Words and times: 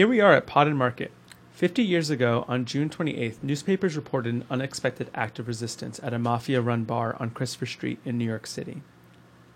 Here 0.00 0.08
we 0.08 0.22
are 0.22 0.32
at 0.32 0.46
Podden 0.46 0.76
Market. 0.76 1.12
Fifty 1.52 1.82
years 1.82 2.08
ago, 2.08 2.46
on 2.48 2.64
June 2.64 2.88
28th, 2.88 3.42
newspapers 3.42 3.96
reported 3.96 4.32
an 4.32 4.46
unexpected 4.48 5.10
act 5.14 5.38
of 5.38 5.46
resistance 5.46 6.00
at 6.02 6.14
a 6.14 6.18
mafia 6.18 6.62
run 6.62 6.84
bar 6.84 7.16
on 7.20 7.28
Christopher 7.28 7.66
Street 7.66 7.98
in 8.06 8.16
New 8.16 8.24
York 8.24 8.46
City. 8.46 8.80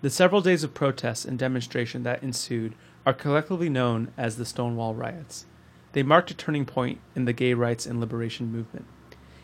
The 0.03 0.11
several 0.11 0.41
days 0.41 0.63
of 0.63 0.75
protests 0.75 1.25
and 1.25 1.39
demonstration 1.39 2.03
that 2.03 2.21
ensued 2.21 2.75
are 3.07 3.11
collectively 3.11 3.69
known 3.69 4.11
as 4.19 4.37
the 4.37 4.45
Stonewall 4.45 4.93
Riots. 4.93 5.47
They 5.93 6.03
marked 6.03 6.29
a 6.29 6.35
turning 6.35 6.67
point 6.67 6.99
in 7.15 7.25
the 7.25 7.33
gay 7.33 7.55
rights 7.55 7.87
and 7.87 7.99
liberation 7.99 8.51
movement. 8.51 8.85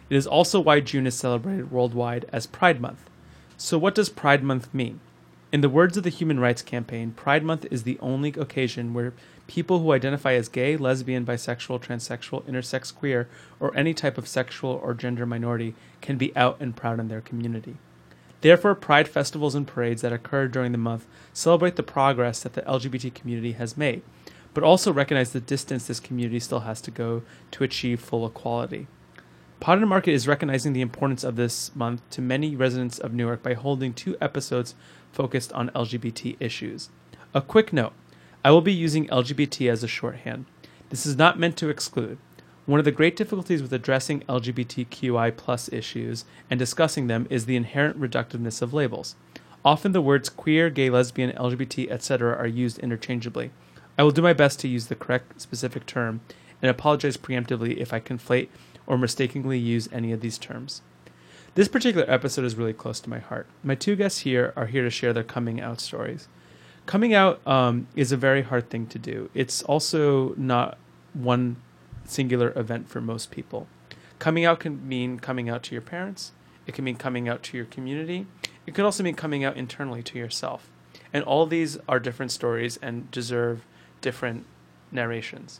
It 0.07 0.15
is 0.15 0.27
also 0.27 0.59
why 0.59 0.81
June 0.81 1.07
is 1.07 1.15
celebrated 1.15 1.71
worldwide 1.71 2.29
as 2.31 2.45
Pride 2.45 2.79
Month. 2.79 3.09
So, 3.57 3.79
what 3.79 3.95
does 3.95 4.09
Pride 4.09 4.43
Month 4.43 4.71
mean? 4.71 4.99
In 5.51 5.59
the 5.59 5.67
words 5.67 5.97
of 5.97 6.03
the 6.03 6.09
Human 6.09 6.39
Rights 6.39 6.61
Campaign, 6.61 7.11
Pride 7.11 7.43
Month 7.43 7.65
is 7.69 7.83
the 7.83 7.99
only 7.99 8.29
occasion 8.29 8.93
where 8.93 9.13
people 9.47 9.79
who 9.79 9.91
identify 9.91 10.31
as 10.31 10.47
gay, 10.47 10.77
lesbian, 10.77 11.25
bisexual, 11.25 11.81
transsexual, 11.81 12.43
intersex, 12.45 12.95
queer, 12.95 13.27
or 13.59 13.75
any 13.75 13.93
type 13.93 14.17
of 14.17 14.29
sexual 14.29 14.79
or 14.81 14.93
gender 14.93 15.25
minority 15.25 15.75
can 15.99 16.17
be 16.17 16.33
out 16.37 16.55
and 16.61 16.77
proud 16.77 17.01
in 17.01 17.09
their 17.09 17.19
community. 17.19 17.75
Therefore, 18.39 18.75
Pride 18.75 19.09
festivals 19.09 19.53
and 19.53 19.67
parades 19.67 20.01
that 20.03 20.13
occur 20.13 20.47
during 20.47 20.71
the 20.71 20.77
month 20.77 21.05
celebrate 21.33 21.75
the 21.75 21.83
progress 21.83 22.41
that 22.43 22.53
the 22.53 22.61
LGBT 22.61 23.13
community 23.13 23.51
has 23.51 23.75
made, 23.75 24.03
but 24.53 24.63
also 24.63 24.93
recognize 24.93 25.33
the 25.33 25.41
distance 25.41 25.85
this 25.85 25.99
community 25.99 26.39
still 26.39 26.61
has 26.61 26.79
to 26.79 26.91
go 26.91 27.23
to 27.51 27.65
achieve 27.65 27.99
full 27.99 28.25
equality. 28.25 28.87
Podden 29.61 29.87
Market 29.87 30.13
is 30.13 30.27
recognizing 30.27 30.73
the 30.73 30.81
importance 30.81 31.23
of 31.23 31.35
this 31.35 31.75
month 31.75 32.01
to 32.09 32.19
many 32.21 32.55
residents 32.55 32.97
of 32.97 33.13
Newark 33.13 33.43
by 33.43 33.53
holding 33.53 33.93
two 33.93 34.17
episodes 34.19 34.73
focused 35.11 35.51
on 35.53 35.69
LGBT 35.69 36.37
issues. 36.39 36.89
A 37.33 37.41
quick 37.41 37.71
note 37.71 37.93
I 38.43 38.51
will 38.51 38.61
be 38.61 38.73
using 38.73 39.07
LGBT 39.07 39.71
as 39.71 39.83
a 39.83 39.87
shorthand. 39.87 40.45
This 40.89 41.05
is 41.05 41.15
not 41.15 41.39
meant 41.39 41.57
to 41.57 41.69
exclude. 41.69 42.17
One 42.65 42.79
of 42.79 42.85
the 42.85 42.91
great 42.91 43.15
difficulties 43.15 43.61
with 43.61 43.73
addressing 43.73 44.21
LGBTQI 44.21 45.73
issues 45.73 46.25
and 46.49 46.59
discussing 46.59 47.07
them 47.07 47.27
is 47.29 47.45
the 47.45 47.55
inherent 47.55 47.99
reductiveness 47.99 48.61
of 48.61 48.73
labels. 48.73 49.15
Often 49.63 49.91
the 49.91 50.01
words 50.01 50.29
queer, 50.29 50.69
gay, 50.69 50.89
lesbian, 50.89 51.31
LGBT, 51.33 51.91
etc. 51.91 52.35
are 52.35 52.47
used 52.47 52.79
interchangeably. 52.79 53.51
I 53.97 54.03
will 54.03 54.11
do 54.11 54.21
my 54.21 54.33
best 54.33 54.59
to 54.61 54.67
use 54.67 54.87
the 54.87 54.95
correct 54.95 55.39
specific 55.39 55.85
term 55.85 56.21
and 56.61 56.69
apologize 56.69 57.17
preemptively 57.17 57.77
if 57.77 57.93
I 57.93 57.99
conflate 57.99 58.49
or 58.87 58.97
mistakenly 58.97 59.59
use 59.59 59.87
any 59.91 60.11
of 60.11 60.21
these 60.21 60.37
terms. 60.37 60.81
This 61.53 61.67
particular 61.67 62.09
episode 62.09 62.45
is 62.45 62.55
really 62.55 62.71
close 62.71 63.01
to 63.01 63.09
my 63.09 63.19
heart. 63.19 63.45
My 63.61 63.75
two 63.75 63.97
guests 63.97 64.19
here 64.19 64.53
are 64.55 64.67
here 64.67 64.83
to 64.83 64.89
share 64.89 65.11
their 65.11 65.25
coming 65.25 65.59
out 65.59 65.81
stories. 65.81 66.29
Coming 66.85 67.13
out 67.13 67.45
um, 67.45 67.87
is 67.93 68.13
a 68.13 68.17
very 68.17 68.43
hard 68.43 68.69
thing 68.69 68.87
to 68.87 68.97
do. 68.97 69.29
It's 69.33 69.61
also 69.63 70.33
not 70.35 70.77
one 71.13 71.57
singular 72.05 72.53
event 72.55 72.87
for 72.87 73.01
most 73.01 73.31
people. 73.31 73.67
Coming 74.17 74.45
out 74.45 74.61
can 74.61 74.87
mean 74.87 75.19
coming 75.19 75.49
out 75.49 75.61
to 75.63 75.75
your 75.75 75.81
parents, 75.81 76.31
it 76.67 76.73
can 76.73 76.85
mean 76.85 76.95
coming 76.95 77.27
out 77.27 77.43
to 77.43 77.57
your 77.57 77.65
community, 77.65 78.27
it 78.65 78.73
could 78.73 78.85
also 78.85 79.03
mean 79.03 79.15
coming 79.15 79.43
out 79.43 79.57
internally 79.57 80.03
to 80.03 80.17
yourself. 80.17 80.69
And 81.11 81.21
all 81.25 81.45
these 81.45 81.77
are 81.89 81.99
different 81.99 82.31
stories 82.31 82.79
and 82.81 83.11
deserve 83.11 83.65
different 83.99 84.45
narrations. 84.89 85.59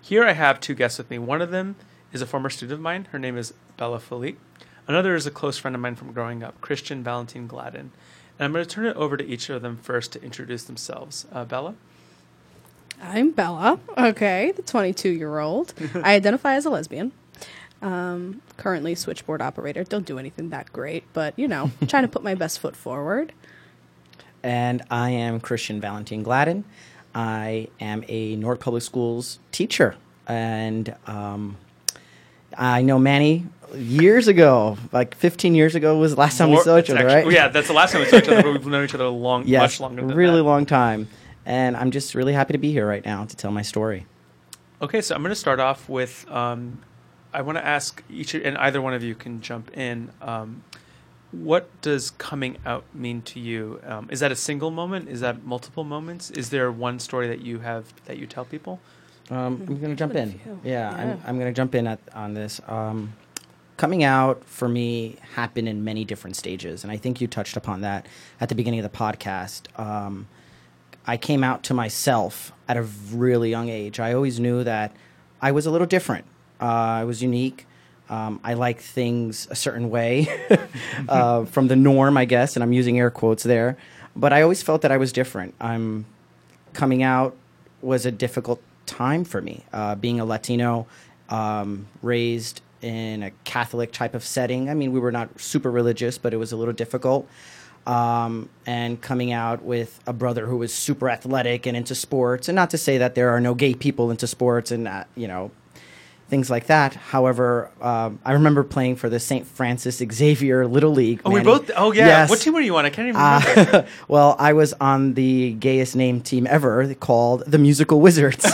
Here 0.00 0.22
I 0.22 0.32
have 0.34 0.60
two 0.60 0.74
guests 0.74 0.98
with 0.98 1.10
me. 1.10 1.18
One 1.18 1.42
of 1.42 1.50
them 1.50 1.74
is 2.12 2.22
a 2.22 2.26
former 2.26 2.48
student 2.48 2.74
of 2.74 2.80
mine. 2.80 3.08
Her 3.10 3.18
name 3.18 3.36
is 3.36 3.54
Bella 3.76 3.98
Philippe. 3.98 4.38
Another 4.88 5.14
is 5.14 5.26
a 5.26 5.30
close 5.30 5.58
friend 5.58 5.74
of 5.74 5.82
mine 5.82 5.94
from 5.94 6.12
growing 6.12 6.42
up, 6.42 6.58
Christian 6.62 7.04
Valentine 7.04 7.46
Gladden. 7.46 7.92
And 8.38 8.44
I'm 8.44 8.52
going 8.52 8.64
to 8.64 8.70
turn 8.70 8.86
it 8.86 8.96
over 8.96 9.18
to 9.18 9.26
each 9.26 9.50
of 9.50 9.60
them 9.60 9.76
first 9.76 10.12
to 10.12 10.22
introduce 10.22 10.64
themselves. 10.64 11.26
Uh, 11.30 11.44
Bella? 11.44 11.74
I'm 13.00 13.30
Bella, 13.30 13.78
okay, 13.96 14.52
the 14.56 14.62
22 14.62 15.10
year 15.10 15.38
old. 15.38 15.74
I 15.94 16.14
identify 16.14 16.54
as 16.54 16.64
a 16.64 16.70
lesbian. 16.70 17.12
Um, 17.82 18.42
currently 18.56 18.94
switchboard 18.94 19.42
operator. 19.42 19.84
Don't 19.84 20.06
do 20.06 20.18
anything 20.18 20.48
that 20.50 20.72
great, 20.72 21.04
but 21.12 21.38
you 21.38 21.46
know, 21.46 21.70
trying 21.86 22.02
to 22.02 22.08
put 22.08 22.24
my 22.24 22.34
best 22.34 22.58
foot 22.58 22.74
forward. 22.74 23.32
And 24.42 24.82
I 24.90 25.10
am 25.10 25.38
Christian 25.38 25.80
Valentine 25.80 26.22
Gladden. 26.22 26.64
I 27.14 27.68
am 27.78 28.04
a 28.08 28.36
Newark 28.36 28.60
Public 28.60 28.82
Schools 28.82 29.38
teacher. 29.52 29.96
And 30.26 30.94
um, 31.06 31.56
I 32.58 32.82
know 32.82 32.98
Manny 32.98 33.46
years 33.74 34.26
ago, 34.28 34.76
like 34.92 35.14
15 35.14 35.54
years 35.54 35.74
ago 35.74 35.96
was 35.96 36.14
the 36.14 36.20
last 36.20 36.38
time 36.38 36.48
More- 36.50 36.58
we 36.58 36.64
saw 36.64 36.78
each 36.78 36.90
other, 36.90 37.00
actually- 37.08 37.24
right? 37.24 37.32
Yeah, 37.32 37.48
that's 37.48 37.68
the 37.68 37.72
last 37.74 37.92
time 37.92 38.00
we 38.02 38.08
saw 38.08 38.16
each 38.16 38.28
other, 38.28 38.42
but 38.42 38.52
we've 38.52 38.66
known 38.66 38.84
each 38.84 38.94
other 38.94 39.04
a 39.04 39.10
long, 39.10 39.44
yes, 39.46 39.60
much 39.62 39.80
longer 39.80 40.02
than 40.04 40.16
really 40.16 40.38
that. 40.38 40.42
long 40.42 40.66
time. 40.66 41.08
And 41.46 41.76
I'm 41.76 41.90
just 41.90 42.14
really 42.14 42.32
happy 42.32 42.52
to 42.52 42.58
be 42.58 42.72
here 42.72 42.86
right 42.86 43.04
now 43.04 43.24
to 43.24 43.36
tell 43.36 43.52
my 43.52 43.62
story. 43.62 44.06
Okay, 44.82 45.00
so 45.00 45.14
I'm 45.14 45.22
going 45.22 45.30
to 45.30 45.36
start 45.36 45.60
off 45.60 45.88
with 45.88 46.28
um, 46.30 46.82
I 47.32 47.42
want 47.42 47.58
to 47.58 47.64
ask 47.64 48.02
each, 48.10 48.34
and 48.34 48.56
either 48.58 48.80
one 48.82 48.94
of 48.94 49.02
you 49.02 49.14
can 49.14 49.40
jump 49.40 49.76
in. 49.76 50.10
Um, 50.20 50.64
what 51.30 51.68
does 51.82 52.10
coming 52.12 52.56
out 52.64 52.84
mean 52.94 53.20
to 53.22 53.40
you? 53.40 53.80
Um, 53.84 54.08
is 54.10 54.20
that 54.20 54.32
a 54.32 54.36
single 54.36 54.70
moment? 54.70 55.08
Is 55.08 55.20
that 55.20 55.44
multiple 55.44 55.84
moments? 55.84 56.30
Is 56.30 56.50
there 56.50 56.72
one 56.72 56.98
story 56.98 57.28
that 57.28 57.42
you 57.42 57.58
have 57.60 57.92
that 58.06 58.16
you 58.18 58.26
tell 58.26 58.44
people? 58.44 58.80
Um, 59.30 59.62
I'm 59.68 59.78
going 59.78 59.90
to 59.90 59.96
jump 59.96 60.14
in. 60.14 60.40
Yeah, 60.64 60.90
Yeah. 60.90 60.96
I'm, 60.96 61.20
I'm 61.26 61.38
going 61.38 61.52
to 61.52 61.56
jump 61.56 61.74
in 61.74 61.86
at, 61.86 61.98
on 62.14 62.34
this. 62.34 62.60
Um, 62.66 63.12
coming 63.76 64.02
out 64.02 64.42
for 64.44 64.68
me 64.68 65.16
happened 65.34 65.68
in 65.68 65.84
many 65.84 66.04
different 66.04 66.36
stages, 66.36 66.82
and 66.82 66.92
I 66.92 66.96
think 66.96 67.20
you 67.20 67.26
touched 67.26 67.56
upon 67.56 67.82
that 67.82 68.06
at 68.40 68.48
the 68.48 68.54
beginning 68.54 68.80
of 68.80 68.90
the 68.90 68.96
podcast. 68.96 69.62
Um, 69.78 70.26
I 71.06 71.16
came 71.16 71.42
out 71.44 71.62
to 71.64 71.74
myself 71.74 72.52
at 72.68 72.76
a 72.76 72.82
really 73.12 73.50
young 73.50 73.68
age. 73.68 74.00
I 74.00 74.12
always 74.12 74.38
knew 74.40 74.64
that 74.64 74.94
I 75.40 75.52
was 75.52 75.66
a 75.66 75.70
little 75.70 75.86
different. 75.86 76.26
Uh, 76.60 76.64
I 76.64 77.04
was 77.04 77.22
unique. 77.22 77.66
Um, 78.10 78.40
I 78.42 78.54
like 78.54 78.80
things 78.80 79.46
a 79.50 79.54
certain 79.54 79.90
way 79.90 80.26
uh, 81.08 81.44
from 81.44 81.68
the 81.68 81.76
norm, 81.76 82.16
I 82.16 82.24
guess, 82.24 82.56
and 82.56 82.62
I'm 82.62 82.72
using 82.72 82.98
air 82.98 83.10
quotes 83.10 83.42
there. 83.42 83.76
But 84.16 84.32
I 84.32 84.42
always 84.42 84.62
felt 84.62 84.82
that 84.82 84.90
I 84.90 84.96
was 84.96 85.12
different. 85.12 85.54
I'm 85.60 86.06
coming 86.72 87.02
out 87.02 87.36
was 87.80 88.04
a 88.04 88.10
difficult 88.10 88.60
time 88.88 89.24
for 89.24 89.40
me. 89.40 89.64
Uh, 89.72 89.94
being 89.94 90.18
a 90.18 90.24
Latino, 90.24 90.86
um, 91.28 91.86
raised 92.02 92.62
in 92.82 93.22
a 93.22 93.30
Catholic 93.44 93.92
type 93.92 94.14
of 94.14 94.24
setting. 94.24 94.68
I 94.68 94.74
mean, 94.74 94.92
we 94.92 94.98
were 94.98 95.12
not 95.12 95.40
super 95.40 95.70
religious, 95.70 96.18
but 96.18 96.32
it 96.32 96.36
was 96.38 96.52
a 96.52 96.56
little 96.56 96.74
difficult. 96.74 97.28
Um, 97.86 98.48
and 98.66 99.00
coming 99.00 99.32
out 99.32 99.62
with 99.62 100.00
a 100.06 100.12
brother 100.12 100.46
who 100.46 100.58
was 100.58 100.74
super 100.74 101.08
athletic 101.08 101.66
and 101.66 101.76
into 101.76 101.94
sports, 101.94 102.48
and 102.48 102.56
not 102.56 102.70
to 102.70 102.78
say 102.78 102.98
that 102.98 103.14
there 103.14 103.30
are 103.30 103.40
no 103.40 103.54
gay 103.54 103.74
people 103.74 104.10
into 104.10 104.26
sports 104.26 104.70
and 104.70 104.86
uh, 104.86 105.04
you 105.14 105.26
know 105.26 105.50
things 106.28 106.50
like 106.50 106.66
that. 106.66 106.94
However, 106.94 107.70
um, 107.80 108.18
I 108.24 108.32
remember 108.32 108.62
playing 108.62 108.96
for 108.96 109.08
the 109.08 109.18
St. 109.18 109.46
Francis 109.46 109.96
Xavier 109.98 110.66
Little 110.66 110.90
League. 110.92 111.22
Oh, 111.24 111.30
we 111.30 111.42
both. 111.42 111.70
Oh, 111.76 111.92
yeah. 111.92 112.06
Yes. 112.06 112.30
What 112.30 112.40
team 112.40 112.54
were 112.54 112.60
you 112.60 112.76
on? 112.76 112.84
I 112.84 112.90
can't 112.90 113.08
even 113.08 113.20
remember. 113.20 113.78
Uh, 113.78 113.86
well, 114.08 114.36
I 114.38 114.52
was 114.52 114.74
on 114.74 115.14
the 115.14 115.52
gayest 115.54 115.96
name 115.96 116.20
team 116.20 116.46
ever 116.46 116.94
called 116.94 117.44
the 117.46 117.58
Musical 117.58 118.00
Wizards. 118.00 118.44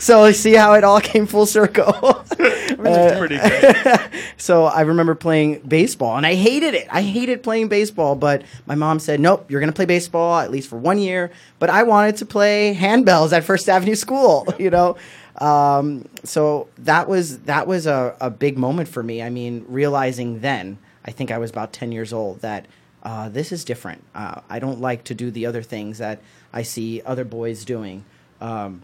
so 0.00 0.30
see 0.32 0.54
how 0.54 0.74
it 0.74 0.84
all 0.84 1.00
came 1.00 1.26
full 1.26 1.46
circle. 1.46 2.24
Is 2.82 3.18
pretty 3.18 3.38
good. 3.38 4.10
so 4.36 4.64
I 4.64 4.80
remember 4.80 5.14
playing 5.14 5.60
baseball 5.60 6.16
and 6.16 6.26
I 6.26 6.34
hated 6.34 6.74
it. 6.74 6.88
I 6.90 7.02
hated 7.02 7.42
playing 7.42 7.68
baseball, 7.68 8.16
but 8.16 8.42
my 8.66 8.74
mom 8.74 8.98
said, 8.98 9.20
"Nope, 9.20 9.48
you're 9.48 9.60
going 9.60 9.70
to 9.70 9.74
play 9.74 9.84
baseball 9.84 10.40
at 10.40 10.50
least 10.50 10.68
for 10.68 10.76
1 10.78 10.98
year." 10.98 11.30
But 11.60 11.70
I 11.70 11.84
wanted 11.84 12.16
to 12.16 12.26
play 12.26 12.74
handbells 12.74 13.32
at 13.32 13.44
First 13.44 13.68
Avenue 13.68 13.94
School, 13.94 14.52
you 14.58 14.70
know. 14.70 14.96
Um, 15.38 16.08
so 16.24 16.68
that 16.78 17.08
was 17.08 17.40
that 17.40 17.66
was 17.66 17.86
a, 17.86 18.16
a 18.20 18.30
big 18.30 18.58
moment 18.58 18.88
for 18.88 19.02
me. 19.02 19.22
I 19.22 19.30
mean, 19.30 19.64
realizing 19.68 20.40
then, 20.40 20.78
I 21.04 21.10
think 21.10 21.30
I 21.30 21.38
was 21.38 21.50
about 21.50 21.72
10 21.72 21.90
years 21.92 22.12
old 22.12 22.40
that 22.40 22.66
uh, 23.02 23.28
this 23.28 23.50
is 23.50 23.64
different. 23.64 24.04
Uh, 24.14 24.40
I 24.48 24.58
don't 24.58 24.80
like 24.80 25.04
to 25.04 25.14
do 25.14 25.30
the 25.30 25.46
other 25.46 25.62
things 25.62 25.98
that 25.98 26.20
I 26.52 26.62
see 26.62 27.02
other 27.04 27.24
boys 27.24 27.64
doing. 27.64 28.04
Um, 28.40 28.82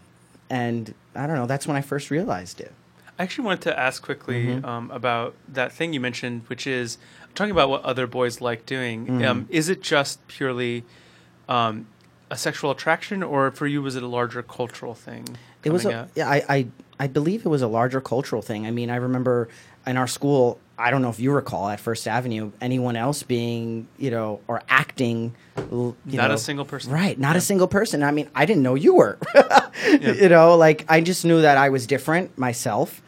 and 0.49 0.93
I 1.15 1.27
don't 1.27 1.35
know, 1.35 1.45
that's 1.45 1.67
when 1.67 1.77
I 1.77 1.81
first 1.81 2.09
realized 2.09 2.59
it. 2.59 2.73
I 3.19 3.23
actually 3.23 3.45
wanted 3.45 3.61
to 3.61 3.79
ask 3.79 4.01
quickly 4.01 4.45
Mhm. 4.47 4.65
um, 4.65 4.91
about 4.91 5.35
that 5.49 5.71
thing 5.71 5.93
you 5.93 5.99
mentioned, 5.99 6.43
which 6.47 6.65
is 6.65 6.97
talking 7.35 7.51
about 7.51 7.69
what 7.69 7.83
other 7.83 8.07
boys 8.07 8.41
like 8.41 8.65
doing. 8.65 9.05
Mhm. 9.05 9.25
Um, 9.27 9.45
is 9.49 9.69
it 9.69 9.81
just 9.81 10.25
purely 10.27 10.83
um, 11.47 11.87
a 12.31 12.37
sexual 12.37 12.69
attraction, 12.71 13.23
or 13.23 13.49
for 13.51 13.65
you 13.67 13.81
was 13.81 13.95
it 13.95 14.03
a 14.03 14.07
larger 14.07 14.41
cultural 14.43 14.93
thing? 14.93 15.25
It 15.63 15.71
was 15.71 15.85
a, 15.85 15.93
out? 15.93 16.09
yeah, 16.15 16.29
I, 16.29 16.43
I 16.49 16.67
I 17.01 17.07
believe 17.07 17.45
it 17.45 17.49
was 17.49 17.61
a 17.61 17.67
larger 17.67 18.01
cultural 18.01 18.41
thing. 18.41 18.65
I 18.67 18.71
mean, 18.71 18.89
I 18.89 18.95
remember 18.97 19.47
in 19.87 19.95
our 19.97 20.07
school, 20.07 20.59
I 20.77 20.91
don't 20.91 21.01
know 21.01 21.09
if 21.09 21.19
you 21.19 21.31
recall 21.31 21.69
at 21.69 21.79
First 21.79 22.07
Avenue, 22.07 22.51
anyone 22.61 22.95
else 22.95 23.23
being, 23.23 23.87
you 23.97 24.11
know, 24.11 24.41
or 24.47 24.61
acting, 24.69 25.33
you 25.57 25.95
not 26.05 26.27
know, 26.29 26.33
a 26.33 26.37
single 26.37 26.65
person. 26.65 26.91
Right, 26.91 27.17
not 27.17 27.31
Yeah. 27.33 27.37
a 27.39 27.41
single 27.41 27.67
person. 27.67 28.03
I 28.03 28.11
mean, 28.11 28.29
I 28.35 28.45
didn't 28.45 28.63
know 28.63 28.75
you 28.75 28.95
were. 28.95 29.17
You 29.87 30.27
know, 30.29 30.55
like 30.57 30.83
I 30.89 30.99
just 30.99 31.23
knew 31.23 31.41
that 31.41 31.57
I 31.57 31.69
was 31.69 31.87
different 31.87 32.37
myself. 32.37 33.01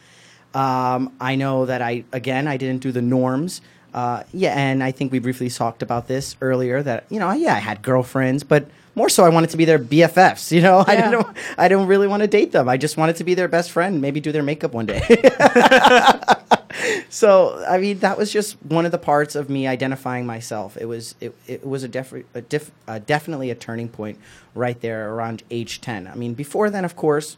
Um, 0.54 1.12
I 1.20 1.36
know 1.36 1.66
that 1.66 1.82
I 1.82 2.06
again 2.14 2.48
I 2.48 2.56
didn't 2.58 2.82
do 2.82 2.92
the 2.94 3.02
norms. 3.02 3.62
Uh, 3.94 4.24
yeah, 4.34 4.54
and 4.58 4.82
I 4.82 4.92
think 4.92 5.12
we 5.12 5.20
briefly 5.20 5.50
talked 5.50 5.84
about 5.84 6.08
this 6.08 6.38
earlier. 6.42 6.82
That 6.82 7.06
you 7.10 7.20
know, 7.20 7.30
yeah, 7.34 7.56
I 7.56 7.60
had 7.60 7.82
girlfriends, 7.82 8.44
but 8.46 8.70
more 8.96 9.10
so 9.10 9.24
I 9.24 9.30
wanted 9.30 9.50
to 9.52 9.58
be 9.58 9.66
their 9.66 9.80
BFFs. 9.80 10.52
You 10.52 10.62
know, 10.62 10.80
I 10.88 10.94
Yeah. 10.94 11.12
didn't. 11.12 11.28
I 11.58 11.68
didn't 11.68 11.88
really 11.88 12.08
want 12.08 12.22
to 12.22 12.28
date 12.28 12.52
them. 12.52 12.68
I 12.70 12.78
just 12.78 12.98
wanted 12.98 13.16
to 13.18 13.24
be 13.24 13.34
their 13.34 13.48
best 13.48 13.72
friend. 13.72 14.02
Maybe 14.02 14.20
do 14.20 14.32
their 14.32 14.44
makeup 14.44 14.74
one 14.74 14.86
day. 14.86 15.02
so 17.10 17.64
I 17.68 17.78
mean, 17.78 18.00
that 18.00 18.18
was 18.18 18.32
just 18.32 18.58
one 18.64 18.86
of 18.86 18.92
the 18.92 18.98
parts 18.98 19.36
of 19.36 19.50
me 19.50 19.68
identifying 19.68 20.26
myself. 20.26 20.78
It 20.78 20.86
was 20.86 21.16
it, 21.20 21.36
it 21.48 21.66
was 21.66 21.84
a, 21.84 21.88
def- 21.88 22.14
a, 22.34 22.42
def- 22.42 22.72
uh, 22.88 23.00
definitely 23.00 23.50
a 23.50 23.56
turning 23.56 23.90
point 23.90 24.20
right 24.56 24.80
there 24.82 25.14
around 25.14 25.44
age 25.52 25.82
ten. 25.82 26.08
I 26.08 26.16
mean, 26.16 26.34
before 26.34 26.70
then, 26.70 26.86
of 26.86 26.96
course, 26.96 27.38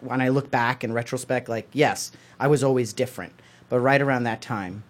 when 0.00 0.20
I 0.20 0.28
look 0.28 0.50
back 0.50 0.84
in 0.84 0.92
retrospect, 0.92 1.48
like 1.48 1.68
yes, 1.72 2.12
I 2.38 2.46
was 2.48 2.62
always 2.64 2.92
different. 2.92 3.32
But 3.68 3.78
right 3.80 4.00
around 4.02 4.24
that 4.24 4.42
time, 4.42 4.82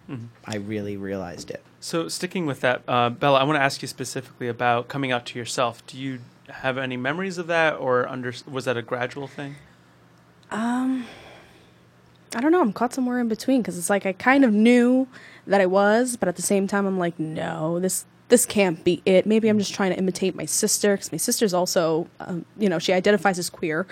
I 0.45 0.55
really 0.55 0.97
realized 0.97 1.51
it. 1.51 1.63
So, 1.83 2.07
sticking 2.09 2.45
with 2.45 2.61
that, 2.61 2.83
uh, 2.87 3.09
Bella, 3.09 3.39
I 3.39 3.43
want 3.43 3.57
to 3.57 3.61
ask 3.61 3.81
you 3.81 3.87
specifically 3.87 4.47
about 4.47 4.87
coming 4.87 5.11
out 5.11 5.25
to 5.25 5.39
yourself. 5.39 5.85
Do 5.87 5.97
you 5.97 6.19
have 6.47 6.77
any 6.77 6.95
memories 6.95 7.39
of 7.39 7.47
that, 7.47 7.73
or 7.73 8.07
under, 8.07 8.31
was 8.49 8.65
that 8.65 8.77
a 8.77 8.83
gradual 8.83 9.25
thing? 9.25 9.55
Um, 10.51 11.07
I 12.35 12.39
don't 12.39 12.51
know. 12.51 12.61
I'm 12.61 12.71
caught 12.71 12.93
somewhere 12.93 13.19
in 13.19 13.27
between 13.27 13.63
because 13.63 13.79
it's 13.79 13.89
like 13.89 14.05
I 14.05 14.13
kind 14.13 14.45
of 14.45 14.53
knew 14.53 15.07
that 15.47 15.59
I 15.59 15.65
was, 15.65 16.17
but 16.17 16.29
at 16.29 16.35
the 16.35 16.43
same 16.43 16.67
time, 16.67 16.85
I'm 16.85 16.99
like, 16.99 17.17
no, 17.19 17.79
this 17.79 18.05
this 18.27 18.45
can't 18.45 18.83
be 18.83 19.01
it. 19.03 19.25
Maybe 19.25 19.49
I'm 19.49 19.57
just 19.57 19.73
trying 19.73 19.91
to 19.91 19.97
imitate 19.97 20.35
my 20.35 20.45
sister 20.45 20.95
because 20.95 21.11
my 21.11 21.17
sister's 21.17 21.53
also, 21.53 22.07
um, 22.19 22.45
you 22.59 22.69
know, 22.69 22.77
she 22.77 22.93
identifies 22.93 23.39
as 23.39 23.49
queer. 23.49 23.87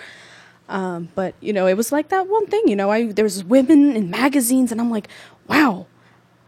Um, 0.68 1.08
but 1.16 1.34
you 1.40 1.52
know, 1.52 1.66
it 1.66 1.76
was 1.76 1.90
like 1.90 2.10
that 2.10 2.28
one 2.28 2.46
thing. 2.46 2.62
You 2.68 2.76
know, 2.76 2.88
I 2.88 3.10
there 3.10 3.24
was 3.24 3.42
women 3.42 3.96
in 3.96 4.10
magazines, 4.10 4.70
and 4.70 4.80
I'm 4.80 4.92
like, 4.92 5.08
wow, 5.48 5.86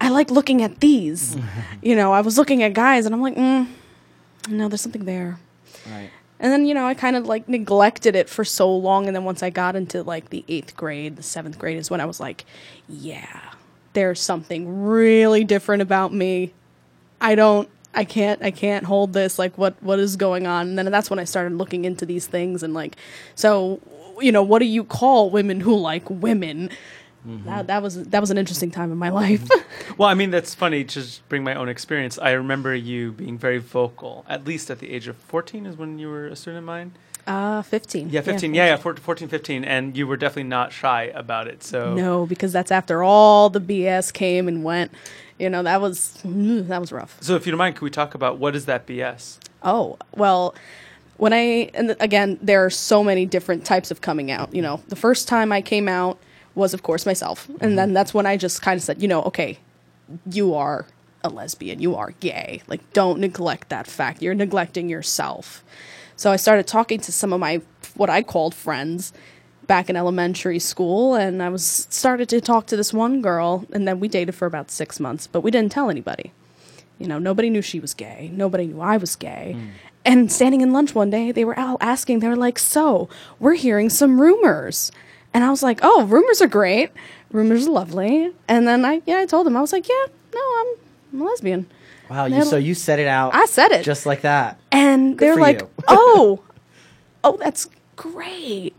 I 0.03 0.09
like 0.09 0.33
looking 0.33 0.63
at 0.63 0.81
these. 0.81 1.37
you 1.81 1.95
know, 1.95 2.13
I 2.13 2.21
was 2.21 2.37
looking 2.37 2.63
at 2.65 2.75
guys, 2.75 3.07
and 3.07 3.15
I'm 3.15 3.23
like, 3.23 3.37
mm, 3.37 3.69
no, 4.49 4.69
there's 4.69 4.81
something 4.81 5.05
there. 5.05 5.39
Right. 5.89 6.11
And 6.41 6.51
then, 6.53 6.67
you 6.67 6.75
know, 6.75 6.85
I 6.85 6.95
kind 6.95 7.15
of 7.15 7.27
like 7.27 7.49
neglected 7.49 8.17
it 8.17 8.29
for 8.29 8.45
so 8.45 8.75
long. 8.75 9.07
And 9.07 9.15
then 9.15 9.23
once 9.23 9.45
I 9.45 9.51
got 9.51 9.77
into 9.77 10.03
like 10.03 10.31
the 10.31 10.45
eighth 10.49 10.77
grade, 10.77 11.15
the 11.15 11.23
seventh 11.23 11.57
grade 11.57 11.79
is 11.79 11.89
when 11.89 12.01
I 12.01 12.05
was 12.05 12.19
like, 12.19 12.45
yeah, 12.89 13.53
there's 13.93 14.21
something 14.21 14.83
really 14.83 15.45
different 15.45 15.83
about 15.83 16.13
me. 16.13 16.53
I 17.21 17.37
don't, 17.37 17.69
I 17.95 18.03
can't, 18.03 18.43
I 18.43 18.51
can't 18.51 18.85
hold 18.87 19.13
this. 19.13 19.39
Like, 19.39 19.57
what, 19.57 19.81
what 19.85 20.01
is 20.01 20.17
going 20.17 20.49
on? 20.49 20.71
And 20.71 20.79
then 20.79 20.91
that's 20.91 21.11
when 21.11 21.21
I 21.21 21.25
started 21.25 21.53
looking 21.57 21.85
into 21.85 22.05
these 22.05 22.27
things 22.27 22.65
and 22.65 22.75
like, 22.75 22.97
so, 23.37 23.81
you 24.21 24.33
know, 24.33 24.43
what 24.43 24.59
do 24.59 24.65
you 24.65 24.83
call 24.83 25.31
women 25.31 25.61
who 25.61 25.77
like 25.77 26.11
women? 26.11 26.71
That, 27.25 27.69
that 27.69 27.83
was 27.83 28.03
that 28.09 28.21
was 28.21 28.31
an 28.31 28.39
interesting 28.39 28.71
time 28.71 28.91
in 28.93 28.99
my 28.99 29.11
life. 29.23 29.47
Well, 29.99 30.09
I 30.09 30.15
mean, 30.15 30.31
that's 30.31 30.55
funny. 30.55 30.85
to 30.85 30.95
Just 30.95 31.29
bring 31.29 31.45
my 31.45 31.55
own 31.55 31.69
experience. 31.69 32.19
I 32.19 32.31
remember 32.33 32.75
you 32.75 33.13
being 33.13 33.37
very 33.37 33.59
vocal, 33.59 34.25
at 34.29 34.47
least 34.47 34.71
at 34.71 34.79
the 34.79 34.91
age 34.91 35.07
of 35.07 35.17
14 35.17 35.67
is 35.67 35.77
when 35.77 35.99
you 35.99 36.09
were 36.09 36.27
a 36.29 36.37
student 36.37 36.59
of 36.61 36.65
mine. 36.65 36.93
uh, 37.27 37.61
15. 37.63 38.09
Yeah, 38.11 38.23
15. 38.23 38.55
Yeah, 38.55 38.67
yeah, 38.67 38.77
14, 38.77 39.03
14, 39.03 39.29
15. 39.29 39.65
And 39.65 39.97
you 39.97 40.07
were 40.07 40.17
definitely 40.17 40.45
not 40.49 40.73
shy 40.73 41.05
about 41.15 41.47
it. 41.47 41.63
So, 41.63 41.95
No, 41.95 42.25
because 42.27 42.53
that's 42.53 42.71
after 42.73 43.03
all 43.03 43.51
the 43.51 43.61
BS 43.61 44.13
came 44.13 44.49
and 44.49 44.65
went. 44.65 44.93
You 45.39 45.51
know, 45.51 45.63
that 45.63 45.81
was 45.81 46.19
mm, 46.25 46.67
that 46.69 46.81
was 46.81 46.91
rough. 46.93 47.19
so 47.21 47.35
if 47.37 47.47
you 47.47 47.53
don't 47.53 47.59
mind, 47.59 47.77
can 47.77 47.85
we 47.85 47.91
talk 47.91 48.15
about 48.15 48.39
what 48.39 48.57
is 48.57 48.65
that 48.67 48.87
BS? 48.87 49.39
Oh, 49.63 49.99
well, 50.17 50.55
when 51.19 51.33
I, 51.33 51.71
and 51.75 51.97
again, 52.01 52.39
there 52.41 52.65
are 52.65 52.71
so 52.71 53.05
many 53.05 53.27
different 53.27 53.65
types 53.65 53.91
of 53.91 54.01
coming 54.01 54.31
out. 54.31 54.55
You 54.55 54.63
know, 54.63 54.81
the 54.89 54.97
first 54.97 55.29
time 55.29 55.53
I 55.53 55.61
came 55.61 55.87
out 55.89 56.19
was, 56.55 56.75
of 56.75 56.83
course, 56.83 57.07
myself. 57.07 57.49
And 57.61 57.79
then 57.79 57.89
mm-hmm. 57.89 57.95
that's 57.95 58.15
when 58.15 58.27
I 58.27 58.37
just 58.37 58.63
kind 58.63 58.77
of 58.77 58.83
said, 58.83 59.01
you 59.01 59.09
know, 59.09 59.23
okay, 59.23 59.59
you 60.31 60.55
are 60.55 60.87
a 61.25 61.29
lesbian, 61.29 61.81
you 61.81 61.95
are 61.95 62.13
gay. 62.21 62.63
Like, 62.67 62.93
don't 62.93 63.21
neglect 63.21 63.69
that 63.69 63.87
fact. 63.87 64.23
You're 64.23 64.35
neglecting 64.35 64.89
yourself. 64.89 65.65
So 66.17 66.31
I 66.31 66.37
started 66.37 66.67
talking 66.67 67.01
to 67.01 67.13
some 67.13 67.33
of 67.33 67.41
my, 67.41 67.63
what 67.95 68.11
I 68.11 68.23
called 68.23 68.55
friends 68.55 69.13
back 69.67 69.89
in 69.89 69.97
elementary 69.97 70.59
school 70.59 71.15
and 71.15 71.43
I 71.43 71.49
was 71.49 71.87
started 71.89 72.29
to 72.31 72.41
talk 72.41 72.67
to 72.67 72.77
this 72.77 72.93
one 72.93 73.23
girl 73.23 73.65
and 73.73 73.87
then 73.87 74.01
we 74.01 74.09
dated 74.09 74.35
for 74.35 74.47
about 74.47 74.71
6 74.71 75.01
months, 75.01 75.27
but 75.27 75.41
we 75.41 75.51
didn't 75.51 75.73
tell 75.73 75.89
anybody. 75.89 76.33
You 76.99 77.07
know, 77.07 77.19
nobody 77.19 77.49
knew 77.49 77.63
she 77.63 77.81
was 77.81 77.95
gay. 77.95 78.31
Nobody 78.33 78.67
knew 78.67 78.81
I 78.81 78.97
was 78.97 79.17
gay. 79.17 79.55
Mm. 79.57 79.71
And 80.05 80.33
standing 80.33 80.61
in 80.61 80.73
lunch 80.73 80.95
one 80.95 81.11
day, 81.11 81.33
they 81.33 81.45
were 81.45 81.59
all 81.59 81.79
asking, 81.81 82.19
they 82.19 82.29
were 82.29 82.37
like, 82.37 82.59
So, 82.59 83.09
we're 83.39 83.55
hearing 83.55 83.89
some 83.89 84.21
rumors. 84.21 84.91
And 85.35 85.45
I 85.45 85.51
was 85.51 85.63
like, 85.63 85.81
Oh, 85.83 86.05
rumors 86.05 86.41
are 86.43 86.49
great. 86.49 86.91
Rumors 87.31 87.67
are 87.67 87.71
lovely. 87.71 88.33
And 88.49 88.67
then 88.69 88.85
I, 88.85 89.03
yeah, 89.07 89.19
I 89.19 89.27
told 89.27 89.47
them, 89.47 89.57
I 89.57 89.61
was 89.61 89.73
like, 89.73 89.89
Yeah, 89.89 90.07
no, 90.35 90.41
I'm, 90.41 90.67
I'm 91.15 91.21
a 91.23 91.25
lesbian. 91.25 91.67
Wow. 92.11 92.27
You, 92.27 92.45
so 92.45 92.57
you 92.57 92.75
said 92.75 92.99
it 92.99 93.07
out. 93.09 93.35
I 93.35 93.47
said 93.47 93.73
it. 93.73 93.85
just 93.85 94.05
like 94.05 94.21
that. 94.23 94.61
And 94.71 95.19
they're 95.19 95.37
like, 95.37 95.63
oh, 95.89 96.43
oh, 97.25 97.37
that's 97.39 97.71
great. 97.97 98.79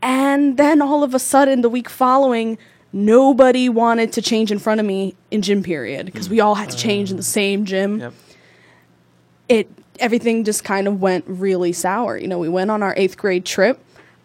And 0.00 0.56
then 0.56 0.80
all 0.80 1.02
of 1.02 1.14
a 1.14 1.18
sudden, 1.18 1.60
the 1.60 1.68
week 1.68 1.90
following, 1.90 2.56
nobody 2.92 3.68
wanted 3.68 4.12
to 4.12 4.22
change 4.22 4.50
in 4.50 4.58
front 4.58 4.80
of 4.80 4.86
me 4.86 5.14
in 5.30 5.42
gym 5.42 5.62
period 5.62 6.06
because 6.06 6.30
we 6.30 6.40
all 6.40 6.54
had 6.54 6.70
to 6.70 6.76
change 6.76 7.10
in 7.10 7.16
the 7.18 7.22
same 7.22 7.64
gym. 7.66 8.00
Yep. 8.00 8.14
It 9.48 9.70
everything 10.00 10.44
just 10.44 10.64
kind 10.64 10.88
of 10.88 11.00
went 11.00 11.24
really 11.26 11.72
sour. 11.72 12.16
You 12.16 12.28
know, 12.28 12.38
we 12.38 12.48
went 12.48 12.70
on 12.70 12.82
our 12.82 12.94
eighth 12.96 13.16
grade 13.16 13.44
trip. 13.44 13.78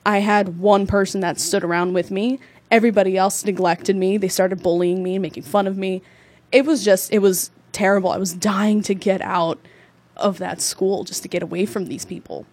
I 0.09 0.21
had 0.21 0.57
one 0.57 0.87
person 0.87 1.21
that 1.21 1.39
stood 1.39 1.63
around 1.63 1.93
with 1.93 2.09
me. 2.09 2.39
Everybody 2.71 3.15
else 3.15 3.45
neglected 3.45 3.95
me. 3.95 4.17
They 4.17 4.27
started 4.27 4.63
bullying 4.63 5.03
me, 5.03 5.15
and 5.15 5.21
making 5.21 5.43
fun 5.43 5.67
of 5.67 5.77
me. 5.77 6.01
It 6.51 6.65
was 6.65 6.83
just, 6.83 7.13
it 7.13 7.19
was 7.19 7.51
terrible. 7.73 8.09
I 8.09 8.17
was 8.17 8.33
dying 8.33 8.81
to 8.83 8.95
get 8.95 9.21
out 9.21 9.59
of 10.17 10.39
that 10.39 10.61
school 10.61 11.03
just 11.03 11.21
to 11.21 11.29
get 11.29 11.43
away 11.43 11.67
from 11.67 11.85
these 11.85 12.05
people 12.05 12.47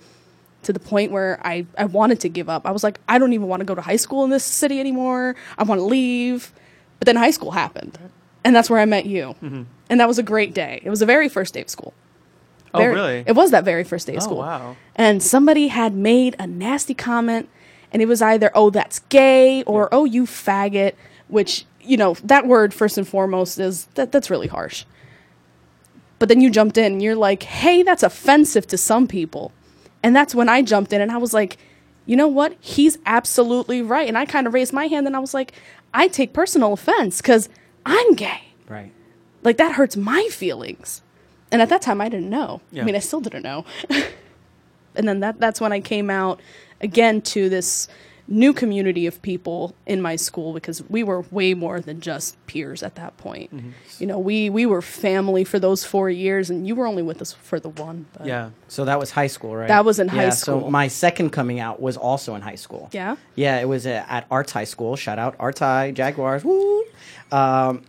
to 0.64 0.72
the 0.74 0.78
point 0.78 1.12
where 1.12 1.40
I, 1.42 1.64
I 1.78 1.86
wanted 1.86 2.20
to 2.20 2.28
give 2.28 2.50
up. 2.50 2.66
I 2.66 2.72
was 2.72 2.84
like, 2.84 3.00
I 3.08 3.18
don't 3.18 3.32
even 3.32 3.48
want 3.48 3.60
to 3.60 3.64
go 3.64 3.74
to 3.74 3.80
high 3.80 3.96
school 3.96 4.22
in 4.22 4.28
this 4.28 4.44
city 4.44 4.78
anymore. 4.78 5.34
I 5.56 5.62
want 5.62 5.78
to 5.78 5.84
leave. 5.84 6.52
But 6.98 7.06
then 7.06 7.16
high 7.16 7.30
school 7.30 7.52
happened. 7.52 7.98
And 8.44 8.54
that's 8.54 8.68
where 8.68 8.80
I 8.80 8.84
met 8.84 9.06
you. 9.06 9.34
Mm-hmm. 9.42 9.62
And 9.88 10.00
that 10.00 10.08
was 10.08 10.18
a 10.18 10.22
great 10.22 10.52
day. 10.52 10.82
It 10.84 10.90
was 10.90 11.00
the 11.00 11.06
very 11.06 11.30
first 11.30 11.54
day 11.54 11.62
of 11.62 11.70
school. 11.70 11.94
Oh, 12.76 12.80
Very- 12.80 12.94
really? 12.94 13.24
It 13.26 13.32
was 13.34 13.50
that 13.50 13.64
very 13.64 13.84
first 13.84 14.06
day 14.06 14.14
of 14.14 14.22
Oh, 14.22 14.24
school. 14.26 14.38
wow. 14.38 14.76
And 14.94 15.22
somebody 15.22 15.68
had 15.68 15.94
made 15.94 16.36
a 16.38 16.46
nasty 16.46 16.94
comment, 16.94 17.48
and 17.92 18.00
it 18.02 18.06
was 18.06 18.22
either, 18.22 18.50
oh, 18.54 18.70
that's 18.70 19.00
gay, 19.08 19.62
or 19.64 19.88
oh, 19.92 20.04
you 20.04 20.24
faggot, 20.24 20.92
which, 21.28 21.64
you 21.80 21.96
know, 21.96 22.14
that 22.24 22.46
word, 22.46 22.72
first 22.74 22.98
and 22.98 23.06
foremost, 23.06 23.58
is 23.58 23.86
that 23.94 24.12
that's 24.12 24.30
really 24.30 24.48
harsh. 24.48 24.84
But 26.18 26.28
then 26.28 26.40
you 26.40 26.50
jumped 26.50 26.78
in, 26.78 26.92
and 26.94 27.02
you're 27.02 27.14
like, 27.16 27.42
hey, 27.42 27.82
that's 27.82 28.02
offensive 28.02 28.66
to 28.68 28.78
some 28.78 29.06
people. 29.06 29.52
And 30.02 30.14
that's 30.16 30.34
when 30.34 30.48
I 30.48 30.62
jumped 30.62 30.92
in, 30.92 31.00
and 31.00 31.10
I 31.12 31.18
was 31.18 31.34
like, 31.34 31.58
you 32.06 32.16
know 32.16 32.28
what? 32.28 32.56
He's 32.60 32.98
absolutely 33.04 33.82
right. 33.82 34.08
And 34.08 34.16
I 34.16 34.24
kind 34.26 34.46
of 34.46 34.54
raised 34.54 34.72
my 34.72 34.86
hand, 34.86 35.06
and 35.06 35.16
I 35.16 35.18
was 35.18 35.34
like, 35.34 35.52
I 35.92 36.08
take 36.08 36.32
personal 36.32 36.72
offense 36.72 37.20
because 37.20 37.48
I'm 37.84 38.14
gay 38.14 38.40
Right. 38.68 38.92
like 39.42 39.56
that 39.58 39.72
hurts 39.72 39.96
my 39.96 40.28
feelings 40.30 41.00
and 41.52 41.62
at 41.62 41.68
that 41.68 41.82
time 41.82 42.00
i 42.00 42.08
didn't 42.08 42.30
know 42.30 42.60
Yeah. 42.72 42.82
i 42.82 42.84
mean 42.84 42.94
i 42.96 43.00
still 43.00 43.20
didn't 43.20 43.42
know 43.42 43.64
and 44.94 45.06
then 45.08 45.20
that 45.20 45.38
that's 45.40 45.60
when 45.60 45.72
i 45.72 45.80
came 45.80 46.10
out 46.10 46.40
again 46.80 47.20
to 47.22 47.48
this 47.48 47.88
new 48.28 48.52
community 48.52 49.06
of 49.06 49.22
people 49.22 49.72
in 49.86 50.02
my 50.02 50.16
school 50.16 50.52
because 50.52 50.82
we 50.90 51.04
were 51.04 51.20
way 51.30 51.54
more 51.54 51.78
than 51.80 52.00
just 52.00 52.34
peers 52.48 52.82
at 52.82 52.96
that 52.96 53.16
point 53.18 53.52
you 54.00 54.06
know 54.06 54.18
we 54.18 54.50
we 54.50 54.66
were 54.66 54.82
family 54.82 55.44
for 55.44 55.60
those 55.60 55.84
four 55.84 56.10
years 56.10 56.50
and 56.50 56.66
you 56.66 56.74
were 56.74 56.88
only 56.88 57.02
with 57.04 57.22
us 57.22 57.32
for 57.34 57.60
the 57.60 57.68
one 57.68 58.06
but 58.18 58.26
Yeah. 58.26 58.50
So 58.66 58.84
that 58.84 58.98
was 58.98 59.12
high 59.12 59.28
school, 59.28 59.54
right? 59.54 59.68
That 59.68 59.84
was 59.84 60.00
in 60.00 60.08
high 60.08 60.24
Yeah, 60.24 60.30
school. 60.30 60.62
So 60.62 60.70
my 60.70 60.88
second 60.88 61.30
coming 61.30 61.60
out 61.60 61.80
was 61.80 61.96
also 61.96 62.34
in 62.34 62.42
high 62.42 62.56
school. 62.56 62.88
yeah 62.92 63.14
Yeah, 63.36 63.60
it 63.60 63.68
was 63.68 63.86
at 63.86 64.26
Arts 64.28 64.50
High 64.50 64.64
School. 64.64 64.96
Shout 64.96 65.20
out 65.20 65.36
Arts 65.38 65.60
High 65.60 65.92
Jaguars. 65.92 66.42
Woo! 66.44 66.82
Um, 67.30 67.84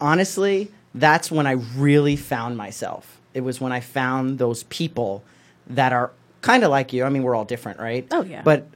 honestly, 0.00 0.72
that's 0.94 1.30
when 1.30 1.46
I 1.46 1.52
really 1.76 2.16
found 2.16 2.56
myself. 2.56 3.20
It 3.34 3.42
was 3.42 3.60
when 3.60 3.72
I 3.72 3.80
found 3.80 4.38
those 4.38 4.64
people 4.64 5.22
that 5.68 5.92
are 5.92 6.12
kind 6.40 6.64
of 6.64 6.70
like 6.70 6.92
you. 6.92 7.04
I 7.04 7.08
mean, 7.08 7.22
we're 7.22 7.34
all 7.34 7.44
different, 7.44 7.78
right? 7.78 8.06
Oh, 8.10 8.22
yeah. 8.22 8.42
But 8.42 8.66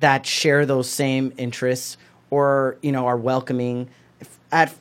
that 0.00 0.26
share 0.26 0.66
those 0.66 0.88
same 0.88 1.32
interests 1.38 1.96
or 2.30 2.76
you 2.82 2.92
know 2.92 3.06
are 3.06 3.16
welcoming. 3.16 3.88
At 4.52 4.74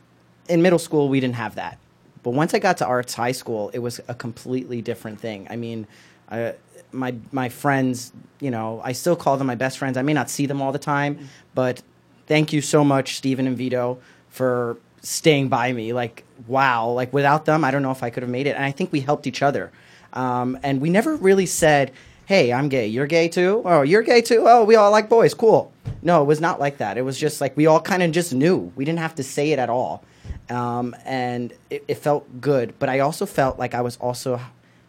in 0.48 0.62
middle 0.62 0.79
school, 0.79 1.10
we 1.10 1.20
didn't 1.20 1.36
have 1.36 1.55
that, 1.55 1.77
but 2.24 2.32
once 2.32 2.53
I 2.53 2.60
got 2.60 2.77
to 2.77 2.86
Arts 2.86 3.13
High 3.13 3.32
School, 3.32 3.70
it 3.74 3.79
was 3.79 4.00
a 4.08 4.13
completely 4.13 4.82
different 4.82 5.20
thing. 5.20 5.48
I 5.50 5.55
mean. 5.55 5.88
Uh, 6.29 6.53
my 6.91 7.13
my 7.32 7.50
friends, 7.50 8.13
you 8.39 8.50
know, 8.50 8.82
I 8.84 8.94
still 8.94 9.15
call 9.15 9.38
them 9.38 9.48
my 9.48 9.55
best 9.55 9.77
friends. 9.77 9.98
I 9.98 10.01
may 10.01 10.13
not 10.13 10.29
see 10.29 10.46
them 10.46 10.62
all 10.62 10.72
the 10.72 10.79
time, 10.79 11.27
but 11.53 11.82
thank 12.25 12.53
you 12.53 12.62
so 12.62 12.84
much, 12.86 13.17
Stephen 13.17 13.46
and 13.48 13.58
Vito, 13.58 14.00
for 14.29 14.77
staying 15.05 15.47
by 15.50 15.71
me. 15.71 15.93
Like, 15.93 16.24
wow, 16.47 16.89
like 16.89 17.13
without 17.13 17.45
them, 17.45 17.63
I 17.63 17.71
don't 17.71 17.81
know 17.81 17.91
if 17.91 18.03
I 18.03 18.09
could 18.09 18.24
have 18.24 18.29
made 18.29 18.47
it. 18.47 18.55
And 18.55 18.63
I 18.65 18.71
think 18.71 18.91
we 18.91 19.00
helped 19.01 19.27
each 19.27 19.41
other. 19.41 19.71
Um, 20.13 20.57
and 20.63 20.81
we 20.81 20.89
never 20.89 21.15
really 21.15 21.45
said, 21.45 21.91
"Hey, 22.25 22.51
I'm 22.53 22.69
gay. 22.69 22.88
You're 22.88 23.07
gay 23.07 23.27
too. 23.27 23.62
Oh, 23.65 23.81
you're 23.81 24.01
gay 24.01 24.21
too. 24.21 24.43
Oh, 24.47 24.63
we 24.63 24.75
all 24.75 24.91
like 24.91 25.09
boys. 25.09 25.33
Cool." 25.33 25.71
No, 26.01 26.21
it 26.21 26.25
was 26.25 26.39
not 26.39 26.59
like 26.59 26.77
that. 26.77 26.97
It 26.97 27.01
was 27.01 27.19
just 27.19 27.41
like 27.41 27.55
we 27.57 27.65
all 27.65 27.81
kind 27.81 28.01
of 28.03 28.12
just 28.12 28.33
knew. 28.33 28.71
We 28.75 28.85
didn't 28.85 29.00
have 29.00 29.15
to 29.15 29.24
say 29.24 29.51
it 29.51 29.59
at 29.59 29.69
all, 29.69 30.03
um, 30.50 30.95
and 31.05 31.53
it, 31.69 31.83
it 31.88 31.95
felt 31.95 32.39
good. 32.41 32.74
But 32.79 32.89
I 32.89 33.00
also 33.00 33.25
felt 33.25 33.59
like 33.59 33.74
I 33.74 33.81
was 33.81 33.97
also 33.97 34.39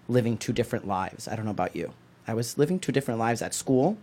living 0.09 0.37
two 0.39 0.53
different 0.53 0.87
lives. 0.87 1.27
I 1.27 1.35
don't 1.35 1.45
know 1.45 1.51
about 1.51 1.75
you. 1.75 1.93
I 2.29 2.35
was 2.35 2.57
living 2.59 2.79
two 2.79 2.93
different 2.93 3.19
lives 3.19 3.43
at 3.43 3.53
school, 3.55 3.97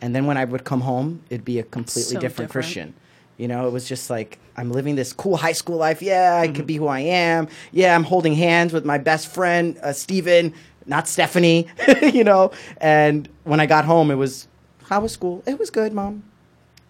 and 0.00 0.14
then 0.16 0.26
when 0.26 0.36
I 0.36 0.44
would 0.44 0.64
come 0.64 0.80
home, 0.80 1.22
it'd 1.30 1.44
be 1.44 1.58
a 1.58 1.62
completely 1.62 2.14
So 2.14 2.20
different, 2.20 2.48
different. 2.48 2.52
Christian. 2.52 2.94
You 3.40 3.48
know, 3.48 3.66
it 3.66 3.70
was 3.72 3.88
just 3.88 4.10
like 4.10 4.38
I'm 4.56 4.70
living 4.70 4.96
this 4.96 5.12
cool 5.12 5.36
high 5.36 5.52
school 5.52 5.76
life. 5.76 6.02
Yeah, 6.02 6.38
I 6.42 6.48
could 6.48 6.66
be 6.66 6.76
who 6.76 6.86
I 6.88 7.00
am. 7.00 7.48
Yeah, 7.72 7.94
I'm 7.94 8.04
holding 8.04 8.34
hands 8.34 8.72
with 8.72 8.84
my 8.84 8.98
best 8.98 9.28
friend, 9.28 9.78
uh, 9.82 9.92
Steven, 9.92 10.52
not 10.86 11.08
Stephanie, 11.08 11.66
you 12.02 12.22
know. 12.24 12.52
And 12.80 13.28
when 13.44 13.58
I 13.60 13.66
got 13.66 13.84
home, 13.86 14.10
it 14.10 14.16
was, 14.16 14.46
how 14.84 15.00
was 15.00 15.12
school? 15.12 15.42
It 15.46 15.58
was 15.58 15.70
good, 15.70 15.92
mom. 15.92 16.22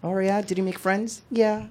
Oh, 0.03 0.17
yeah. 0.19 0.41
Did 0.43 0.59
you 0.59 0.65
make 0.65 0.79
friends? 0.79 1.23
Yeah. 1.31 1.67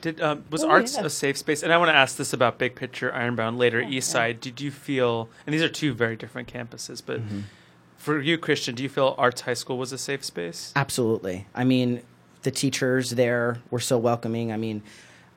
Did 0.00 0.20
um, 0.20 0.44
was 0.50 0.62
Oh, 0.64 0.70
arts 0.70 0.96
yeah. 0.96 1.04
a 1.04 1.10
safe 1.10 1.36
space? 1.36 1.62
And 1.62 1.72
I 1.72 1.76
want 1.78 1.88
to 1.90 1.94
ask 1.96 2.16
this 2.16 2.32
about 2.32 2.58
Big 2.58 2.74
Picture, 2.76 3.12
Ironbound 3.12 3.58
later, 3.58 3.80
East 3.80 4.10
Side. 4.10 4.40
Did 4.40 4.60
you 4.60 4.70
feel? 4.70 5.28
And 5.46 5.52
these 5.52 5.62
are 5.62 5.68
two 5.68 5.92
very 5.92 6.16
different 6.16 6.50
campuses, 6.52 7.02
but 7.04 7.20
Mm-hmm. 7.20 7.40
for 7.96 8.20
you, 8.20 8.38
Christian, 8.38 8.74
do 8.74 8.82
you 8.82 8.88
feel 8.88 9.14
Arts 9.18 9.42
High 9.42 9.54
School 9.54 9.76
was 9.78 9.92
a 9.92 9.98
safe 9.98 10.22
space? 10.24 10.72
Absolutely. 10.76 11.46
I 11.54 11.64
mean, 11.64 12.02
the 12.44 12.50
teachers 12.50 13.10
there 13.10 13.58
were 13.70 13.80
so 13.80 13.98
welcoming. 13.98 14.52
I 14.52 14.56
mean, 14.56 14.82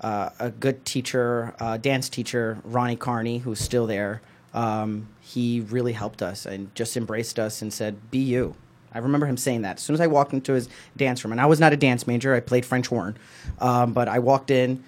uh, 0.01 0.29
a 0.39 0.51
good 0.51 0.85
teacher, 0.85 1.55
uh, 1.59 1.77
dance 1.77 2.07
teacher, 2.07 2.59
Ronnie 2.63 2.95
Carney, 2.95 3.39
who's 3.39 3.59
still 3.59 3.87
there, 3.87 4.21
um, 4.53 5.07
he 5.21 5.61
really 5.61 5.93
helped 5.93 6.21
us 6.21 6.45
and 6.45 6.73
just 6.75 6.95
embraced 6.95 7.39
us 7.39 7.61
and 7.61 7.73
said, 7.73 8.11
Be 8.11 8.19
you. 8.19 8.55
I 8.93 8.99
remember 8.99 9.25
him 9.25 9.37
saying 9.37 9.63
that 9.63 9.77
as 9.77 9.83
soon 9.83 9.93
as 9.93 10.01
I 10.01 10.07
walked 10.07 10.33
into 10.33 10.53
his 10.53 10.69
dance 10.95 11.23
room. 11.23 11.31
And 11.31 11.41
I 11.41 11.45
was 11.45 11.59
not 11.59 11.73
a 11.73 11.77
dance 11.77 12.07
major, 12.07 12.33
I 12.33 12.39
played 12.39 12.65
French 12.65 12.87
horn. 12.87 13.17
Um, 13.59 13.93
but 13.93 14.07
I 14.07 14.19
walked 14.19 14.49
in 14.49 14.83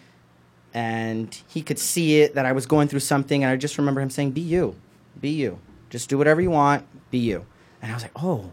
and 0.74 1.40
he 1.48 1.62
could 1.62 1.80
see 1.80 2.22
it 2.22 2.36
that 2.36 2.46
I 2.46 2.52
was 2.52 2.66
going 2.66 2.88
through 2.88 3.02
something. 3.02 3.44
And 3.44 3.52
I 3.52 3.56
just 3.56 3.78
remember 3.78 4.02
him 4.02 4.10
saying, 4.10 4.32
Be 4.32 4.42
you. 4.42 4.76
Be 5.20 5.30
you. 5.30 5.60
Just 5.90 6.10
do 6.10 6.18
whatever 6.18 6.42
you 6.42 6.52
want. 6.52 6.86
Be 7.12 7.18
you. 7.18 7.46
And 7.82 7.92
I 7.92 7.96
was 7.96 8.04
like, 8.04 8.24
Oh, 8.24 8.52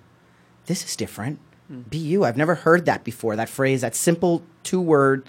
this 0.66 0.85
is 0.85 0.96
different. 0.96 1.38
Mm-hmm. 1.70 1.88
Be 1.88 1.99
you. 1.99 2.25
I've 2.25 2.37
never 2.37 2.54
heard 2.54 2.87
that 2.87 3.04
before. 3.04 3.37
That 3.37 3.49
phrase, 3.49 3.80
that 3.80 3.94
simple 3.94 4.42
two 4.62 4.80
word 4.80 5.26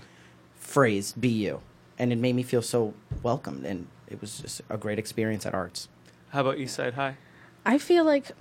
phrase, 0.56 1.14
be 1.14 1.30
you. 1.30 1.62
And 1.98 2.12
it 2.12 2.18
made 2.18 2.36
me 2.36 2.44
feel 2.44 2.62
so 2.62 2.94
welcomed. 3.24 3.66
And 3.66 3.88
it 4.08 4.22
was 4.22 4.40
just 4.40 4.62
a 4.70 4.78
great 4.78 5.00
experience 5.00 5.46
at 5.46 5.54
Arts. 5.54 5.90
How 6.30 6.42
about 6.42 6.58
East 6.58 6.76
Side 6.76 6.94
High? 6.94 7.18
I 7.66 7.78
feel 7.78 8.04
like 8.04 8.32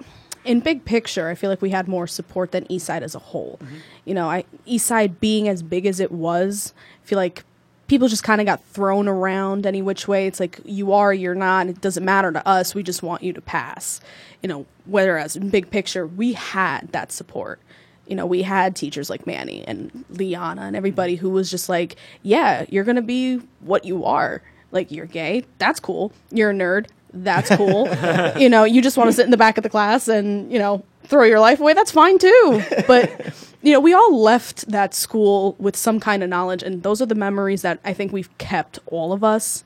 in 0.45 0.61
big 0.61 0.85
picture, 0.85 1.29
I 1.29 1.35
feel 1.35 1.51
like 1.51 1.63
we 1.63 1.71
had 1.71 1.89
more 1.89 2.07
support 2.07 2.53
than 2.53 2.65
Eastside 2.67 3.03
as 3.03 3.15
a 3.15 3.19
whole. 3.19 3.59
Mm-hmm. 3.63 3.77
You 4.05 4.15
know, 4.15 4.31
I 4.31 4.45
Eastside 4.67 5.19
being 5.21 5.49
as 5.49 5.63
big 5.63 5.87
as 5.87 5.99
it 5.99 6.13
was, 6.13 6.73
I 7.03 7.07
feel 7.07 7.17
like 7.17 7.45
people 7.89 8.09
just 8.09 8.23
kind 8.23 8.41
of 8.41 8.47
got 8.47 8.65
thrown 8.65 9.09
around 9.09 9.67
any 9.67 9.83
which 9.83 10.09
way. 10.09 10.27
It's 10.27 10.41
like 10.41 10.61
you 10.65 10.93
are, 10.93 11.13
you're 11.13 11.35
not. 11.35 11.69
It 11.69 11.81
doesn't 11.81 12.05
matter 12.05 12.33
to 12.33 12.47
us. 12.47 12.75
We 12.75 12.83
just 12.83 13.03
want 13.03 13.23
you 13.23 13.33
to 13.33 13.41
pass. 13.41 14.01
You 14.43 14.49
know, 14.49 14.67
whereas 14.87 15.37
in 15.37 15.51
big 15.51 15.71
picture, 15.71 16.07
we 16.07 16.33
had 16.33 16.89
that 16.93 17.13
support. 17.13 17.61
You 18.07 18.17
know, 18.17 18.27
we 18.27 18.43
had 18.43 18.77
teachers 18.77 19.11
like 19.11 19.27
Manny 19.27 19.65
and 19.67 20.05
Liana 20.11 20.63
and 20.63 20.77
everybody 20.77 21.17
who 21.17 21.31
was 21.31 21.51
just 21.51 21.69
like, 21.69 21.97
yeah, 22.23 22.65
you're 22.69 22.85
going 22.85 22.97
to 22.97 23.03
be 23.03 23.37
what 23.61 23.85
you 23.85 24.05
are. 24.05 24.43
Like, 24.71 24.91
you're 24.91 25.07
gay. 25.07 25.45
That's 25.59 25.81
cool. 25.81 26.13
You're 26.31 26.51
a 26.51 26.55
nerd. 26.55 26.87
That's 27.13 27.55
cool. 27.57 27.89
you 28.37 28.49
know, 28.49 28.65
you 28.65 28.83
just 28.83 28.97
want 28.97 29.09
to 29.09 29.13
sit 29.13 29.25
in 29.25 29.31
the 29.31 29.37
back 29.37 29.57
of 29.57 29.63
the 29.63 29.71
class 29.71 30.09
and, 30.09 30.53
you 30.53 30.59
know, 30.59 30.85
throw 31.05 31.25
your 31.25 31.41
life 31.41 31.61
away. 31.61 31.73
That's 31.73 31.91
fine 31.91 32.19
too. 32.19 32.63
But, 32.87 33.35
you 33.63 33.73
know, 33.73 33.81
we 33.81 33.95
all 33.95 34.21
left 34.21 34.71
that 34.71 34.95
school 34.95 35.57
with 35.59 35.77
some 35.77 36.01
kind 36.01 36.23
of 36.23 36.29
knowledge. 36.29 36.63
And 36.63 36.83
those 36.83 37.01
are 37.01 37.07
the 37.07 37.15
memories 37.15 37.63
that 37.63 37.81
I 37.85 37.93
think 37.93 38.13
we've 38.13 38.37
kept, 38.39 38.79
all 38.87 39.13
of 39.13 39.25
us, 39.25 39.65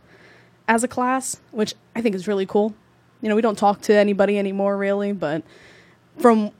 as 0.68 0.84
a 0.84 0.88
class, 0.88 1.40
which 1.50 1.74
I 1.96 2.00
think 2.00 2.14
is 2.14 2.28
really 2.28 2.46
cool. 2.46 2.74
You 3.20 3.28
know, 3.28 3.34
we 3.34 3.42
don't 3.42 3.58
talk 3.58 3.80
to 3.82 3.94
anybody 3.94 4.38
anymore, 4.38 4.76
really. 4.76 5.12
But 5.12 5.42
from 6.18 6.52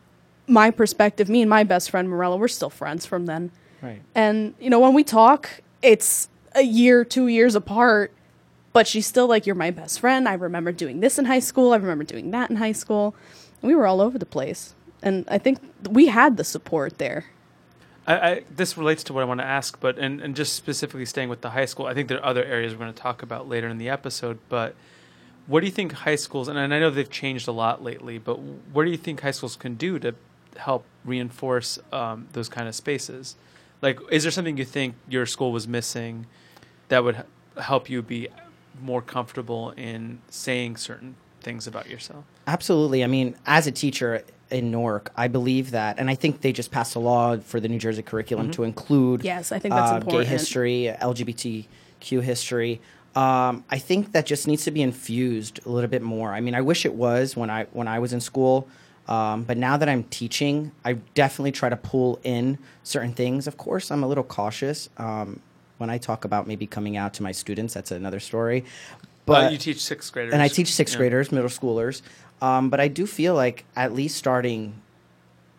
my 0.51 0.71
perspective, 0.71 1.29
me 1.29 1.41
and 1.43 1.51
my 1.51 1.65
best 1.65 1.91
friend, 1.91 2.09
Morella, 2.09 2.37
we're 2.37 2.49
still 2.49 2.71
friends 2.71 3.07
from 3.07 3.27
then. 3.27 3.51
Right. 3.81 4.03
And, 4.15 4.55
you 4.61 4.69
know, 4.69 4.81
when 4.81 4.95
we 4.95 5.05
talk, 5.05 5.63
it's 5.83 6.29
a 6.55 6.63
year, 6.63 7.05
two 7.05 7.29
years 7.29 7.55
apart, 7.55 8.13
but 8.73 8.87
she's 8.87 9.07
still 9.07 9.27
like, 9.27 9.47
You're 9.47 9.55
my 9.55 9.71
best 9.71 10.01
friend. 10.01 10.29
I 10.29 10.35
remember 10.35 10.73
doing 10.73 11.01
this 11.01 11.19
in 11.19 11.25
high 11.25 11.39
school. 11.39 11.73
I 11.73 11.77
remember 11.77 12.05
doing 12.05 12.31
that 12.33 12.51
in 12.51 12.57
high 12.57 12.73
school. 12.73 13.15
We 13.63 13.75
were 13.75 13.87
all 13.87 14.01
over 14.01 14.19
the 14.19 14.27
place. 14.27 14.75
And 15.03 15.25
I 15.29 15.39
think 15.39 15.59
we 15.89 16.09
had 16.09 16.37
the 16.37 16.45
support 16.45 16.99
there. 16.99 17.27
I, 18.07 18.15
I, 18.15 18.43
this 18.51 18.77
relates 18.77 19.05
to 19.05 19.13
what 19.13 19.23
I 19.23 19.25
want 19.25 19.41
to 19.41 19.47
ask, 19.47 19.79
but 19.81 19.99
and, 19.99 20.21
and 20.21 20.35
just 20.35 20.55
specifically 20.55 21.07
staying 21.07 21.29
with 21.29 21.41
the 21.41 21.51
high 21.51 21.65
school, 21.65 21.87
I 21.87 21.95
think 21.95 22.09
there 22.09 22.19
are 22.19 22.25
other 22.25 22.45
areas 22.45 22.73
we're 22.73 22.81
going 22.81 22.93
to 22.93 23.01
talk 23.01 23.23
about 23.23 23.49
later 23.49 23.69
in 23.69 23.79
the 23.79 23.89
episode. 23.89 24.39
But 24.49 24.75
what 25.47 25.61
do 25.61 25.67
you 25.67 25.73
think 25.73 25.93
high 25.93 26.17
schools, 26.17 26.49
and, 26.49 26.59
and 26.59 26.73
I 26.73 26.81
know 26.81 26.91
they've 26.91 27.11
changed 27.11 27.49
a 27.49 27.53
lot 27.53 27.83
lately, 27.83 28.19
but 28.19 28.39
what 28.39 28.85
do 28.85 28.91
you 28.91 28.97
think 28.97 29.21
high 29.21 29.31
schools 29.31 29.57
can 29.57 29.75
do 29.75 29.99
to 29.99 30.15
help 30.57 30.85
reinforce 31.05 31.79
um, 31.93 32.29
those 32.33 32.49
kind 32.49 32.69
of 32.69 32.75
spaces? 32.75 33.37
Like, 33.83 33.99
is 34.11 34.23
there 34.25 34.31
something 34.33 34.57
you 34.57 34.65
think 34.65 34.95
your 35.09 35.27
school 35.27 35.53
was 35.53 35.67
missing 35.67 36.27
that 36.89 37.03
would 37.05 37.17
h- 37.17 37.65
help 37.65 37.89
you 37.89 38.03
be 38.03 38.29
more 38.81 39.01
comfortable 39.03 39.71
in 39.71 40.21
saying 40.29 40.77
certain 40.77 41.17
things 41.41 41.67
about 41.67 41.89
yourself? 41.89 42.25
Absolutely. 42.47 43.03
I 43.03 43.07
mean, 43.07 43.37
as 43.47 43.67
a 43.67 43.73
teacher 43.73 44.23
in 44.51 44.71
Newark, 44.71 45.11
I 45.17 45.29
believe 45.29 45.71
that, 45.71 45.99
and 45.99 46.11
I 46.11 46.15
think 46.15 46.41
they 46.43 46.53
just 46.53 46.71
passed 46.71 46.95
a 46.95 46.99
law 46.99 47.39
for 47.39 47.61
the 47.61 47.69
New 47.69 47.79
Jersey 47.79 48.03
curriculum 48.03 48.51
to 48.51 48.65
include 48.65 49.25
Yes, 49.25 49.53
I 49.53 49.59
think 49.59 49.75
that's 49.75 49.93
uh, 49.93 49.97
important. 49.97 50.25
gay 50.27 50.31
history, 50.31 50.95
LGBTQ 51.01 52.23
history. 52.23 52.81
Um, 53.15 53.65
I 53.71 53.79
think 53.79 54.13
that 54.13 54.27
just 54.27 54.47
needs 54.47 54.65
to 54.65 54.71
be 54.71 54.83
infused 54.83 55.61
a 55.67 55.69
little 55.69 55.91
bit 55.91 56.03
more. 56.03 56.33
I 56.33 56.41
mean, 56.41 56.55
I 56.55 56.61
wish 56.61 56.85
it 56.85 56.95
was 56.95 57.37
when 57.37 57.51
I 57.51 57.65
when 57.73 57.89
I 57.89 57.99
was 57.99 58.13
in 58.13 58.21
school, 58.21 58.69
um, 59.11 59.43
but 59.43 59.57
now 59.59 59.77
that 59.77 59.89
I'm 59.89 60.05
teaching, 60.05 60.71
I 60.85 60.95
definitely 61.15 61.53
try 61.53 61.69
to 61.69 61.77
pull 61.77 62.21
in 62.23 62.59
certain 62.85 63.13
things. 63.13 63.47
Of 63.49 63.57
course, 63.57 63.91
I'm 63.91 64.05
a 64.05 64.09
little 64.09 64.25
cautious 64.25 64.89
um, 64.99 65.41
when 65.79 65.91
I 65.91 65.99
talk 65.99 66.25
about 66.25 66.47
maybe 66.47 66.67
coming 66.67 66.97
out 66.97 67.13
to 67.15 67.23
my 67.23 67.33
students. 67.33 67.75
That's 67.75 67.91
another 67.91 68.21
story. 68.21 68.65
But 69.27 69.43
But 69.45 69.53
you 69.53 69.59
teach 69.59 69.83
sixth 69.83 70.13
graders, 70.13 70.33
and 70.33 70.41
I 70.41 70.49
teach 70.49 70.73
sixth 70.73 70.95
Yeah. 70.95 70.99
graders, 70.99 71.33
middle 71.33 71.51
schoolers. 71.51 72.03
Um, 72.41 72.71
but 72.71 72.81
I 72.81 72.89
do 72.89 73.05
feel 73.07 73.35
like 73.35 73.65
at 73.77 73.93
least 73.93 74.17
starting 74.17 74.75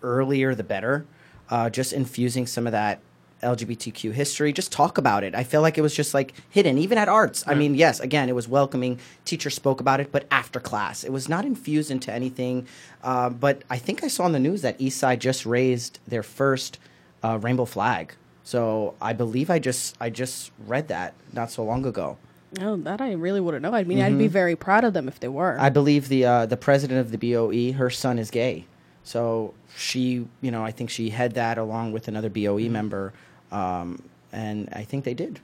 earlier, 0.01 0.55
the 0.55 0.63
better. 0.63 1.05
Uh, 1.49 1.69
just 1.69 1.91
infusing 1.91 2.47
some 2.47 2.65
of 2.65 2.71
that 2.71 2.99
LGBTQ 3.41 4.11
history. 4.13 4.53
Just 4.53 4.71
talk 4.71 4.97
about 4.97 5.23
it. 5.23 5.35
I 5.35 5.43
feel 5.43 5.61
like 5.61 5.77
it 5.77 5.81
was 5.81 5.95
just 5.95 6.13
like 6.13 6.33
hidden, 6.49 6.77
even 6.77 6.97
at 6.97 7.09
arts. 7.09 7.43
I 7.47 7.55
mean, 7.55 7.75
yes, 7.75 7.99
again, 7.99 8.29
it 8.29 8.35
was 8.35 8.47
welcoming. 8.47 8.99
Teachers 9.25 9.55
spoke 9.55 9.79
about 9.81 9.99
it, 9.99 10.11
but 10.11 10.25
after 10.31 10.59
class, 10.59 11.03
it 11.03 11.11
was 11.11 11.27
not 11.27 11.45
infused 11.45 11.91
into 11.91 12.11
anything. 12.11 12.67
Uh, 13.03 13.29
but 13.29 13.63
I 13.69 13.77
think 13.77 14.03
I 14.03 14.07
saw 14.07 14.23
on 14.23 14.31
the 14.31 14.39
news 14.39 14.61
that 14.61 14.79
Eastside 14.79 15.19
just 15.19 15.45
raised 15.45 15.99
their 16.07 16.23
first 16.23 16.79
uh, 17.23 17.37
rainbow 17.41 17.65
flag. 17.65 18.15
So 18.43 18.95
I 19.01 19.13
believe 19.13 19.49
I 19.49 19.59
just 19.59 19.95
I 19.99 20.09
just 20.09 20.51
read 20.65 20.87
that 20.87 21.13
not 21.31 21.51
so 21.51 21.63
long 21.63 21.85
ago. 21.85 22.17
Oh, 22.59 22.75
that 22.77 22.99
I 22.99 23.13
really 23.13 23.39
wouldn't 23.39 23.63
know. 23.63 23.73
I 23.73 23.85
mean, 23.85 24.01
I'd 24.01 24.17
be 24.17 24.27
very 24.27 24.57
proud 24.57 24.83
of 24.83 24.93
them 24.93 25.07
if 25.07 25.19
they 25.19 25.29
were. 25.29 25.57
I 25.59 25.69
believe 25.69 26.09
the 26.09 26.25
uh, 26.25 26.45
the 26.45 26.57
president 26.57 26.99
of 26.99 27.11
the 27.11 27.17
BOE, 27.17 27.77
her 27.77 27.89
son 27.89 28.19
is 28.19 28.29
gay, 28.29 28.65
so 29.03 29.53
she, 29.75 30.27
you 30.41 30.51
know, 30.51 30.63
I 30.63 30.71
think 30.71 30.89
she 30.89 31.09
had 31.09 31.33
that 31.35 31.57
along 31.57 31.93
with 31.93 32.07
another 32.07 32.29
BOE 32.29 32.67
member, 32.67 33.13
um, 33.51 34.01
and 34.31 34.69
I 34.73 34.83
think 34.83 35.03
they 35.05 35.13
did. 35.13 35.39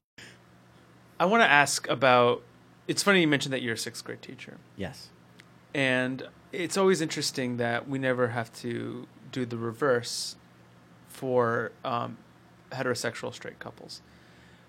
I 1.20 1.26
want 1.26 1.42
to 1.42 1.48
ask 1.50 1.88
about. 1.90 2.44
It's 2.88 3.04
funny 3.04 3.22
you 3.22 3.28
mentioned 3.28 3.52
that 3.54 3.62
you're 3.62 3.74
a 3.74 3.78
sixth 3.78 4.04
grade 4.06 4.22
teacher, 4.22 4.58
Yes. 4.78 5.10
and 5.74 6.24
it's 6.54 6.78
always 6.78 7.02
interesting 7.02 7.58
that 7.58 7.90
we 7.90 8.00
never 8.00 8.30
have 8.30 8.54
to 8.62 9.08
do 9.32 9.46
the 9.46 9.58
reverse 9.58 10.38
for 11.10 11.72
um, 11.84 12.18
heterosexual 12.72 13.34
straight 13.34 13.60
couples. 13.60 14.02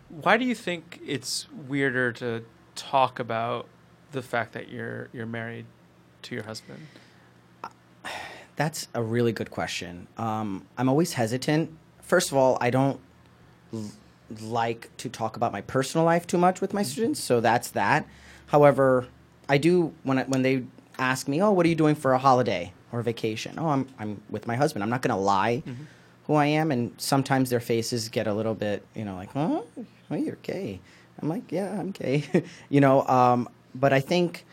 Why 0.09 0.37
do 0.37 0.45
you 0.45 0.55
think 0.57 1.01
it's 1.07 1.47
weirder 1.53 2.11
to 2.15 2.45
talk 2.75 3.21
about 3.21 3.67
the 4.11 4.23
fact 4.23 4.53
that 4.55 4.69
you're 4.69 5.11
you're 5.13 5.27
married 5.27 5.67
to 6.23 6.35
your 6.35 6.45
husband? 6.45 6.81
That's 8.57 8.89
a 8.95 9.03
really 9.03 9.33
good 9.33 9.51
question. 9.53 10.09
Um, 10.17 10.67
I'm 10.77 10.89
always 10.89 11.13
hesitant. 11.13 11.71
First 12.03 12.33
of 12.33 12.37
all, 12.37 12.59
I 12.61 12.71
don't 12.71 12.99
l- 13.73 13.91
like 14.41 14.91
to 14.99 15.09
talk 15.09 15.37
about 15.37 15.53
my 15.53 15.61
personal 15.63 16.05
life 16.05 16.27
too 16.27 16.39
much 16.39 16.61
with 16.61 16.73
my 16.75 16.83
students, 16.83 17.21
so 17.21 17.41
that's 17.41 17.71
that. 17.71 18.07
However, 18.47 19.07
I 19.49 19.59
do 19.59 19.93
when 20.03 20.19
I, 20.19 20.25
when 20.25 20.43
they 20.43 20.65
ask 20.99 21.29
me, 21.29 21.41
"Oh, 21.43 21.51
what 21.53 21.65
are 21.67 21.69
you 21.69 21.75
doing 21.75 21.95
for 21.95 22.13
a 22.13 22.19
holiday 22.19 22.73
or 22.93 23.03
vacation?" 23.03 23.55
"Oh, 23.59 23.69
I'm 23.69 23.89
I'm 23.99 24.21
with 24.31 24.47
my 24.47 24.57
husband." 24.57 24.83
I'm 24.83 24.91
not 24.91 25.03
going 25.03 25.15
to 25.17 25.21
lie 25.23 25.63
who 26.27 26.35
I 26.35 26.47
am, 26.47 26.71
and 26.71 26.93
sometimes 26.99 27.49
their 27.51 27.61
faces 27.61 28.09
get 28.11 28.27
a 28.27 28.35
little 28.35 28.55
bit, 28.55 28.85
you 28.95 29.05
know, 29.05 29.15
like, 29.17 29.33
"Huh? 29.33 29.63
Oh, 30.11 30.15
you're 30.15 30.37
gay." 30.43 30.81
I'm 31.21 31.29
like, 31.29 31.51
"Yeah, 31.51 31.79
I'm 31.79 31.91
gay," 31.91 32.25
you 32.69 32.81
know. 32.81 33.07
Um, 33.07 33.49
but 33.75 33.93
I 33.93 34.01
think 34.01 34.45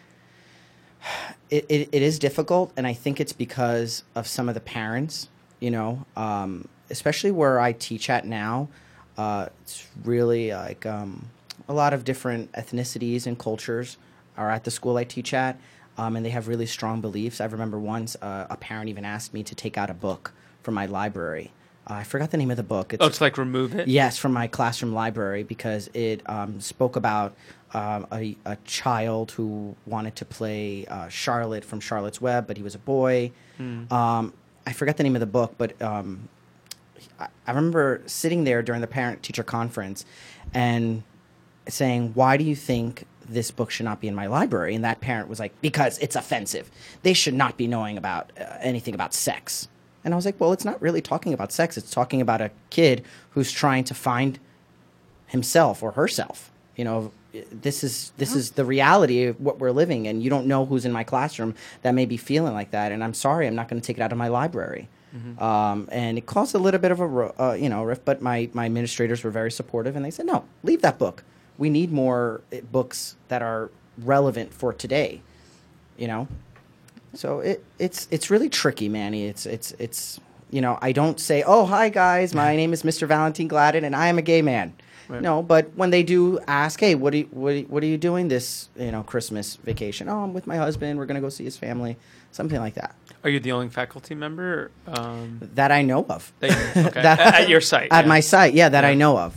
it, 1.50 1.66
it, 1.70 1.90
it 1.92 2.02
is 2.02 2.18
difficult, 2.20 2.72
and 2.76 2.88
I 2.88 2.94
think 2.94 3.20
it's 3.20 3.34
because 3.34 4.04
of 4.16 4.28
some 4.28 4.48
of 4.50 4.56
the 4.56 4.62
parents, 4.62 5.30
you 5.60 5.70
know, 5.72 6.06
um, 6.16 6.68
especially 6.90 7.32
where 7.32 7.60
I 7.60 7.72
teach 7.74 8.10
at 8.10 8.26
now. 8.26 8.68
Uh, 9.18 9.48
it's 9.62 9.88
really 10.04 10.52
like 10.52 10.86
um, 10.86 11.28
a 11.70 11.74
lot 11.74 11.94
of 11.94 12.04
different 12.04 12.52
ethnicities 12.54 13.26
and 13.26 13.38
cultures 13.40 13.98
are 14.38 14.52
at 14.52 14.64
the 14.66 14.72
school 14.72 14.98
I 14.98 15.04
teach 15.06 15.34
at. 15.34 15.58
um, 15.98 16.16
and 16.18 16.26
they 16.26 16.30
have 16.32 16.48
really 16.50 16.66
strong 16.66 17.00
beliefs. 17.00 17.40
I 17.40 17.46
remember 17.46 17.80
once 17.80 18.18
uh, 18.22 18.48
a 18.50 18.58
parent 18.58 18.90
even 18.90 19.06
asked 19.06 19.34
me 19.34 19.44
to 19.44 19.56
take 19.56 19.78
out 19.78 19.90
a 19.90 19.94
book 19.94 20.34
from 20.62 20.74
my 20.74 20.86
library. 20.88 21.52
Uh, 21.90 21.94
I 21.94 22.04
forgot 22.04 22.32
the 22.32 22.38
name 22.38 22.52
of 22.52 22.58
the 22.58 22.64
book. 22.64 22.94
It's, 22.94 23.02
Oh, 23.04 23.08
to 23.10 23.24
like 23.24 23.38
remove 23.38 23.74
it. 23.76 23.88
Yes, 23.88 24.18
from 24.18 24.34
my 24.34 24.48
classroom 24.48 24.94
library 24.94 25.44
because 25.44 25.90
it 25.94 26.22
um, 26.30 26.60
spoke 26.60 26.98
about 26.98 27.34
um, 27.74 28.08
a, 28.12 28.36
a 28.46 28.58
child 28.66 29.32
who 29.32 29.76
wanted 29.86 30.16
to 30.18 30.26
play 30.26 30.86
uh, 30.88 31.08
Charlotte 31.08 31.64
from 31.64 31.80
Charlotte's 31.80 32.20
Web, 32.20 32.46
but 32.48 32.58
he 32.58 32.64
was 32.64 32.76
a 32.76 32.80
boy. 32.80 33.32
Um, 33.60 34.34
I 34.68 34.74
forget 34.74 34.98
the 34.98 35.04
name 35.04 35.16
of 35.16 35.20
the 35.22 35.26
book, 35.28 35.54
but 35.58 35.80
um, 35.82 36.28
I, 37.20 37.28
I 37.48 37.52
remember 37.52 38.02
sitting 38.06 38.44
there 38.44 38.62
during 38.62 38.82
the 38.82 38.88
parent 38.88 39.24
teacher 39.24 39.44
conference 39.44 40.06
and 40.54 41.04
saying, 41.68 42.12
Why 42.14 42.38
do 42.38 42.44
you 42.44 42.56
think 42.56 43.06
this 43.28 43.52
book 43.52 43.72
should 43.72 43.86
not 43.86 44.00
be 44.00 44.08
in 44.08 44.16
my 44.16 44.28
library? 44.28 44.76
And 44.76 44.84
that 44.84 45.02
parent 45.02 45.30
was 45.30 45.40
like, 45.40 45.60
Because 45.62 45.98
it's 46.00 46.16
offensive. 46.16 46.70
They 47.04 47.14
should 47.14 47.34
not 47.34 47.58
be 47.58 47.68
knowing 47.68 47.98
about 47.98 48.32
uh, 48.40 48.44
anything 48.62 48.94
about 48.94 49.14
sex. 49.14 49.68
And 50.04 50.14
I 50.14 50.18
was 50.18 50.26
like, 50.26 50.40
Well, 50.40 50.54
it's 50.54 50.66
not 50.66 50.82
really 50.82 51.02
talking 51.02 51.34
about 51.34 51.52
sex. 51.52 51.78
It's 51.78 51.92
talking 51.92 52.22
about 52.22 52.42
a 52.42 52.52
kid 52.70 53.04
who's 53.32 53.52
trying 53.52 53.84
to 53.86 53.94
find 53.94 54.40
himself 55.28 55.82
or 55.82 55.92
herself. 55.92 56.52
You 56.76 56.84
know, 56.84 57.12
this 57.52 57.84
is 57.84 58.12
this 58.18 58.36
is 58.36 58.52
the 58.52 58.66
reality 58.66 59.26
of 59.26 59.40
what 59.40 59.60
we're 59.60 59.72
living, 59.72 60.08
and 60.08 60.22
you 60.22 60.30
don't 60.30 60.46
know 60.46 60.66
who's 60.66 60.86
in 60.86 60.92
my 60.92 61.04
classroom 61.04 61.56
that 61.82 61.94
may 61.94 62.06
be 62.06 62.18
feeling 62.18 62.54
like 62.54 62.72
that. 62.72 62.92
And 62.92 63.04
I'm 63.04 63.14
sorry, 63.14 63.48
I'm 63.48 63.56
not 63.56 63.68
going 63.68 63.82
to 63.82 63.86
take 63.86 63.98
it 63.98 64.02
out 64.02 64.12
of 64.12 64.18
my 64.18 64.28
library. 64.28 64.88
Um, 65.40 65.88
and 65.92 66.18
it 66.18 66.26
caused 66.26 66.56
a 66.56 66.58
little 66.58 66.80
bit 66.80 66.92
of 66.92 67.00
a 67.00 67.42
uh, 67.42 67.54
you 67.54 67.70
know 67.70 67.84
rift, 67.84 68.04
but 68.06 68.22
my 68.22 68.50
my 68.54 68.66
administrators 68.66 69.24
were 69.24 69.32
very 69.32 69.52
supportive, 69.52 69.96
and 69.96 70.04
they 70.04 70.12
said, 70.12 70.26
no, 70.26 70.46
leave 70.64 70.82
that 70.82 71.00
book. 71.00 71.24
We 71.58 71.70
need 71.70 71.92
more 71.92 72.42
uh, 72.54 72.58
books 72.72 73.16
that 73.30 73.42
are 73.42 73.72
relevant 73.98 74.54
for 74.54 74.74
today. 74.74 75.22
You 75.98 76.08
know, 76.08 76.28
so 77.14 77.40
it 77.40 77.64
it's 77.80 78.08
it's 78.12 78.30
really 78.30 78.50
tricky, 78.50 78.90
Manny. 78.90 79.26
It's 79.26 79.46
it's 79.46 79.72
it's 79.80 80.20
you 80.52 80.62
know 80.62 80.78
I 80.82 80.92
don't 80.92 81.20
say, 81.20 81.44
oh 81.44 81.66
hi 81.66 81.90
guys, 81.90 82.36
my 82.36 82.56
name 82.62 82.74
is 82.74 82.84
Mr. 82.84 83.08
Valentine 83.08 83.48
Gladden, 83.48 83.86
and 83.86 83.96
I 83.96 84.08
am 84.08 84.18
a 84.18 84.22
gay 84.22 84.42
man. 84.42 84.74
Right. 85.08 85.22
No, 85.22 85.44
but 85.44 85.70
when 85.76 85.92
they 85.92 86.02
do 86.02 86.40
ask, 86.48 86.80
hey, 86.80 86.96
what 86.96 87.14
are 87.14 87.18
you, 87.18 87.28
what 87.30 87.54
are 87.54 87.58
you, 87.58 87.66
what 87.66 87.84
are 87.84 87.86
you 87.86 87.98
doing 87.98 88.28
this 88.28 88.70
you 88.76 88.92
know 88.92 89.04
Christmas 89.04 89.56
vacation? 89.58 90.10
Oh, 90.10 90.24
I'm 90.24 90.34
with 90.34 90.48
my 90.48 90.58
husband. 90.58 90.98
We're 90.98 91.06
gonna 91.06 91.22
go 91.22 91.30
see 91.30 91.44
his 91.44 91.58
family, 91.58 91.96
something 92.32 92.60
like 92.60 92.74
that. 92.76 92.96
Are 93.26 93.30
you 93.30 93.40
the 93.40 93.52
only 93.54 93.70
faculty 93.70 94.14
member 94.14 94.70
um, 94.88 95.40
That 95.56 95.72
I 95.72 95.82
know 95.82 96.06
of. 96.08 96.32
that 96.42 96.52
you- 96.52 96.82
okay. 96.88 97.02
That- 97.02 97.20
at, 97.20 97.34
at 97.42 97.50
your 97.50 97.60
site? 97.60 97.90
At 97.92 98.06
yeah. 98.06 98.08
my 98.08 98.20
site, 98.20 98.54
yeah, 98.54 98.70
that 98.70 98.86
I 98.86 98.94
know 98.94 99.18
of. 99.18 99.36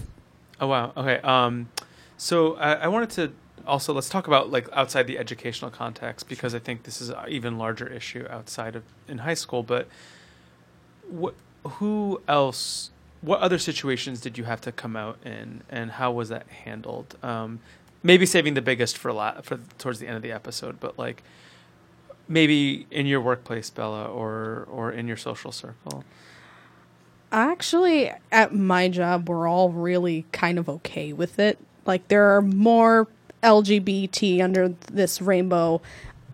Oh 0.61 0.67
wow. 0.67 0.93
Okay. 0.95 1.17
Um, 1.23 1.71
so 2.19 2.55
I, 2.57 2.75
I 2.75 2.89
wanted 2.89 3.11
to 3.11 3.33
also 3.67 3.95
let's 3.95 4.11
talk 4.11 4.27
about 4.27 4.51
like 4.51 4.69
outside 4.75 5.07
the 5.07 5.19
educational 5.19 5.71
context 5.71 6.29
because 6.29 6.55
I 6.55 6.59
think 6.59 6.83
this 6.83 7.01
is 7.01 7.09
an 7.09 7.17
even 7.29 7.57
larger 7.57 7.87
issue 7.87 8.27
outside 8.29 8.77
of 8.77 8.83
in 9.09 9.19
high 9.19 9.35
school. 9.35 9.63
But 9.63 9.89
what, 11.09 11.35
who 11.65 12.21
else? 12.29 12.91
What 13.23 13.41
other 13.41 13.59
situations 13.59 14.21
did 14.21 14.37
you 14.39 14.45
have 14.45 14.61
to 14.63 14.71
come 14.71 14.97
out 14.97 15.19
in, 15.25 15.63
and 15.71 15.93
how 15.93 16.13
was 16.13 16.29
that 16.29 16.47
handled? 16.49 17.17
Um, 17.23 17.61
maybe 18.03 18.27
saving 18.27 18.55
the 18.55 18.63
biggest 18.63 18.99
for 18.99 19.13
la- 19.13 19.41
for 19.41 19.59
towards 19.79 19.99
the 19.99 20.07
end 20.07 20.17
of 20.17 20.23
the 20.23 20.31
episode, 20.33 20.79
but 20.79 20.99
like 20.99 21.23
maybe 22.29 22.87
in 22.91 23.07
your 23.07 23.21
workplace, 23.21 23.71
Bella, 23.71 24.05
or 24.05 24.67
or 24.71 24.93
in 24.93 25.09
your 25.09 25.17
social 25.17 25.53
circle. 25.53 26.05
Actually, 27.31 28.11
at 28.33 28.55
my 28.55 28.89
job, 28.89 29.29
we're 29.29 29.49
all 29.49 29.71
really 29.71 30.25
kind 30.33 30.59
of 30.59 30.69
okay 30.69 31.13
with 31.13 31.39
it. 31.39 31.59
Like, 31.85 32.09
there 32.09 32.35
are 32.35 32.41
more 32.41 33.07
LGBT 33.43 34.43
under 34.43 34.69
this 34.91 35.21
rainbow 35.21 35.83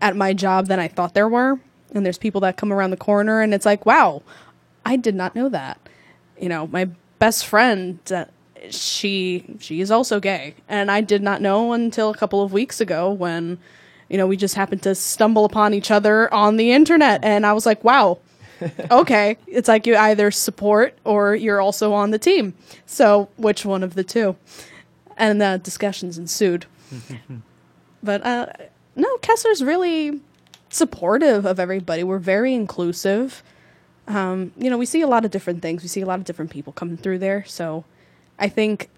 at 0.01 0.17
my 0.17 0.33
job 0.33 0.67
than 0.69 0.79
I 0.79 0.89
thought 0.89 1.15
there 1.15 1.29
were. 1.29 1.59
And 1.93 2.05
there's 2.05 2.19
people 2.19 2.41
that 2.43 2.57
come 2.57 2.73
around 2.73 2.91
the 2.91 2.97
corner, 2.97 3.41
and 3.41 3.55
it's 3.55 3.67
like, 3.67 3.87
wow, 3.87 4.23
I 4.85 4.97
did 4.97 5.15
not 5.15 5.35
know 5.35 5.49
that. 5.49 5.81
You 6.41 6.49
know, 6.49 6.67
my 6.67 6.91
best 7.19 7.47
friend, 7.47 7.99
uh, 8.13 8.27
she 8.71 9.45
she 9.61 9.81
is 9.81 9.91
also 9.91 10.21
gay, 10.21 10.55
and 10.69 10.91
I 10.91 11.01
did 11.01 11.23
not 11.23 11.41
know 11.41 11.73
until 11.73 12.11
a 12.11 12.17
couple 12.17 12.43
of 12.43 12.53
weeks 12.53 12.81
ago 12.81 13.13
when, 13.13 13.59
you 14.09 14.19
know, 14.19 14.27
we 14.27 14.37
just 14.37 14.55
happened 14.55 14.83
to 14.83 14.95
stumble 14.95 15.45
upon 15.45 15.75
each 15.75 15.91
other 15.91 16.33
on 16.33 16.57
the 16.57 16.73
internet, 16.73 17.25
and 17.25 17.47
I 17.47 17.53
was 17.53 17.67
like, 17.67 17.83
wow, 17.85 18.19
okay. 18.91 19.37
It's 19.47 19.69
like 19.69 19.87
you 19.87 19.97
either 19.97 20.31
support 20.31 20.97
or 21.05 21.35
you're 21.35 21.61
also 21.61 21.93
on 21.93 22.11
the 22.11 22.19
team. 22.19 22.55
So 22.87 23.29
which 23.37 23.65
one 23.65 23.83
of 23.83 23.95
the 23.95 24.05
two? 24.05 24.37
And 25.17 25.41
the 25.41 25.61
discussions 25.63 26.19
ensued. 26.19 26.67
but 28.03 28.25
uh, 28.25 28.47
no, 28.97 29.17
Kessler's 29.19 29.63
really 29.63 30.21
supportive 30.69 31.45
of 31.45 31.61
everybody. 31.61 32.05
We're 32.05 32.19
very 32.19 32.55
inclusive. 32.55 33.43
Um, 34.07 34.53
you 34.57 34.69
know, 34.69 34.79
we 34.79 34.87
see 34.87 35.01
a 35.01 35.07
lot 35.07 35.25
of 35.25 35.31
different 35.31 35.63
things. 35.63 35.83
We 35.83 35.89
see 35.89 36.01
a 36.01 36.07
lot 36.07 36.19
of 36.19 36.25
different 36.25 36.51
people 36.51 36.73
coming 36.73 36.97
through 36.97 37.19
there. 37.19 37.45
So 37.47 37.85
I 38.39 38.49
think 38.49 38.91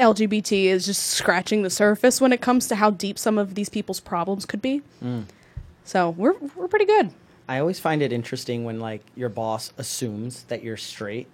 LGBT 0.00 0.64
is 0.64 0.86
just 0.86 1.06
scratching 1.06 1.62
the 1.62 1.70
surface 1.70 2.20
when 2.20 2.32
it 2.32 2.40
comes 2.40 2.66
to 2.68 2.76
how 2.76 2.90
deep 2.90 3.18
some 3.18 3.38
of 3.38 3.54
these 3.54 3.68
people's 3.68 4.00
problems 4.00 4.46
could 4.46 4.62
be. 4.62 4.82
Mm. 5.04 5.24
So 5.84 6.10
we're 6.10 6.34
we're 6.56 6.68
pretty 6.68 6.86
good. 6.86 7.10
I 7.48 7.58
always 7.58 7.78
find 7.80 8.00
it 8.02 8.12
interesting 8.12 8.64
when 8.64 8.80
like 8.80 9.02
your 9.16 9.28
boss 9.28 9.72
assumes 9.76 10.44
that 10.44 10.62
you're 10.62 10.76
straight. 10.76 11.26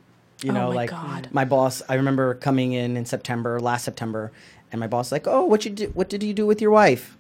You 0.42 0.50
Oh 0.50 0.55
know, 0.55 0.68
my 0.68 0.74
like 0.74 0.90
God. 0.90 1.29
my 1.33 1.44
boss. 1.44 1.83
I 1.88 1.94
remember 1.94 2.35
coming 2.35 2.72
in 2.72 2.96
in 2.96 3.07
September, 3.07 3.59
last 3.61 3.85
September, 3.85 4.33
and 4.72 4.81
my 4.81 4.87
boss 4.87 5.11
like, 5.12 5.26
"Oh, 5.26 5.44
what 5.46 5.64
you 5.64 5.70
do? 5.70 5.87
What 5.94 6.09
did 6.09 6.22
you 6.22 6.35
do 6.35 6.46
with 6.46 6.61
your 6.61 6.70
wife?" 6.70 7.16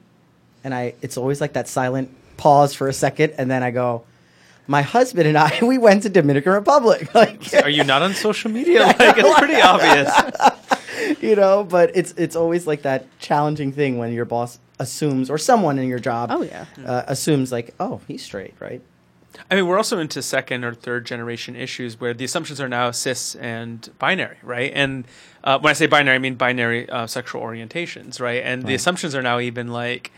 And 0.64 0.74
I, 0.74 0.94
it's 1.00 1.16
always 1.16 1.40
like 1.40 1.52
that 1.54 1.68
silent 1.68 2.10
pause 2.36 2.74
for 2.74 2.88
a 2.88 2.92
second, 2.92 3.34
and 3.38 3.50
then 3.50 3.62
I 3.62 3.70
go, 3.70 4.04
"My 4.66 4.82
husband 4.82 5.26
and 5.28 5.38
I, 5.38 5.58
we 5.62 5.78
went 5.78 6.02
to 6.04 6.08
Dominican 6.08 6.52
Republic." 6.52 7.08
Like, 7.14 7.54
Are 7.62 7.70
you 7.70 7.84
not 7.84 8.02
on 8.02 8.14
social 8.14 8.50
media? 8.50 8.80
Like 8.98 9.16
it's 9.18 9.38
pretty 9.38 9.60
obvious. 9.60 10.10
You 11.20 11.36
know, 11.36 11.64
but 11.64 11.90
it's 11.96 12.12
it's 12.16 12.36
always 12.36 12.66
like 12.66 12.82
that 12.82 13.06
challenging 13.18 13.72
thing 13.72 13.98
when 13.98 14.12
your 14.12 14.24
boss 14.24 14.58
assumes, 14.78 15.30
or 15.30 15.38
someone 15.38 15.78
in 15.78 15.88
your 15.88 15.98
job, 15.98 16.30
Oh, 16.30 16.42
yeah. 16.42 16.66
uh, 16.84 17.02
assumes 17.06 17.50
like, 17.52 17.74
"Oh, 17.80 18.00
he's 18.08 18.22
straight," 18.24 18.54
right? 18.60 18.80
I 19.50 19.54
mean, 19.54 19.66
we're 19.66 19.76
also 19.76 19.98
into 19.98 20.22
second 20.22 20.64
or 20.64 20.72
third 20.74 21.04
generation 21.04 21.56
issues 21.56 22.00
where 22.00 22.14
the 22.14 22.24
assumptions 22.24 22.58
are 22.60 22.68
now 22.70 22.90
cis 22.90 23.34
and 23.34 23.88
binary, 23.98 24.36
right? 24.42 24.72
And 24.74 25.04
uh, 25.44 25.58
when 25.58 25.70
I 25.70 25.74
say 25.74 25.86
binary, 25.86 26.14
I 26.16 26.18
mean 26.18 26.36
binary 26.36 26.88
uh, 26.88 27.06
sexual 27.06 27.42
orientations, 27.42 28.18
right? 28.18 28.42
And 28.42 28.62
the 28.64 28.74
assumptions 28.74 29.14
are 29.14 29.20
now 29.22 29.38
even 29.38 29.68
like, 29.68 30.10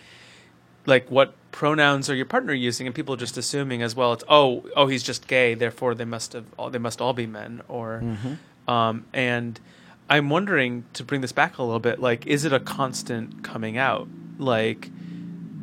like 0.86 1.10
what 1.10 1.34
pronouns 1.50 2.08
are 2.08 2.14
your 2.14 2.26
partner 2.26 2.52
using, 2.52 2.86
and 2.86 2.94
people 2.94 3.12
are 3.14 3.18
just 3.18 3.36
assuming 3.36 3.82
as 3.82 3.96
well. 3.96 4.12
It's 4.12 4.22
oh, 4.28 4.64
oh, 4.76 4.86
he's 4.86 5.02
just 5.02 5.26
gay, 5.26 5.54
therefore 5.54 5.94
they 5.96 6.04
must 6.04 6.32
have, 6.34 6.44
all, 6.56 6.70
they 6.70 6.78
must 6.78 7.00
all 7.00 7.12
be 7.12 7.26
men, 7.26 7.62
or, 7.66 8.02
um, 8.68 9.04
and 9.12 9.58
I'm 10.10 10.30
wondering 10.30 10.84
to 10.94 11.04
bring 11.04 11.20
this 11.20 11.32
back 11.32 11.58
a 11.58 11.62
little 11.62 11.80
bit, 11.80 12.00
like, 12.00 12.26
is 12.26 12.44
it 12.44 12.52
a 12.52 12.60
constant 12.60 13.44
coming 13.44 13.76
out, 13.76 14.08
like? 14.38 14.90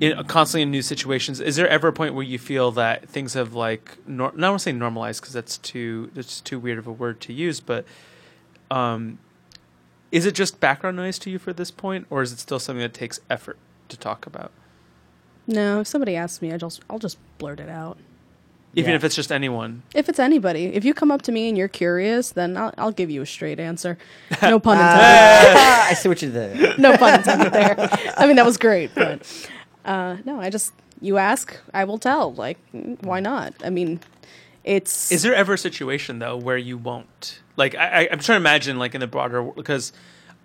in 0.02 0.22
constantly 0.26 0.62
in 0.64 0.72
new 0.72 0.82
situations 0.82 1.40
is 1.40 1.56
there 1.56 1.70
ever 1.70 1.88
a 1.88 1.94
point 1.94 2.14
where 2.14 2.26
you 2.26 2.38
feel 2.38 2.70
that 2.70 3.08
things 3.08 3.34
have 3.34 3.54
like 3.54 3.98
nor- 4.06 4.34
not 4.36 4.50
want 4.50 4.60
to 4.60 4.64
say 4.64 4.72
normalized 4.74 5.22
because 5.22 5.34
that's 5.34 5.58
too 5.60 6.12
that's 6.14 6.42
too 6.42 6.60
weird 6.60 6.78
of 6.78 6.86
a 6.86 6.92
word 6.92 7.22
to 7.22 7.32
use 7.32 7.62
but 7.62 7.86
um 8.70 9.18
is 10.12 10.26
it 10.26 10.34
just 10.36 10.60
background 10.60 10.98
noise 10.98 11.18
to 11.18 11.30
you 11.30 11.40
for 11.40 11.54
this 11.54 11.72
point 11.72 12.06
or 12.10 12.22
is 12.22 12.34
it 12.34 12.40
still 12.40 12.60
something 12.60 12.82
that 12.82 12.94
takes 12.94 13.22
effort 13.30 13.58
to 13.88 13.96
talk 13.96 14.26
about 14.26 14.52
No, 15.48 15.80
if 15.80 15.88
somebody 15.88 16.18
asks 16.18 16.42
me, 16.42 16.52
I 16.52 16.58
just 16.58 16.82
I'll 16.90 17.00
just 17.00 17.18
blurt 17.38 17.62
it 17.62 17.70
out. 17.70 17.98
Even 18.76 18.92
Yeah. 18.92 18.96
if 18.98 19.04
it's 19.04 19.16
just 19.16 19.32
anyone 19.32 19.82
If 19.94 20.10
it's 20.10 20.20
anybody, 20.20 20.66
if 20.66 20.84
you 20.86 20.94
come 20.94 21.12
up 21.12 21.22
to 21.24 21.32
me 21.32 21.48
and 21.50 21.58
you're 21.58 21.68
curious, 21.70 22.32
then 22.32 22.58
I'll, 22.58 22.74
I'll 22.78 22.92
give 22.92 23.10
you 23.10 23.22
a 23.22 23.26
straight 23.26 23.60
answer. 23.60 23.98
No 24.42 24.60
pun 24.60 24.78
intended. 24.78 25.02
Ah, 25.02 25.88
I 25.92 25.94
see 25.94 26.10
what 26.10 26.22
you 26.22 26.32
did. 26.32 26.78
no 26.78 26.98
pun 26.98 27.16
intended 27.20 27.54
there. 27.54 27.76
I 28.18 28.28
mean, 28.28 28.36
that 28.36 28.46
was 28.46 28.58
great, 28.58 28.92
but 28.94 29.22
uh, 29.86 30.18
no, 30.26 30.40
I 30.40 30.50
just 30.50 30.74
you 31.02 31.18
ask, 31.18 31.58
I 31.74 31.84
will 31.84 31.98
tell. 32.00 32.34
Like, 32.34 32.58
why 33.02 33.20
not? 33.20 33.54
I 33.64 33.70
mean, 33.70 34.00
it's 34.64 35.12
is 35.12 35.22
there 35.22 35.36
ever 35.36 35.54
a 35.54 35.58
situation 35.58 36.20
though 36.20 36.36
where 36.36 36.58
you 36.58 36.78
won't 36.78 37.40
like 37.56 37.76
I, 37.76 37.86
I 37.86 38.10
i'm 38.12 38.20
trying 38.20 38.38
to 38.38 38.42
imagine 38.42 38.80
like 38.80 38.96
in 38.96 39.00
the 39.02 39.06
broader 39.08 39.44
because 39.44 39.94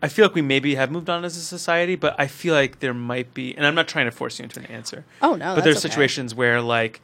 i 0.03 0.09
feel 0.09 0.27
like 0.27 0.35
we 0.35 0.43
maybe 0.43 0.75
have 0.75 0.91
moved 0.91 1.09
on 1.09 1.25
as 1.25 1.39
a 1.39 1.41
society 1.41 1.97
but 1.97 2.15
i 2.19 2.27
feel 2.27 2.55
like 2.55 2.81
there 2.81 2.93
might 2.93 3.33
be 3.33 3.57
and 3.57 3.65
i'm 3.67 3.75
not 3.75 3.89
trying 3.89 4.05
to 4.05 4.11
force 4.11 4.39
you 4.39 4.43
into 4.43 4.61
an 4.61 4.67
answer 4.67 5.07
oh 5.23 5.37
no, 5.37 5.55
but 5.55 5.65
there's 5.65 5.79
okay. 5.79 5.89
situations 5.89 6.35
where 6.35 6.61
like 6.61 7.01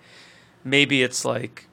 maybe 0.66 1.02
it's 1.02 1.24
like 1.24 1.66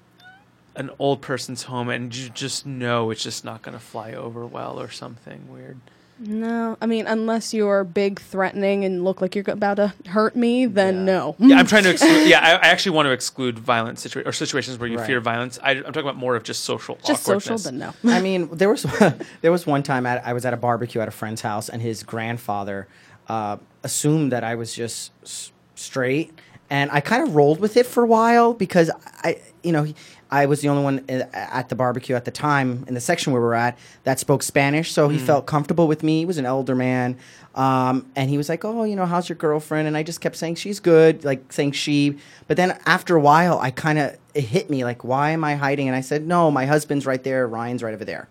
an 0.76 0.90
old 1.00 1.22
person's 1.22 1.64
home 1.64 1.90
and 1.90 2.16
you 2.16 2.30
just 2.30 2.66
know 2.66 3.12
it's 3.12 3.22
just 3.24 3.44
not 3.46 3.62
going 3.62 3.78
to 3.78 3.84
fly 3.84 4.14
over 4.14 4.46
well 4.46 4.80
or 4.80 4.90
something 4.90 5.48
weird 5.52 5.80
No, 6.20 6.78
I 6.82 6.86
mean, 6.86 7.06
unless 7.08 7.54
you're 7.54 7.84
big, 7.84 8.20
threatening, 8.20 8.86
and 8.86 9.04
look 9.04 9.20
like 9.22 9.36
you're 9.36 9.44
about 9.50 9.76
to 9.78 9.94
hurt 10.08 10.36
me, 10.36 10.66
then 10.68 10.96
Yeah. 11.00 11.04
no. 11.14 11.36
yeah 11.40 11.58
i'm 11.60 11.66
trying 11.74 11.84
to 11.84 11.92
exclude 11.92 12.28
yeah 12.28 12.40
I, 12.40 12.52
I 12.54 12.68
actually 12.74 12.96
want 12.96 13.08
to 13.08 13.12
exclude 13.12 13.60
violent 13.60 14.00
situations 14.00 14.30
or 14.30 14.32
situations 14.32 14.80
where 14.80 14.88
you 14.90 14.98
Right. 14.98 15.08
fear 15.08 15.20
violence 15.20 15.60
I, 15.62 15.72
i'm 15.72 15.84
talking 15.94 16.02
about 16.10 16.18
more 16.18 16.36
of 16.36 16.44
just 16.44 16.64
social 16.64 16.98
just 17.06 17.24
social, 17.24 17.56
awkwardness. 17.56 17.64
then 17.66 17.78
no. 17.80 17.94
I 18.12 18.22
mean, 18.28 18.48
there 18.52 18.70
was 18.70 18.84
there 19.42 19.52
was 19.52 19.68
one 19.68 19.84
time 19.84 20.06
at, 20.06 20.26
I 20.26 20.34
was 20.34 20.46
at 20.46 20.54
a 20.54 20.58
barbecue 20.58 21.02
at 21.02 21.08
a 21.08 21.12
friend's 21.12 21.42
house, 21.42 21.68
and 21.70 21.82
his 21.82 22.02
grandfather 22.04 22.88
uh, 23.28 23.58
assumed 23.84 24.32
that 24.32 24.44
I 24.44 24.56
was 24.56 24.74
just 24.74 25.12
s- 25.24 25.52
straight, 25.76 26.32
and 26.70 26.90
I 26.92 27.02
kind 27.02 27.28
of 27.28 27.36
rolled 27.36 27.60
with 27.60 27.78
it 27.78 27.86
for 27.86 28.04
a 28.04 28.08
while 28.08 28.54
because 28.54 28.90
I, 29.24 29.40
you 29.64 29.72
know, 29.72 29.86
I 30.32 30.48
was 30.48 30.62
the 30.62 30.70
only 30.70 30.84
one 30.84 31.06
at 31.34 31.70
the 31.70 31.76
barbecue 31.76 32.16
at 32.16 32.26
the 32.26 32.32
time 32.32 32.86
in 32.88 32.96
the 32.96 33.00
section 33.02 33.34
where 33.34 33.42
we 33.42 33.46
were 33.48 33.54
at 33.54 33.78
that 34.04 34.20
spoke 34.20 34.42
Spanish, 34.42 34.92
so 34.92 35.08
he 35.10 35.20
felt 35.20 35.46
comfortable 35.46 35.88
with 35.88 36.02
me. 36.02 36.20
He 36.20 36.26
was 36.26 36.40
an 36.40 36.46
elder 36.48 36.74
man, 36.74 37.18
um, 37.54 38.08
and 38.16 38.32
he 38.32 38.38
was 38.38 38.50
like, 38.50 38.66
"Oh, 38.66 38.84
you 38.84 38.96
know, 38.96 39.06
how's 39.06 39.30
your 39.30 39.36
girlfriend?" 39.36 39.88
And 39.88 39.96
I 39.96 40.02
just 40.02 40.22
kept 40.22 40.36
saying 40.36 40.56
she's 40.56 40.80
good, 40.80 41.24
like 41.24 41.54
saying 41.54 41.74
she. 41.74 42.18
But 42.48 42.58
then 42.58 42.80
after 42.88 43.16
a 43.16 43.20
while, 43.22 43.60
I 43.60 43.70
kind 43.70 44.00
of 44.00 44.18
it 44.34 44.42
hit 44.46 44.72
me 44.72 44.84
like, 44.84 45.04
"Why 45.04 45.30
am 45.32 45.44
I 45.44 45.54
hiding?" 45.56 45.88
And 45.88 45.96
I 45.96 46.02
said, 46.02 46.26
"No, 46.26 46.50
my 46.50 46.66
husband's 46.66 47.06
right 47.06 47.24
there. 47.24 47.46
Ryan's 47.48 47.84
right 47.84 47.94
over 47.94 48.06
there," 48.06 48.28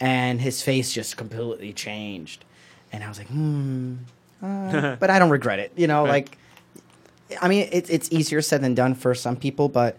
and 0.00 0.40
his 0.40 0.62
face 0.62 0.92
just 0.94 1.18
completely 1.18 1.74
changed, 1.74 2.42
and 2.90 3.04
I 3.04 3.08
was 3.08 3.18
like, 3.18 3.28
"Hmm." 3.28 3.96
Uh, 4.42 4.96
but 5.00 5.10
I 5.10 5.18
don't 5.18 5.30
regret 5.30 5.58
it. 5.58 5.72
You 5.76 5.88
know, 5.88 6.04
Right. 6.04 6.10
like 6.10 6.38
I 7.40 7.48
mean, 7.48 7.68
it's 7.72 7.90
it's 7.90 8.10
easier 8.12 8.42
said 8.42 8.62
than 8.62 8.74
done 8.74 8.94
for 8.94 9.14
some 9.14 9.36
people, 9.36 9.68
but 9.68 9.98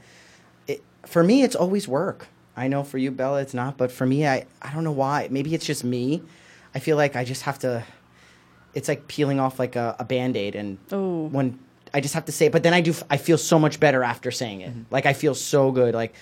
it, 0.67 0.83
for 1.05 1.23
me, 1.23 1.43
it's 1.43 1.55
always 1.55 1.87
work. 1.87 2.27
I 2.57 2.67
know 2.67 2.83
for 2.83 2.97
you, 2.97 3.11
Bella, 3.11 3.41
it's 3.41 3.53
not, 3.53 3.77
but 3.77 3.91
for 3.91 4.05
me, 4.05 4.27
I 4.27 4.45
I 4.61 4.73
don't 4.73 4.83
know 4.83 4.91
why. 4.91 5.27
Maybe 5.31 5.53
it's 5.53 5.65
just 5.65 5.83
me. 5.83 6.21
I 6.73 6.79
feel 6.79 6.97
like 6.97 7.15
I 7.15 7.23
just 7.23 7.43
have 7.43 7.59
to. 7.59 7.83
It's 8.73 8.87
like 8.87 9.07
peeling 9.07 9.39
off 9.39 9.57
like 9.57 9.75
a, 9.75 9.95
a 9.99 10.03
band 10.03 10.35
aid, 10.35 10.55
and 10.55 10.77
Oh. 10.91 11.27
when 11.27 11.59
I 11.93 12.01
just 12.01 12.13
have 12.13 12.25
to 12.25 12.31
say 12.31 12.47
it, 12.47 12.51
but 12.51 12.63
then 12.63 12.73
I 12.73 12.81
do. 12.81 12.93
I 13.09 13.17
feel 13.17 13.37
so 13.37 13.57
much 13.57 13.79
better 13.79 14.03
after 14.03 14.31
saying 14.31 14.61
it. 14.61 14.71
Mm-hmm. 14.71 14.81
Like 14.91 15.05
I 15.05 15.13
feel 15.13 15.33
so 15.33 15.71
good. 15.71 15.93
Like 15.93 16.13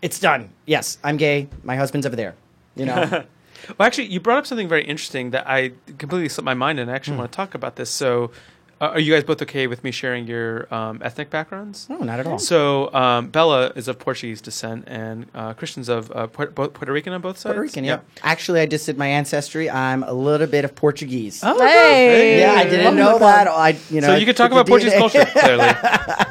it's 0.00 0.18
done. 0.18 0.50
Yes, 0.64 0.98
I'm 1.04 1.16
gay. 1.16 1.48
My 1.62 1.76
husband's 1.76 2.06
over 2.06 2.16
there. 2.16 2.34
You 2.74 2.86
know. 2.86 3.24
Well, 3.76 3.86
actually, 3.86 4.06
you 4.06 4.20
brought 4.20 4.38
up 4.38 4.46
something 4.46 4.68
very 4.68 4.84
interesting 4.84 5.30
that 5.30 5.48
I 5.48 5.72
completely 5.98 6.28
slipped 6.28 6.44
my 6.44 6.54
mind, 6.54 6.78
and 6.78 6.90
I 6.90 6.94
actually 6.94 7.14
hmm. 7.14 7.20
want 7.20 7.32
to 7.32 7.36
talk 7.36 7.54
about 7.54 7.74
this. 7.74 7.90
So, 7.90 8.30
uh, 8.80 8.86
are 8.90 9.00
you 9.00 9.12
guys 9.12 9.24
both 9.24 9.42
okay 9.42 9.66
with 9.66 9.82
me 9.82 9.90
sharing 9.90 10.26
your 10.26 10.72
um, 10.72 11.00
ethnic 11.02 11.30
backgrounds? 11.30 11.88
no, 11.88 11.98
not 11.98 12.20
at 12.20 12.26
all. 12.26 12.38
So, 12.38 12.92
um, 12.94 13.28
Bella 13.28 13.72
is 13.74 13.88
of 13.88 13.98
Portuguese 13.98 14.40
descent, 14.40 14.84
and 14.86 15.26
uh, 15.34 15.54
Christian's 15.54 15.88
of 15.88 16.10
uh, 16.12 16.26
Puerto, 16.28 16.52
both 16.52 16.74
Puerto 16.74 16.92
Rican 16.92 17.12
on 17.12 17.20
both 17.20 17.38
sides. 17.38 17.54
Puerto 17.54 17.60
Rican, 17.60 17.84
yeah. 17.84 18.00
Actually, 18.22 18.60
I 18.60 18.66
just 18.66 18.86
did 18.86 18.96
my 18.96 19.06
ancestry. 19.08 19.68
I'm 19.68 20.02
a 20.04 20.12
little 20.12 20.46
bit 20.46 20.64
of 20.64 20.74
Portuguese. 20.74 21.40
Oh, 21.42 21.58
Hey! 21.58 22.40
Yeah, 22.40 22.52
I 22.54 22.64
didn't 22.64 22.96
know 22.96 23.18
that. 23.18 23.48
I, 23.48 23.76
you 23.90 24.00
know, 24.00 24.08
so 24.08 24.16
you 24.16 24.26
can 24.26 24.34
talk 24.34 24.52
about 24.52 24.66
Portuguese 24.66 24.94
DNA. 24.94 24.98
culture 24.98 25.24
clearly. 25.40 25.68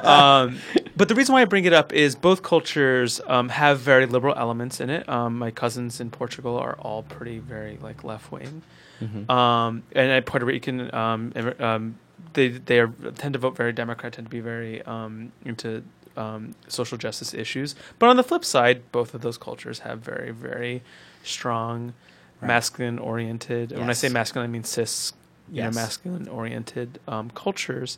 um, 0.04 0.58
but 0.96 1.10
the 1.10 1.16
reason 1.16 1.34
why 1.34 1.42
I 1.42 1.46
bring 1.46 1.66
it 1.66 1.74
up 1.74 1.94
is 1.94 2.16
both 2.16 2.42
cultures 2.44 3.22
um, 3.28 3.50
have 3.50 3.80
very 3.80 4.06
liberal 4.06 4.34
elements 4.36 4.80
in 4.80 4.90
it. 4.90 5.08
Um, 5.10 5.38
my 5.38 5.52
cousins 5.52 6.00
in 6.00 6.10
Portugal 6.10 6.58
are 6.58 6.76
all 6.80 7.04
pretty 7.04 7.40
very 7.40 7.78
like 7.82 8.04
left 8.04 8.32
wing, 8.32 8.62
Mm-hmm. 9.02 9.30
um, 9.30 9.84
and 9.92 10.10
at 10.12 10.26
Puerto 10.26 10.44
Rican 10.48 10.92
um, 10.96 11.32
um, 11.60 12.00
they 12.34 12.50
they 12.50 12.80
are, 12.80 12.88
tend 13.16 13.34
to 13.34 13.40
vote 13.40 13.56
very 13.56 13.74
Democrat, 13.74 14.14
tend 14.14 14.28
to 14.28 14.32
be 14.32 14.40
very 14.40 14.82
um, 14.84 15.32
into 15.46 15.84
um, 16.16 16.56
social 16.68 16.98
justice 16.98 17.34
issues. 17.34 17.76
But 18.00 18.10
on 18.10 18.18
the 18.18 18.24
flip 18.24 18.44
side, 18.46 18.92
both 18.92 19.14
of 19.14 19.22
those 19.22 19.38
cultures 19.38 19.80
have 19.80 20.00
very 20.00 20.32
very 20.32 20.84
strong 21.24 21.94
Right. 22.40 22.50
masculine 22.50 23.00
oriented. 23.00 23.72
When 23.72 23.90
I 23.90 23.94
say 23.94 24.10
masculine, 24.10 24.48
I 24.48 24.52
mean 24.52 24.64
cis, 24.64 25.14
you 25.52 25.64
know, 25.64 25.72
masculine 25.72 26.28
oriented 26.28 27.00
um, 27.08 27.32
cultures. 27.32 27.98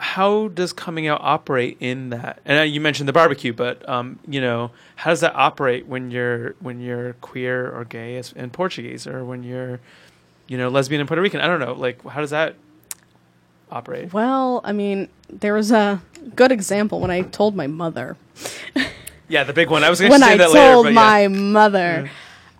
How 0.00 0.48
does 0.48 0.72
coming 0.72 1.06
out 1.06 1.20
operate 1.22 1.76
in 1.78 2.10
that? 2.10 2.40
And 2.44 2.58
uh, 2.58 2.62
you 2.62 2.80
mentioned 2.80 3.08
the 3.08 3.12
barbecue, 3.12 3.52
but 3.52 3.88
um, 3.88 4.18
you 4.26 4.40
know, 4.40 4.72
how 4.96 5.10
does 5.10 5.20
that 5.20 5.36
operate 5.36 5.86
when 5.86 6.10
you're 6.10 6.56
when 6.58 6.80
you're 6.80 7.12
queer 7.20 7.70
or 7.70 7.84
gay 7.84 8.20
in 8.34 8.50
Portuguese, 8.50 9.06
or 9.06 9.24
when 9.24 9.44
you're, 9.44 9.78
you 10.48 10.58
know, 10.58 10.68
lesbian 10.68 11.00
in 11.00 11.06
Puerto 11.06 11.22
Rican? 11.22 11.40
I 11.40 11.46
don't 11.46 11.60
know. 11.60 11.74
Like, 11.74 12.04
how 12.04 12.20
does 12.20 12.30
that 12.30 12.56
operate? 13.70 14.12
Well, 14.12 14.60
I 14.64 14.72
mean, 14.72 15.08
there 15.28 15.54
was 15.54 15.70
a 15.72 16.02
good 16.36 16.52
example 16.52 17.00
when 17.00 17.10
I 17.10 17.22
told 17.22 17.54
my 17.56 17.66
mother. 17.66 18.16
Yeah, 19.28 19.44
the 19.44 19.52
big 19.52 19.70
one. 19.70 19.84
I 19.84 19.90
was 19.90 20.00
going 20.00 20.10
to 20.10 20.14
when 20.14 20.20
say 20.22 20.34
I 20.34 20.36
that 20.38 20.50
told 20.50 20.86
later, 20.86 20.88
but 20.88 20.92
my 20.92 21.20
yeah. 21.20 21.28
mother. 21.28 22.10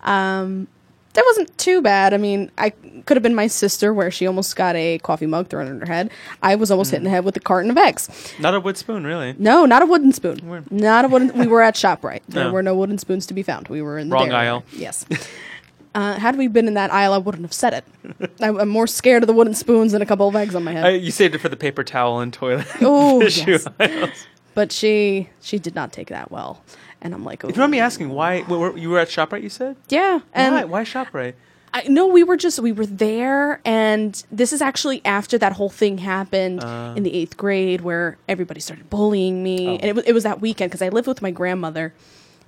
Um, 0.04 0.68
that 1.14 1.24
wasn't 1.26 1.58
too 1.58 1.82
bad. 1.82 2.14
I 2.14 2.16
mean, 2.16 2.52
I 2.56 2.70
could 2.70 3.16
have 3.16 3.24
been 3.24 3.34
my 3.34 3.48
sister, 3.48 3.92
where 3.92 4.12
she 4.12 4.24
almost 4.24 4.54
got 4.54 4.76
a 4.76 4.98
coffee 4.98 5.26
mug 5.26 5.48
thrown 5.48 5.66
in 5.66 5.80
her 5.80 5.86
head. 5.86 6.12
I 6.44 6.54
was 6.54 6.70
almost 6.70 6.92
hit 6.92 6.98
in 6.98 7.02
the 7.04 7.10
head 7.10 7.24
with 7.24 7.36
a 7.36 7.40
carton 7.40 7.72
of 7.72 7.76
eggs. 7.76 8.08
not 8.38 8.54
a 8.54 8.60
wood 8.60 8.76
spoon, 8.76 9.04
really. 9.04 9.34
No, 9.36 9.66
not 9.66 9.82
a 9.82 9.86
wooden 9.86 10.12
spoon. 10.12 10.48
Weird. 10.48 10.70
Not 10.70 11.04
a 11.04 11.08
wooden. 11.08 11.36
We 11.36 11.48
were 11.48 11.60
at 11.60 11.74
Shoprite. 11.74 12.22
There 12.28 12.44
No. 12.46 12.52
were 12.52 12.62
no 12.62 12.76
wooden 12.76 12.98
spoons 12.98 13.26
to 13.26 13.34
be 13.34 13.42
found. 13.42 13.66
We 13.66 13.82
were 13.82 13.98
in 13.98 14.08
the 14.08 14.14
Wrong 14.14 14.28
dairy 14.28 14.46
aisle. 14.46 14.64
Yes. 14.72 15.04
Uh, 15.94 16.14
had 16.14 16.36
we 16.36 16.46
been 16.46 16.68
in 16.68 16.74
that 16.74 16.92
aisle, 16.92 17.12
I 17.12 17.18
wouldn't 17.18 17.42
have 17.44 17.52
said 17.52 17.74
it. 17.74 18.30
I, 18.40 18.48
I'm 18.48 18.68
more 18.68 18.86
scared 18.86 19.22
of 19.22 19.26
the 19.26 19.32
wooden 19.32 19.54
spoons 19.54 19.90
than 19.92 20.02
a 20.02 20.06
couple 20.06 20.28
of 20.28 20.36
eggs 20.36 20.54
on 20.54 20.62
my 20.62 20.72
head. 20.72 20.84
Uh, 20.84 20.88
you 20.90 21.10
saved 21.10 21.34
it 21.34 21.38
for 21.38 21.48
the 21.48 21.56
paper 21.56 21.82
towel 21.82 22.20
and 22.20 22.32
toilet 22.32 22.66
oh, 22.80 23.20
tissue 23.20 23.50
yes. 23.52 23.66
aisles. 23.80 24.26
But 24.54 24.70
she 24.72 25.30
she 25.40 25.58
did 25.58 25.74
not 25.74 25.92
take 25.92 26.08
that 26.08 26.30
well, 26.30 26.62
and 27.00 27.12
I'm 27.14 27.24
like, 27.24 27.42
If 27.44 27.56
you 27.56 27.60
mind 27.60 27.72
me 27.72 27.80
asking, 27.80 28.10
why 28.10 28.42
wh- 28.42 28.74
wh- 28.74 28.78
you 28.80 28.90
were 28.90 28.98
at 28.98 29.08
Shoprite? 29.08 29.42
You 29.42 29.48
said 29.48 29.76
Yeah, 29.88 30.20
and 30.32 30.54
why? 30.54 30.64
Why 30.64 30.82
Shoprite? 30.84 31.34
I 31.72 31.84
no, 31.88 32.06
we 32.08 32.24
were 32.24 32.36
just 32.36 32.58
we 32.60 32.72
were 32.72 32.86
there, 32.86 33.60
and 33.64 34.22
this 34.32 34.52
is 34.52 34.60
actually 34.60 35.00
after 35.04 35.38
that 35.38 35.52
whole 35.54 35.70
thing 35.70 35.98
happened 35.98 36.62
Uh. 36.64 36.94
in 36.96 37.04
the 37.04 37.14
eighth 37.14 37.36
grade, 37.36 37.80
where 37.80 38.16
everybody 38.28 38.60
started 38.60 38.90
bullying 38.90 39.42
me, 39.42 39.68
Oh. 39.68 39.74
and 39.74 39.84
it 39.84 39.94
was 39.94 40.04
it 40.04 40.12
was 40.12 40.22
that 40.24 40.40
weekend 40.40 40.70
because 40.70 40.82
I 40.82 40.88
lived 40.88 41.06
with 41.08 41.22
my 41.22 41.30
grandmother, 41.30 41.94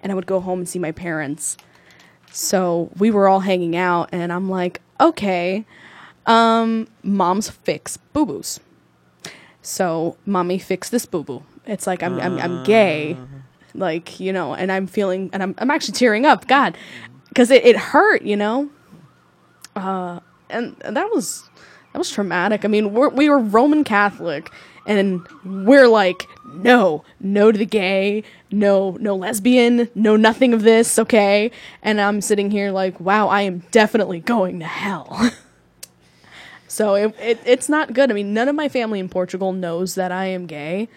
and 0.03 0.11
I 0.13 0.15
would 0.17 0.27
go 0.27 0.41
home 0.41 0.59
and 0.61 0.69
see 0.69 0.79
my 0.81 0.93
parents. 0.93 1.57
So 2.33 2.91
we 2.99 3.11
were 3.11 3.29
all 3.29 3.41
hanging 3.41 3.77
out, 3.77 4.09
and 4.13 4.33
I'm 4.33 4.49
like, 4.49 4.81
okay, 5.01 5.65
um, 6.27 6.89
mom's 7.03 7.51
fix 7.51 7.97
boo 7.97 8.27
boos. 8.27 8.59
So 9.61 10.17
mommy 10.27 10.59
fix 10.59 10.89
this 10.89 11.07
boo 11.07 11.23
boo. 11.23 11.43
It's 11.67 11.87
like 11.87 12.03
I'm 12.03 12.19
I'm 12.19 12.39
I'm 12.39 12.65
gay, 12.65 13.17
like 13.75 14.19
you 14.19 14.33
know, 14.33 14.55
and 14.55 14.73
I'm 14.73 14.87
feeling, 14.87 15.31
and 15.33 15.43
I'm 15.43 15.55
I'm 15.59 15.71
actually 15.71 15.95
tearing 15.95 16.27
up, 16.27 16.49
God, 16.49 16.77
because 17.29 17.51
it, 17.51 17.65
it 17.65 17.77
hurt, 17.77 18.23
you 18.23 18.37
know 18.37 18.71
Uh, 19.77 20.21
and 20.51 20.77
that 20.81 21.09
was 21.13 21.49
that 21.93 21.99
was 21.99 22.11
traumatic. 22.11 22.65
I 22.65 22.69
mean, 22.69 22.93
we're, 22.93 23.09
we 23.11 23.29
were 23.29 23.39
Roman 23.39 23.85
Catholic, 23.85 24.51
and 24.87 25.27
we're 25.45 25.89
like, 25.89 26.29
no, 26.45 27.05
no 27.21 27.53
to 27.53 27.59
the 27.59 27.67
gay, 27.67 28.25
no, 28.51 28.97
no 29.01 29.15
lesbian, 29.15 29.89
no 29.95 30.17
nothing 30.17 30.53
of 30.53 30.63
this, 30.63 30.99
okay? 30.99 31.51
And 31.83 32.01
I'm 32.01 32.21
sitting 32.21 32.51
here 32.51 32.71
like, 32.71 32.99
wow, 33.01 33.29
I 33.29 33.43
am 33.43 33.61
definitely 33.71 34.21
going 34.21 34.59
to 34.61 34.67
hell. 34.67 35.31
so 36.69 36.95
it, 36.95 37.15
it 37.21 37.41
it's 37.45 37.69
not 37.69 37.93
good. 37.93 38.11
I 38.11 38.15
mean, 38.15 38.35
none 38.35 38.49
of 38.49 38.55
my 38.55 38.69
family 38.69 39.01
in 39.01 39.09
Portugal 39.09 39.53
knows 39.53 39.95
that 39.95 40.13
I 40.13 40.27
am 40.27 40.47
gay. 40.47 40.89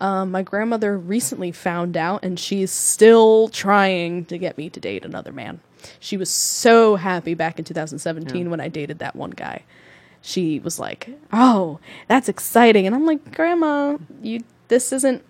Um, 0.00 0.30
my 0.30 0.42
grandmother 0.42 0.96
recently 0.96 1.50
found 1.50 1.96
out, 1.96 2.24
and 2.24 2.38
she's 2.38 2.70
still 2.70 3.48
trying 3.48 4.24
to 4.26 4.38
get 4.38 4.56
me 4.56 4.70
to 4.70 4.78
date 4.78 5.04
another 5.04 5.32
man. 5.32 5.60
She 6.00 6.16
was 6.16 6.30
so 6.30 6.96
happy 6.96 7.34
back 7.34 7.58
in 7.58 7.64
2017 7.64 8.50
when 8.50 8.60
I 8.60 8.68
dated 8.68 8.98
that 9.00 9.16
one 9.16 9.30
guy. 9.30 9.62
She 10.22 10.58
was 10.60 10.78
like, 10.78 11.08
"Oh, 11.32 11.78
that's 12.08 12.28
exciting," 12.28 12.86
and 12.86 12.94
I'm 12.94 13.06
like, 13.06 13.34
"Grandma, 13.34 13.98
you 14.22 14.42
this 14.68 14.92
isn't 14.92 15.22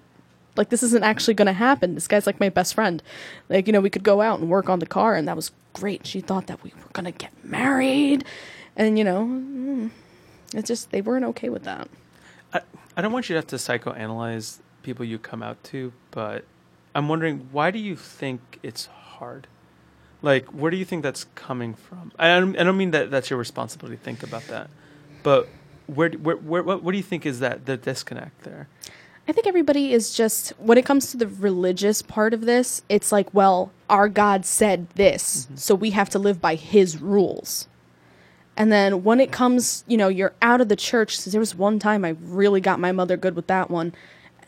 like 0.57 0.69
this 0.71 0.83
isn't 0.83 1.05
actually 1.05 1.35
going 1.35 1.47
to 1.47 1.53
happen. 1.53 1.95
This 1.95 2.09
guy's 2.09 2.27
like 2.27 2.41
my 2.41 2.49
best 2.49 2.75
friend. 2.75 3.03
Like, 3.49 3.67
you 3.67 3.73
know, 3.73 3.81
we 3.81 3.91
could 3.91 4.03
go 4.03 4.21
out 4.21 4.41
and 4.41 4.51
work 4.51 4.69
on 4.69 4.81
the 4.81 4.87
car, 4.87 5.15
and 5.15 5.27
that 5.29 5.37
was 5.37 5.53
great. 5.73 6.07
She 6.07 6.21
thought 6.21 6.49
that 6.49 6.63
we 6.63 6.73
were 6.77 6.91
going 6.93 7.05
to 7.05 7.13
get 7.13 7.33
married, 7.45 8.25
and 8.77 8.99
you 8.99 9.05
know, 9.05 9.25
mm, 9.25 9.91
it's 10.53 10.69
just 10.69 10.91
they 10.91 11.01
weren't 11.01 11.25
okay 11.27 11.49
with 11.49 11.63
that. 11.63 11.89
I, 12.53 12.61
I 12.97 13.03
don't 13.03 13.13
want 13.13 13.29
you 13.29 13.35
to 13.35 13.39
have 13.39 13.47
to 13.49 13.57
psychoanalyze 13.57 14.59
people 14.83 15.05
you 15.05 15.19
come 15.19 15.43
out 15.43 15.63
to, 15.65 15.93
but 16.11 16.45
I'm 16.95 17.09
wondering 17.09 17.49
why 17.53 17.71
do 17.71 17.79
you 17.79 17.95
think 17.95 18.59
it's 18.63 18.87
hard? 18.87 19.47
Like, 20.21 20.47
where 20.47 20.71
do 20.71 20.77
you 20.77 20.85
think 20.85 21.03
that's 21.03 21.25
coming 21.35 21.75
from? 21.75 22.13
I 22.19 22.39
don't, 22.41 22.59
I 22.59 22.65
don't 22.65 22.77
mean 22.77 22.91
that 22.91 23.11
that's 23.11 23.31
your 23.31 23.39
responsibility 23.39 23.97
to 23.97 24.03
think 24.03 24.23
about 24.23 24.47
that, 24.49 24.69
but 25.23 25.49
where, 25.87 26.11
where, 26.11 26.37
where 26.37 26.63
what, 26.63 26.83
what 26.83 26.93
do 26.93 26.97
you 26.97 27.05
think 27.05 27.25
is 27.25 27.41
that 27.41 27.67
the 27.67 27.77
disconnect 27.77 28.43
there? 28.43 28.69
I 29.29 29.33
think 29.33 29.47
everybody 29.47 29.93
is 29.93 30.15
just 30.15 30.51
when 30.59 30.79
it 30.79 30.87
comes 30.87 31.11
to 31.11 31.19
the 31.19 31.29
religious 31.29 32.01
part 32.01 32.33
of 32.33 32.47
this, 32.47 32.83
it's 32.89 33.13
like, 33.13 33.33
well, 33.35 33.71
our 33.91 34.09
God 34.09 34.47
said 34.47 34.89
this, 34.91 35.45
mm-hmm. 35.45 35.57
so 35.57 35.75
we 35.75 35.91
have 35.91 36.09
to 36.11 36.19
live 36.19 36.41
by 36.41 36.55
his 36.55 36.99
rules. 36.99 37.69
And 38.57 38.73
then 38.73 39.05
when 39.05 39.21
it 39.21 39.31
comes, 39.31 39.85
you 39.87 39.97
know, 39.97 40.09
you're 40.09 40.35
out 40.43 40.61
of 40.61 40.69
the 40.69 40.77
church, 40.77 41.25
there 41.25 41.39
was 41.39 41.55
one 41.55 41.79
time 41.79 42.05
I 42.05 42.17
really 42.21 42.61
got 42.61 42.81
my 42.81 42.91
mother 42.91 43.17
good 43.17 43.37
with 43.37 43.47
that 43.47 43.71
one, 43.71 43.95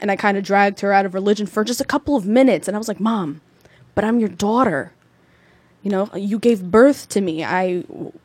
and 0.01 0.11
I 0.11 0.17
kind 0.17 0.37
of 0.37 0.45
dragged 0.45 0.81
her 0.81 0.93
out 0.93 1.07
of 1.07 1.15
religion 1.15 1.47
for 1.47 1.63
just 1.63 1.81
a 1.81 1.85
couple 1.85 2.17
of 2.17 2.27
minutes, 2.27 2.67
and 2.67 2.75
I 2.75 2.79
was 2.79 2.89
like, 2.89 3.01
"Mom, 3.01 3.41
but 3.95 4.03
I'm 4.03 4.19
your 4.19 4.31
daughter. 4.31 4.93
You 5.83 5.91
know, 5.91 6.11
you 6.15 6.39
gave 6.39 6.71
birth 6.71 7.09
to 7.11 7.21
me. 7.21 7.45
I 7.45 7.81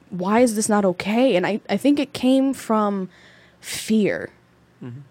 why 0.09 0.39
is 0.41 0.55
this 0.55 0.69
not 0.69 0.85
okay?" 0.85 1.35
And 1.35 1.45
I 1.45 1.61
I 1.69 1.77
think 1.77 1.99
it 1.99 2.13
came 2.13 2.53
from 2.53 3.09
fear. 3.59 4.29
Mm-hmm. 4.83 5.01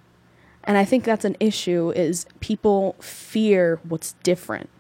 And 0.65 0.79
I 0.79 0.85
think 0.85 1.05
that's 1.05 1.25
an 1.25 1.37
issue 1.41 1.93
is 1.95 2.27
people 2.41 2.97
fear 3.01 3.81
what's 3.83 4.13
different. 4.23 4.71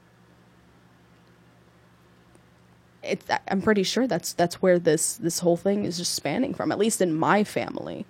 It's 3.03 3.27
I'm 3.49 3.61
pretty 3.61 3.83
sure 3.83 4.07
that's 4.07 4.33
that's 4.33 4.63
where 4.63 4.79
this 4.79 5.15
this 5.17 5.41
whole 5.41 5.59
thing 5.59 5.85
is 5.85 5.99
just 5.99 6.15
spanning 6.15 6.55
from 6.55 6.73
at 6.73 6.79
least 6.79 7.03
in 7.03 7.15
my 7.15 7.45
family. 7.45 8.07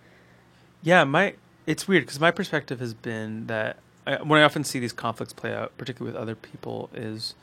Yeah, 0.82 1.02
my 1.04 1.34
it's 1.66 1.88
weird 1.88 2.04
because 2.04 2.20
my 2.20 2.30
perspective 2.30 2.78
has 2.78 2.94
been 2.94 3.46
that 3.48 3.78
uh, 4.06 4.18
I, 4.20 4.22
when 4.22 4.40
I 4.40 4.44
often 4.44 4.64
see 4.64 4.78
these 4.78 4.92
conflicts 4.92 5.32
play 5.32 5.52
out, 5.52 5.76
particularly 5.76 6.12
with 6.12 6.20
other 6.20 6.34
people, 6.34 6.90
is 6.94 7.34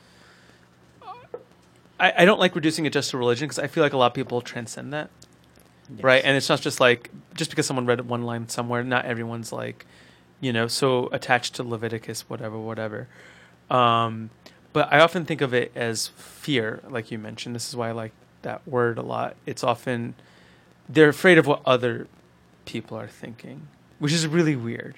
I, 2.02 2.14
I 2.18 2.26
don't 2.26 2.40
like 2.40 2.56
reducing 2.56 2.86
it 2.86 2.94
just 2.94 3.12
to 3.12 3.18
religion 3.18 3.48
because 3.48 3.60
I 3.60 3.68
feel 3.68 3.84
like 3.84 3.94
a 3.94 3.98
lot 3.98 4.08
of 4.08 4.14
people 4.14 4.42
transcend 4.42 4.92
that, 4.94 5.10
right? 6.02 6.24
And 6.26 6.36
it's 6.36 6.50
not 6.50 6.60
just 6.62 6.80
like 6.80 7.10
just 7.36 7.50
because 7.52 7.66
someone 7.68 7.86
read 7.86 8.02
one 8.10 8.24
line 8.24 8.50
somewhere, 8.50 8.84
not 8.84 9.06
everyone's 9.06 9.52
like, 9.54 9.86
you 10.42 10.52
know, 10.52 10.68
so 10.68 11.08
attached 11.12 11.56
to 11.56 11.64
Leviticus, 11.64 12.28
whatever, 12.30 12.58
whatever. 12.58 13.08
Um, 13.70 14.32
but 14.74 14.92
I 14.92 15.00
often 15.00 15.26
think 15.26 15.42
of 15.42 15.54
it 15.54 15.72
as 15.76 16.08
fear, 16.18 16.82
like 16.90 17.12
you 17.12 17.20
mentioned. 17.20 17.56
This 17.56 17.70
is 17.70 17.76
why 17.76 17.90
I 17.90 17.92
like 17.92 18.14
that 18.42 18.68
word 18.68 18.98
a 18.98 19.02
lot. 19.04 19.36
It's 19.46 19.64
often 19.64 20.16
they're 20.90 21.10
afraid 21.10 21.38
of 21.38 21.46
what 21.46 21.62
other 21.66 22.08
people 22.66 22.98
are 22.98 23.08
thinking, 23.08 23.68
which 24.00 24.12
is 24.14 24.26
really 24.26 24.56
weird, 24.56 24.96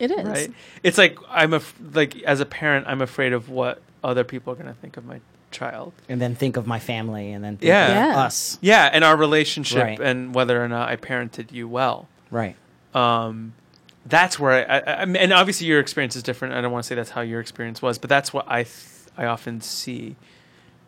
It 0.00 0.10
is. 0.10 0.24
right? 0.24 0.52
It's 0.82 0.98
like 0.98 1.18
I'm 1.28 1.52
a 1.52 1.60
like 1.92 2.22
as 2.22 2.40
a 2.40 2.46
parent, 2.46 2.86
I'm 2.88 3.02
afraid 3.02 3.32
of 3.34 3.48
what 3.50 3.82
other 4.02 4.24
people 4.24 4.52
are 4.52 4.56
going 4.56 4.66
to 4.66 4.74
think 4.80 4.96
of 4.96 5.04
my 5.04 5.20
child. 5.52 5.92
and 6.08 6.20
then 6.20 6.34
think 6.34 6.56
of 6.56 6.66
my 6.66 6.78
family, 6.78 7.32
and 7.32 7.44
then 7.44 7.56
think 7.58 7.68
Yeah. 7.68 7.88
of 7.88 7.94
Yeah. 8.14 8.18
us. 8.22 8.58
Yeah, 8.60 8.90
and 8.92 9.04
our 9.04 9.16
relationship 9.16 9.82
Right. 9.82 10.00
and 10.00 10.34
whether 10.34 10.62
or 10.64 10.68
not 10.68 10.88
I 10.88 10.96
parented 10.96 11.52
you 11.52 11.68
well. 11.68 12.08
Right. 12.30 12.56
um, 12.94 13.52
that's 14.04 14.36
where 14.38 14.68
I, 14.68 14.78
I, 14.78 15.02
I 15.02 15.04
mean, 15.04 15.16
and 15.16 15.32
obviously 15.32 15.68
your 15.68 15.78
experience 15.78 16.16
is 16.16 16.22
different. 16.24 16.54
I 16.54 16.60
don't 16.60 16.72
want 16.72 16.82
to 16.82 16.88
say 16.88 16.96
that's 16.96 17.10
how 17.10 17.20
your 17.20 17.40
experience 17.40 17.80
was, 17.80 17.98
but 17.98 18.10
that's 18.10 18.32
what 18.32 18.44
I 18.48 18.64
th- 18.64 18.76
I 19.16 19.26
often 19.26 19.60
see, 19.60 20.16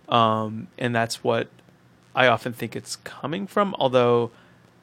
um, 0.09 0.67
and 0.79 0.95
that's 0.95 1.23
what 1.23 1.49
I 2.15 2.27
often 2.27 2.53
think 2.53 2.75
it's 2.75 2.97
coming 2.97 3.47
from. 3.47 3.75
Although 3.79 4.31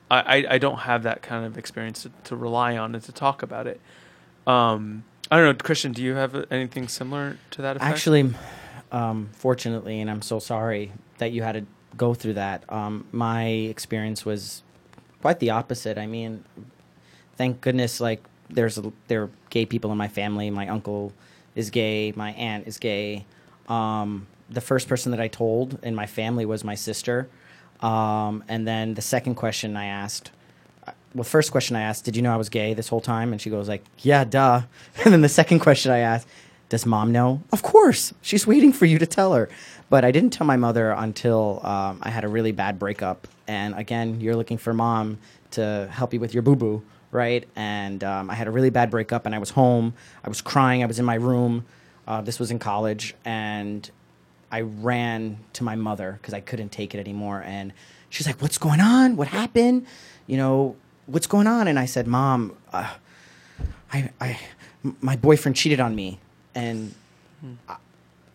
I, 0.10 0.20
I, 0.20 0.46
I 0.52 0.58
don't 0.60 0.80
have 0.80 1.04
that 1.04 1.22
kind 1.22 1.46
of 1.46 1.58
experience 1.58 2.04
to, 2.04 2.12
to 2.26 2.36
rely 2.36 2.78
on 2.78 2.96
and 2.96 3.04
to 3.04 3.12
talk 3.12 3.44
about 3.44 3.68
it. 3.68 3.80
Um, 4.48 5.04
I 5.30 5.38
don't 5.38 5.46
know, 5.46 5.54
Christian. 5.64 5.92
Do 5.92 6.02
you 6.02 6.16
have 6.16 6.46
anything 6.52 6.88
similar 6.88 7.38
to 7.52 7.62
that 7.62 7.76
effect? 7.78 7.92
Actually, 7.92 8.34
um, 8.92 9.30
fortunately, 9.34 10.02
and 10.02 10.10
I'm 10.10 10.22
so 10.22 10.40
sorry 10.40 10.92
that 11.18 11.32
you 11.32 11.44
had 11.44 11.54
to 11.54 11.66
go 11.98 12.14
through 12.14 12.34
that. 12.34 12.64
Um, 12.72 13.06
my 13.12 13.46
experience 13.46 14.26
was 14.26 14.64
quite 15.22 15.40
the 15.40 15.52
opposite. 15.52 15.98
I 15.98 16.08
mean, 16.08 16.44
thank 17.36 17.62
goodness, 17.62 18.00
like 18.00 18.24
there's 18.50 18.78
a, 18.78 18.92
there 19.08 19.24
are 19.24 19.30
gay 19.50 19.66
people 19.66 19.92
in 19.92 19.98
my 19.98 20.08
family. 20.08 20.50
My 20.50 20.68
uncle 20.68 21.14
is 21.56 21.70
gay. 21.70 22.12
My 22.16 22.32
aunt 22.32 22.68
is 22.68 22.78
gay. 22.78 23.26
Um, 23.68 24.28
the 24.50 24.62
first 24.62 24.88
person 24.88 25.12
that 25.12 25.22
I 25.22 25.28
told 25.28 25.80
in 25.84 25.96
my 25.96 26.06
family 26.06 26.46
was 26.46 26.64
my 26.64 26.76
sister. 26.76 27.30
Um, 27.80 28.44
and 28.48 28.68
then 28.68 28.94
the 28.94 29.02
second 29.02 29.36
question 29.36 29.76
I 29.76 29.86
asked, 29.86 30.32
uh, 30.86 30.92
well, 31.16 31.24
first 31.24 31.52
question 31.52 31.76
I 31.76 31.82
asked, 31.82 32.06
did 32.06 32.16
you 32.16 32.22
know 32.22 32.34
I 32.34 32.38
was 32.38 32.50
gay 32.50 32.74
this 32.74 32.90
whole 32.90 33.02
time? 33.02 33.32
And 33.32 33.42
she 33.42 33.50
goes 33.50 33.68
like, 33.68 33.84
yeah, 34.00 34.24
duh. 34.24 34.62
And 35.04 35.14
then 35.14 35.22
the 35.22 35.30
second 35.30 35.60
question 35.60 35.92
I 35.92 36.00
asked, 36.00 36.28
does 36.72 36.86
mom 36.86 37.12
know? 37.12 37.44
Of 37.52 37.64
course. 37.64 38.14
She's 38.22 38.48
waiting 38.48 38.72
for 38.72 38.86
you 38.86 38.98
to 38.98 39.06
tell 39.06 39.34
her. 39.34 39.50
But 39.90 40.06
I 40.06 40.12
didn't 40.12 40.32
tell 40.32 40.48
my 40.48 40.56
mother 40.56 40.92
until 40.92 41.60
um, 41.66 42.00
I 42.02 42.10
had 42.10 42.24
a 42.24 42.30
really 42.30 42.54
bad 42.54 42.80
breakup. 42.80 43.28
And 43.46 43.76
again, 43.76 44.22
you're 44.22 44.38
looking 44.38 44.58
for 44.58 44.74
mom 44.74 45.18
to 45.52 45.90
help 45.92 46.14
you 46.14 46.22
with 46.22 46.34
your 46.34 46.44
boo 46.44 46.56
boo, 46.56 46.82
right? 47.12 47.46
And 47.58 48.02
um, 48.06 48.30
I 48.30 48.36
had 48.36 48.48
a 48.48 48.52
really 48.52 48.70
bad 48.70 48.90
breakup, 48.90 49.26
and 49.26 49.36
I 49.36 49.40
was 49.40 49.50
home. 49.50 49.94
I 50.24 50.30
was 50.30 50.40
crying. 50.40 50.82
I 50.82 50.86
was 50.86 50.98
in 50.98 51.04
my 51.04 51.16
room. 51.16 51.66
Uh, 52.08 52.22
this 52.22 52.40
was 52.40 52.52
in 52.52 52.58
college. 52.58 53.16
And 53.26 53.92
I 54.50 54.62
ran 54.62 55.40
to 55.54 55.66
my 55.66 55.76
mother 55.76 56.20
because 56.22 56.34
I 56.34 56.40
couldn't 56.40 56.72
take 56.72 56.96
it 56.96 57.00
anymore. 57.00 57.44
And 57.46 57.74
she's 58.10 58.26
like, 58.26 58.42
What's 58.42 58.58
going 58.58 58.80
on? 58.80 59.18
What 59.18 59.28
happened? 59.28 59.86
You 60.26 60.38
know, 60.38 60.78
what's 61.06 61.28
going 61.28 61.48
on? 61.48 61.68
And 61.68 61.78
I 61.78 61.86
said, 61.86 62.08
Mom, 62.08 62.56
uh, 62.72 62.94
I, 63.92 64.10
I, 64.22 64.40
my 65.02 65.18
boyfriend 65.18 65.58
cheated 65.58 65.82
on 65.82 65.96
me. 65.96 66.20
And 66.56 66.94
I- 67.70 67.78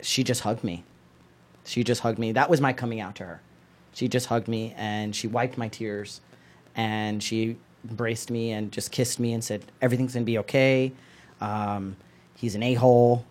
she 0.01 0.25
just 0.25 0.43
hugged 0.43 0.63
me. 0.65 0.85
She 1.65 1.83
just 1.85 2.03
hugged 2.03 2.19
me. 2.19 2.33
That 2.33 2.49
was 2.51 2.61
my 2.61 2.73
coming 2.73 3.01
out 3.01 3.17
to 3.17 3.25
her. 3.25 3.41
She 3.93 4.09
just 4.09 4.27
hugged 4.27 4.47
me 4.49 4.75
and 4.77 5.17
she 5.17 5.27
wiped 5.27 5.57
my 5.59 5.69
tears 5.69 6.21
and 6.75 7.23
she 7.23 7.57
embraced 7.89 8.31
me 8.31 8.53
and 8.53 8.71
just 8.71 8.91
kissed 8.93 9.19
me 9.19 9.33
and 9.33 9.43
said, 9.43 9.63
Everything's 9.81 10.13
going 10.15 10.25
to 10.25 10.31
be 10.31 10.39
okay. 10.39 10.93
Um, 11.41 11.97
he's 12.37 12.55
an 12.55 12.63
a 12.63 12.75
hole. 12.75 13.25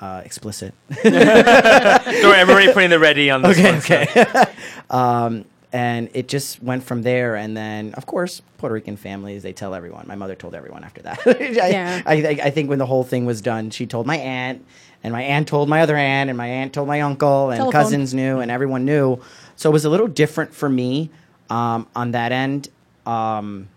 Uh, 0.00 0.20
explicit. 0.24 0.74
Don't 1.04 1.14
worry, 1.14 2.40
I'm 2.40 2.50
already 2.50 2.72
putting 2.72 2.90
the 2.90 2.98
ready 2.98 3.30
on 3.30 3.42
this 3.42 3.56
okay, 3.58 3.70
one. 3.72 3.80
so- 3.80 4.00
okay. 4.00 4.44
um, 4.90 5.44
and 5.72 6.10
it 6.12 6.28
just 6.28 6.62
went 6.62 6.84
from 6.84 7.02
there. 7.02 7.34
And 7.34 7.56
then, 7.56 7.94
of 7.94 8.06
course, 8.06 8.42
Puerto 8.58 8.74
Rican 8.74 8.96
families, 8.96 9.42
they 9.42 9.52
tell 9.52 9.74
everyone. 9.74 10.06
My 10.06 10.14
mother 10.16 10.34
told 10.34 10.54
everyone 10.54 10.84
after 10.84 11.02
that. 11.02 11.20
I, 11.26 11.68
Yeah. 11.70 12.02
I, 12.04 12.20
think- 12.20 12.40
I 12.40 12.50
think 12.50 12.68
when 12.68 12.78
the 12.78 12.86
whole 12.86 13.04
thing 13.04 13.24
was 13.24 13.40
done, 13.40 13.70
she 13.70 13.86
told 13.86 14.06
my 14.06 14.16
aunt, 14.18 14.64
and 15.02 15.12
my 15.12 15.22
aunt 15.22 15.48
told 15.48 15.68
my 15.68 15.80
other 15.82 15.96
aunt, 15.96 16.28
and 16.30 16.36
my 16.36 16.46
aunt 16.46 16.72
told 16.74 16.88
my 16.88 17.00
uncle, 17.00 17.50
and 17.50 17.58
Telephone. 17.58 17.72
cousins 17.72 18.12
knew, 18.14 18.38
and 18.40 18.50
everyone 18.50 18.84
knew. 18.84 19.18
So 19.56 19.70
it 19.70 19.72
was 19.72 19.84
a 19.84 19.90
little 19.90 20.08
different 20.08 20.54
for 20.54 20.68
me 20.68 21.10
um, 21.50 21.86
on 21.96 22.10
that 22.12 22.32
end. 22.32 22.68
Um, 23.06 23.68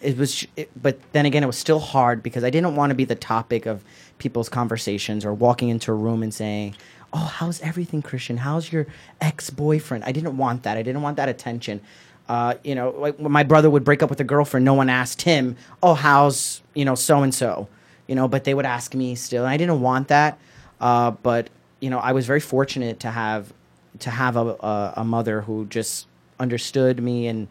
it 0.00 0.16
was 0.16 0.46
it, 0.56 0.70
but 0.80 0.96
then 1.12 1.26
again 1.26 1.42
it 1.42 1.46
was 1.46 1.58
still 1.58 1.80
hard 1.80 2.22
because 2.22 2.44
i 2.44 2.50
didn't 2.50 2.76
want 2.76 2.90
to 2.90 2.94
be 2.94 3.04
the 3.04 3.16
topic 3.16 3.66
of 3.66 3.82
people's 4.18 4.48
conversations 4.48 5.24
or 5.24 5.34
walking 5.34 5.70
into 5.70 5.90
a 5.90 5.94
room 5.94 6.22
and 6.22 6.32
saying 6.32 6.72
oh 7.12 7.18
how's 7.38 7.60
everything 7.60 8.02
christian? 8.02 8.38
How's 8.38 8.72
your 8.72 8.86
ex-boyfriend? 9.20 10.04
I 10.04 10.12
didn't 10.12 10.36
want 10.36 10.62
that. 10.64 10.76
I 10.76 10.82
didn't 10.82 11.02
want 11.02 11.16
that 11.16 11.28
attention. 11.28 11.80
Uh, 12.28 12.54
you 12.62 12.74
know 12.74 12.90
like 12.90 13.18
my 13.18 13.42
brother 13.42 13.70
would 13.70 13.84
break 13.84 14.02
up 14.02 14.10
with 14.10 14.20
a 14.20 14.24
girlfriend 14.24 14.62
no 14.62 14.74
one 14.74 14.90
asked 14.90 15.22
him 15.22 15.56
oh 15.82 15.94
how's 15.94 16.60
you 16.74 16.84
know 16.84 16.94
so 16.94 17.22
and 17.22 17.34
so 17.34 17.68
you 18.06 18.14
know 18.14 18.28
but 18.28 18.44
they 18.44 18.52
would 18.52 18.66
ask 18.66 18.94
me 18.94 19.14
still 19.14 19.44
and 19.44 19.50
i 19.50 19.56
didn't 19.56 19.80
want 19.80 20.08
that. 20.08 20.38
Uh, 20.78 21.10
but 21.10 21.48
you 21.80 21.88
know 21.88 21.98
i 21.98 22.12
was 22.12 22.26
very 22.26 22.40
fortunate 22.40 23.00
to 23.00 23.10
have 23.10 23.52
to 24.00 24.10
have 24.10 24.36
a, 24.36 24.40
a, 24.60 24.92
a 24.98 25.04
mother 25.04 25.40
who 25.40 25.64
just 25.66 26.06
understood 26.38 27.02
me 27.02 27.26
and 27.26 27.48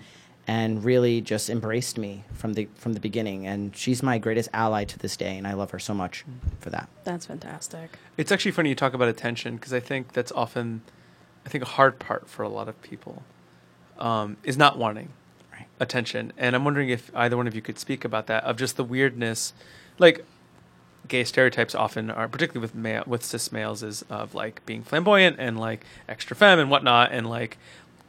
and 0.48 0.84
really 0.84 1.20
just 1.20 1.50
embraced 1.50 1.98
me 1.98 2.24
from 2.34 2.54
the 2.54 2.68
from 2.76 2.94
the 2.94 3.00
beginning 3.02 3.46
and 3.46 3.76
she's 3.76 4.02
my 4.02 4.18
greatest 4.18 4.48
ally 4.54 4.86
to 4.86 4.98
this 5.00 5.18
day 5.18 5.38
and 5.38 5.46
I 5.46 5.54
love 5.54 5.72
her 5.72 5.80
so 5.80 5.94
much 5.94 6.24
for 6.60 6.70
that. 6.70 6.88
That's 7.04 7.26
fantastic. 7.26 7.98
It's 8.16 8.32
actually 8.32 8.52
funny 8.52 8.70
you 8.70 8.76
talk 8.76 8.94
about 8.94 9.10
attention 9.10 9.56
because 9.58 9.74
I 9.74 9.80
think 9.82 10.14
that's 10.14 10.32
often, 10.32 10.82
I 11.46 11.50
think 11.50 11.64
a 11.64 11.68
hard 11.68 12.00
part 12.00 12.30
for 12.30 12.44
a 12.44 12.50
lot 12.50 12.70
of 12.70 12.82
people, 12.82 13.24
um, 14.00 14.38
is 14.44 14.58
not 14.58 14.78
wanting 14.78 15.10
Right. 15.52 15.66
attention. 15.80 16.32
And 16.38 16.56
I'm 16.56 16.64
wondering 16.64 16.90
if 16.90 17.12
either 17.16 17.36
one 17.36 17.48
of 17.48 17.56
you 17.56 17.62
could 17.62 17.78
speak 17.80 18.06
about 18.06 18.28
that 18.28 18.44
of 18.46 18.58
just 18.58 18.78
the 18.78 18.84
weirdness, 18.84 19.54
like 20.00 20.24
gay 21.08 21.24
stereotypes 21.24 21.74
often 21.74 22.12
are, 22.12 22.28
particularly 22.28 22.62
with 22.62 22.76
male 22.76 23.04
with 23.08 23.24
cis 23.24 23.52
males, 23.52 23.82
is 23.84 24.04
of 24.10 24.36
like 24.36 24.64
being 24.66 24.84
flamboyant 24.84 25.38
and 25.40 25.60
like 25.60 25.84
extra 26.08 26.36
femme 26.36 26.60
and 26.60 26.70
whatnot, 26.70 27.12
and 27.12 27.30
like 27.30 27.58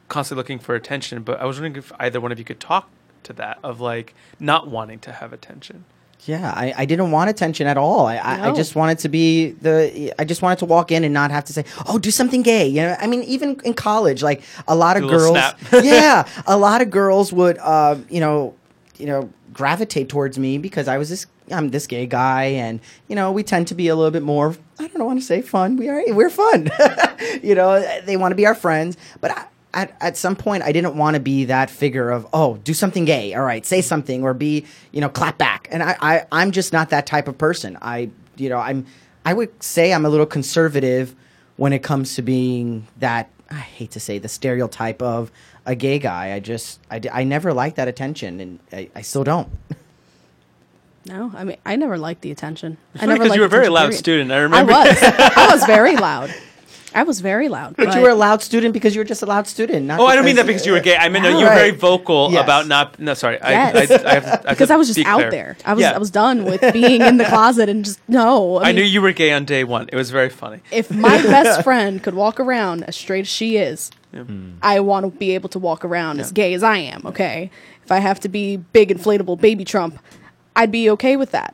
constantly 0.09 0.41
looking 0.41 0.59
for 0.59 0.75
attention. 0.75 1.23
But 1.23 1.39
I 1.39 1.45
was 1.45 1.57
wondering 1.57 1.77
if 1.77 1.91
either 1.99 2.19
one 2.19 2.31
of 2.31 2.39
you 2.39 2.45
could 2.45 2.59
talk 2.59 2.89
to 3.23 3.33
that 3.33 3.59
of 3.63 3.79
like 3.79 4.13
not 4.39 4.67
wanting 4.67 4.99
to 4.99 5.11
have 5.13 5.31
attention. 5.33 5.85
Yeah, 6.25 6.51
I, 6.53 6.73
I 6.77 6.85
didn't 6.85 7.11
want 7.11 7.29
attention 7.29 7.65
at 7.65 7.77
all. 7.77 8.05
I, 8.05 8.17
I, 8.17 8.49
I 8.49 8.53
just 8.53 8.75
wanted 8.75 8.99
to 8.99 9.09
be 9.09 9.51
the. 9.51 10.13
I 10.19 10.25
just 10.25 10.41
wanted 10.41 10.59
to 10.59 10.65
walk 10.65 10.91
in 10.91 11.05
and 11.05 11.13
not 11.13 11.31
have 11.31 11.45
to 11.45 11.53
say, 11.53 11.63
"Oh, 11.87 11.97
do 11.97 12.11
something 12.11 12.41
gay." 12.41 12.67
You 12.67 12.81
know, 12.81 12.95
I 12.99 13.07
mean, 13.07 13.23
even 13.23 13.59
in 13.63 13.73
college, 13.73 14.21
like 14.21 14.41
a 14.67 14.75
lot 14.75 14.97
of 14.97 15.03
Do 15.03 15.07
a 15.07 15.11
girls. 15.11 15.31
snap. 15.31 15.59
yeah, 15.83 16.27
a 16.47 16.57
lot 16.57 16.81
of 16.81 16.89
girls 16.89 17.31
would, 17.31 17.57
uh, 17.59 17.95
you 18.09 18.19
know, 18.19 18.53
you 18.97 19.05
know, 19.05 19.29
gravitate 19.53 20.09
towards 20.09 20.37
me 20.37 20.57
because 20.57 20.89
I 20.89 20.97
was 20.97 21.09
this. 21.09 21.25
I'm 21.51 21.69
this 21.69 21.87
gay 21.87 22.05
guy, 22.05 22.43
and 22.43 22.81
you 23.07 23.15
know, 23.15 23.31
we 23.31 23.41
tend 23.41 23.67
to 23.69 23.75
be 23.75 23.87
a 23.87 23.95
little 23.95 24.11
bit 24.11 24.21
more. 24.21 24.57
I 24.77 24.87
don't 24.87 25.05
want 25.05 25.19
to 25.21 25.25
say 25.25 25.41
fun. 25.41 25.77
We 25.77 25.87
are. 25.87 26.03
We're 26.13 26.29
fun. 26.29 26.69
you 27.41 27.55
know, 27.55 27.79
they 28.03 28.17
want 28.17 28.33
to 28.33 28.35
be 28.35 28.45
our 28.45 28.55
friends, 28.55 28.97
but. 29.21 29.31
I, 29.31 29.45
at, 29.73 29.95
at 30.01 30.17
some 30.17 30.35
point 30.35 30.63
I 30.63 30.71
didn't 30.71 30.95
want 30.95 31.13
to 31.15 31.19
be 31.19 31.45
that 31.45 31.69
figure 31.69 32.09
of 32.09 32.25
oh 32.33 32.57
do 32.57 32.73
something 32.73 33.05
gay 33.05 33.33
all 33.35 33.43
right 33.43 33.65
say 33.65 33.81
something 33.81 34.23
or 34.23 34.33
be 34.33 34.65
you 34.91 34.99
know 35.01 35.09
clap 35.09 35.37
back 35.37 35.67
and 35.71 35.83
I, 35.83 35.95
I 36.01 36.25
I'm 36.31 36.51
just 36.51 36.73
not 36.73 36.89
that 36.89 37.05
type 37.05 37.27
of 37.27 37.37
person 37.37 37.77
I 37.81 38.09
you 38.35 38.49
know 38.49 38.57
I'm 38.57 38.85
I 39.25 39.33
would 39.33 39.61
say 39.61 39.93
I'm 39.93 40.05
a 40.05 40.09
little 40.09 40.25
conservative 40.25 41.13
when 41.57 41.71
it 41.73 41.83
comes 41.83 42.15
to 42.15 42.21
being 42.23 42.87
that 42.97 43.29
I 43.51 43.55
hate 43.55 43.91
to 43.91 43.99
say 43.99 44.17
the 44.17 44.27
stereotype 44.29 45.01
of 45.01 45.31
a 45.65 45.75
gay 45.75 45.99
guy 45.99 46.33
I 46.33 46.39
just 46.39 46.79
I, 46.89 46.99
I 47.13 47.23
never 47.23 47.53
liked 47.53 47.75
that 47.75 47.87
attention 47.87 48.39
and 48.39 48.59
I, 48.73 48.89
I 48.95 49.01
still 49.03 49.23
don't 49.23 49.49
No, 51.05 51.31
I 51.35 51.43
mean 51.43 51.57
I 51.65 51.75
never 51.75 51.97
liked 51.97 52.21
the 52.21 52.31
attention. 52.31 52.77
I 52.95 52.99
funny 52.99 53.09
never 53.13 53.19
'cause 53.23 53.29
liked 53.29 53.35
you 53.37 53.41
were 53.41 53.47
a 53.47 53.49
very 53.49 53.69
loud 53.69 53.83
period. 53.85 53.97
student. 53.99 54.31
I 54.31 54.37
remember 54.39 54.73
I 54.73 54.83
remember- 54.87 55.01
was. 55.17 55.31
I 55.37 55.53
was 55.53 55.63
very 55.65 55.95
loud. 55.95 56.33
I 56.95 57.03
was 57.03 57.19
very 57.21 57.49
loud. 57.49 57.75
but 57.77 57.93
you 57.95 58.01
were 58.01 58.09
a 58.09 58.15
loud 58.15 58.41
student 58.41 58.73
because 58.73 58.95
you 58.95 58.99
were 59.01 59.05
just 59.05 59.21
a 59.21 59.25
loud 59.25 59.47
student 59.47 59.85
not 59.85 59.99
Oh, 59.99 60.05
I 60.05 60.15
don't 60.15 60.25
mean 60.25 60.35
that 60.37 60.47
because 60.47 60.65
you 60.65 60.71
were 60.73 60.79
gay. 60.79 60.95
I 60.97 61.09
mean 61.09 61.23
no, 61.23 61.29
you 61.29 61.45
were 61.45 61.53
very 61.53 61.71
vocal 61.71 62.31
Yes. 62.31 62.43
about 62.43 62.67
not. 62.67 62.99
No, 62.99 63.13
sorry. 63.13 63.37
Yes. 63.41 63.75
I, 63.75 63.79
I, 63.79 63.79
I 63.79 63.79
have 63.81 63.89
to, 64.03 64.09
I 64.09 64.13
have 64.13 64.43
because 64.49 64.67
to 64.69 64.73
I 64.73 64.77
was 64.77 64.87
just 64.87 64.97
be 64.97 65.05
out 65.05 65.17
clear. 65.17 65.31
there. 65.31 65.57
I 65.65 65.73
was 65.73 65.81
Yeah. 65.81 65.91
I 65.91 65.97
was 65.97 66.09
done 66.11 66.45
with 66.45 66.61
being 66.73 67.01
in 67.01 67.17
the 67.17 67.25
closet 67.25 67.69
and 67.69 67.85
just 67.85 67.99
no. 68.07 68.57
I, 68.57 68.69
I 68.69 68.71
knew 68.71 68.81
you 68.83 69.01
were 69.01 69.11
gay 69.11 69.31
on 69.33 69.45
day 69.45 69.63
one. 69.63 69.87
It 69.91 69.95
was 69.95 70.09
very 70.11 70.29
funny. 70.29 70.59
if 70.71 70.89
my 70.91 71.21
best 71.35 71.63
friend 71.63 72.01
could 72.01 72.13
walk 72.15 72.39
around 72.39 72.83
as 72.85 72.95
straight 72.95 73.21
as 73.21 73.27
she 73.27 73.57
is, 73.57 73.91
I 74.61 74.79
want 74.79 75.05
to 75.05 75.11
be 75.17 75.35
able 75.35 75.49
to 75.49 75.59
walk 75.59 75.85
around 75.85 76.19
as 76.19 76.31
gay 76.31 76.53
as 76.55 76.63
I 76.63 76.77
am. 76.77 77.05
Okay, 77.05 77.51
if 77.83 77.91
I 77.91 77.99
have 77.99 78.19
to 78.21 78.29
be 78.29 78.57
big 78.57 78.89
inflatable 78.89 79.39
baby 79.39 79.63
Trump, 79.63 79.99
I'd 80.55 80.71
be 80.71 80.89
okay 80.91 81.15
with 81.17 81.31
that. 81.31 81.53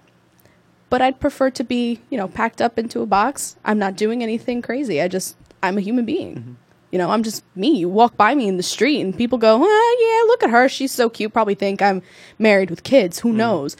But 0.96 1.02
I'd 1.02 1.20
prefer 1.20 1.50
to 1.50 1.64
be, 1.66 2.00
you 2.10 2.18
know, 2.18 2.30
packed 2.30 2.62
up 2.62 2.80
into 2.80 3.02
a 3.02 3.06
box. 3.06 3.58
I'm 3.66 3.78
not 3.78 3.98
doing 3.98 4.24
anything 4.24 4.62
crazy. 4.62 5.02
I 5.02 5.10
just, 5.10 5.36
I'm 5.62 5.78
a 5.78 5.82
human 5.82 6.06
being. 6.06 6.36
Mm-hmm. 6.36 6.54
You 6.94 7.00
know, 7.00 7.10
I'm 7.10 7.22
just 7.22 7.44
me. 7.54 7.78
You 7.80 7.90
walk 7.90 8.16
by 8.16 8.34
me 8.34 8.48
in 8.48 8.56
the 8.56 8.64
street 8.64 9.02
and 9.02 9.14
people 9.14 9.38
go, 9.38 9.60
oh, 9.62 9.98
yeah, 10.00 10.26
look 10.32 10.42
at 10.42 10.52
her. 10.52 10.70
She's 10.70 10.94
so 10.94 11.10
cute. 11.10 11.34
Probably 11.34 11.54
think 11.54 11.82
I'm 11.82 12.02
married 12.40 12.70
with 12.70 12.84
kids. 12.84 13.20
Who 13.20 13.28
mm-hmm. 13.28 13.40
knows? 13.40 13.76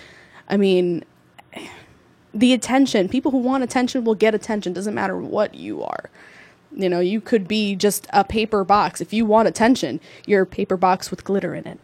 I 0.50 0.58
mean, 0.58 1.06
the 2.34 2.52
attention, 2.52 3.08
people 3.08 3.32
who 3.32 3.38
want 3.38 3.64
attention 3.64 4.04
will 4.04 4.16
get 4.16 4.36
attention. 4.36 4.74
Doesn't 4.74 4.94
matter 4.94 5.18
what 5.18 5.56
you 5.56 5.84
are. 5.84 6.10
You 6.76 6.90
know, 6.90 7.00
you 7.00 7.22
could 7.22 7.48
be 7.48 7.78
just 7.78 8.08
a 8.12 8.26
paper 8.26 8.66
box. 8.66 9.00
If 9.00 9.14
you 9.14 9.26
want 9.26 9.48
attention, 9.48 10.02
you're 10.26 10.42
a 10.42 10.46
paper 10.46 10.76
box 10.76 11.12
with 11.12 11.24
glitter 11.24 11.56
in 11.56 11.66
it. 11.66 11.80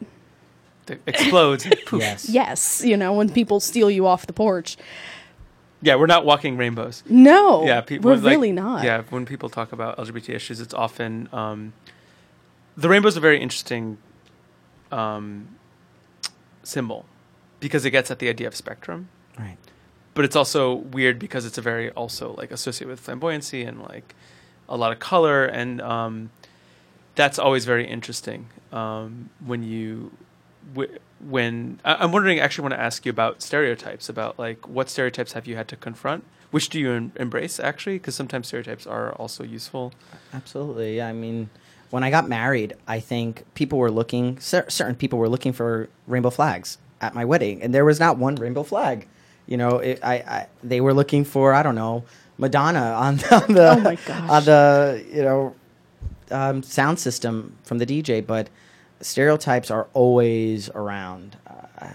It 0.89 1.01
explodes. 1.07 1.65
Poof. 1.85 2.01
Yes. 2.01 2.29
Yes, 2.29 2.83
you 2.83 2.97
know, 2.97 3.13
when 3.13 3.29
people 3.29 3.59
steal 3.59 3.89
you 3.89 4.05
off 4.05 4.27
the 4.27 4.33
porch. 4.33 4.77
Yeah, 5.81 5.95
we're 5.95 6.05
not 6.05 6.25
walking 6.25 6.57
rainbows. 6.57 7.03
No, 7.09 7.65
yeah, 7.65 7.81
people 7.81 8.11
we're 8.11 8.17
like- 8.17 8.31
really 8.31 8.51
not. 8.51 8.83
Yeah, 8.83 9.01
when 9.09 9.25
people 9.25 9.49
talk 9.49 9.71
about 9.71 9.97
LGBT 9.97 10.29
issues, 10.35 10.59
it's 10.61 10.73
often 10.73 11.27
um, 11.33 11.73
the 12.77 12.87
rainbow's 12.87 13.17
a 13.17 13.19
very 13.19 13.39
interesting 13.41 13.97
um, 14.91 15.47
symbol 16.63 17.05
because 17.59 17.85
it 17.85 17.91
gets 17.91 18.11
at 18.11 18.19
the 18.19 18.29
idea 18.29 18.47
of 18.47 18.55
spectrum, 18.55 19.09
Right. 19.39 19.57
but 20.13 20.25
it's 20.25 20.35
also 20.35 20.73
weird 20.75 21.17
because 21.19 21.45
it's 21.45 21.57
a 21.57 21.61
very 21.61 21.89
also 21.91 22.33
like 22.37 22.51
associated 22.51 22.89
with 22.89 23.05
flamboyancy 23.05 23.67
and 23.67 23.81
like 23.81 24.15
a 24.69 24.77
lot 24.77 24.91
of 24.91 24.99
color, 24.99 25.45
and 25.45 25.81
um, 25.81 26.29
that's 27.15 27.37
always 27.39 27.65
very 27.65 27.87
interesting 27.87 28.49
um, 28.71 29.29
when 29.45 29.63
you 29.63 30.11
w- 30.73 30.97
when 31.29 31.79
I- 31.85 31.95
I'm 31.95 32.11
wondering. 32.11 32.39
I 32.39 32.43
Actually, 32.43 32.63
want 32.63 32.73
to 32.75 32.79
ask 32.81 33.05
you 33.05 33.09
about 33.09 33.41
stereotypes. 33.41 34.09
About 34.09 34.37
like 34.39 34.67
what 34.67 34.89
stereotypes 34.89 35.33
have 35.33 35.47
you 35.47 35.55
had 35.55 35.67
to 35.69 35.75
confront? 35.75 36.23
Which 36.51 36.69
do 36.69 36.79
you 36.79 36.91
em- 36.91 37.11
embrace 37.15 37.59
actually? 37.59 37.97
Because 37.97 38.15
sometimes 38.15 38.47
stereotypes 38.47 38.85
are 38.87 39.13
also 39.13 39.43
useful. 39.43 39.93
Absolutely. 40.33 40.97
Yeah, 40.97 41.07
I 41.07 41.13
mean, 41.13 41.49
when 41.91 42.03
I 42.03 42.09
got 42.09 42.27
married, 42.27 42.73
I 42.87 42.99
think 42.99 43.43
people 43.55 43.77
were 43.79 43.91
looking, 43.91 44.37
cer- 44.39 44.69
certain 44.69 44.95
people 44.95 45.17
were 45.19 45.29
looking 45.29 45.53
for 45.53 45.87
rainbow 46.07 46.29
flags 46.29 46.77
at 46.99 47.13
my 47.15 47.23
wedding, 47.25 47.61
and 47.61 47.73
there 47.73 47.85
was 47.85 47.99
not 47.99 48.17
one 48.17 48.35
rainbow 48.35 48.63
flag. 48.63 49.07
You 49.47 49.57
know, 49.57 49.77
it, 49.79 49.99
I, 50.03 50.13
I 50.15 50.47
they 50.63 50.81
were 50.81 50.93
looking 50.93 51.23
for 51.25 51.53
I 51.53 51.63
don't 51.63 51.75
know 51.75 52.03
Madonna 52.37 52.79
on, 52.79 53.19
on 53.31 53.53
the 53.53 53.71
Oh 53.71 53.79
my 53.79 53.95
gosh. 53.95 54.29
on 54.29 54.45
the 54.45 55.05
you 55.11 55.21
know 55.23 55.55
um, 56.31 56.63
sound 56.63 56.99
system 56.99 57.55
from 57.63 57.77
the 57.77 57.85
DJ, 57.85 58.25
but 58.25 58.49
stereotypes 59.01 59.71
are 59.71 59.87
always 59.93 60.69
around. 60.69 61.37
Uh, 61.47 61.87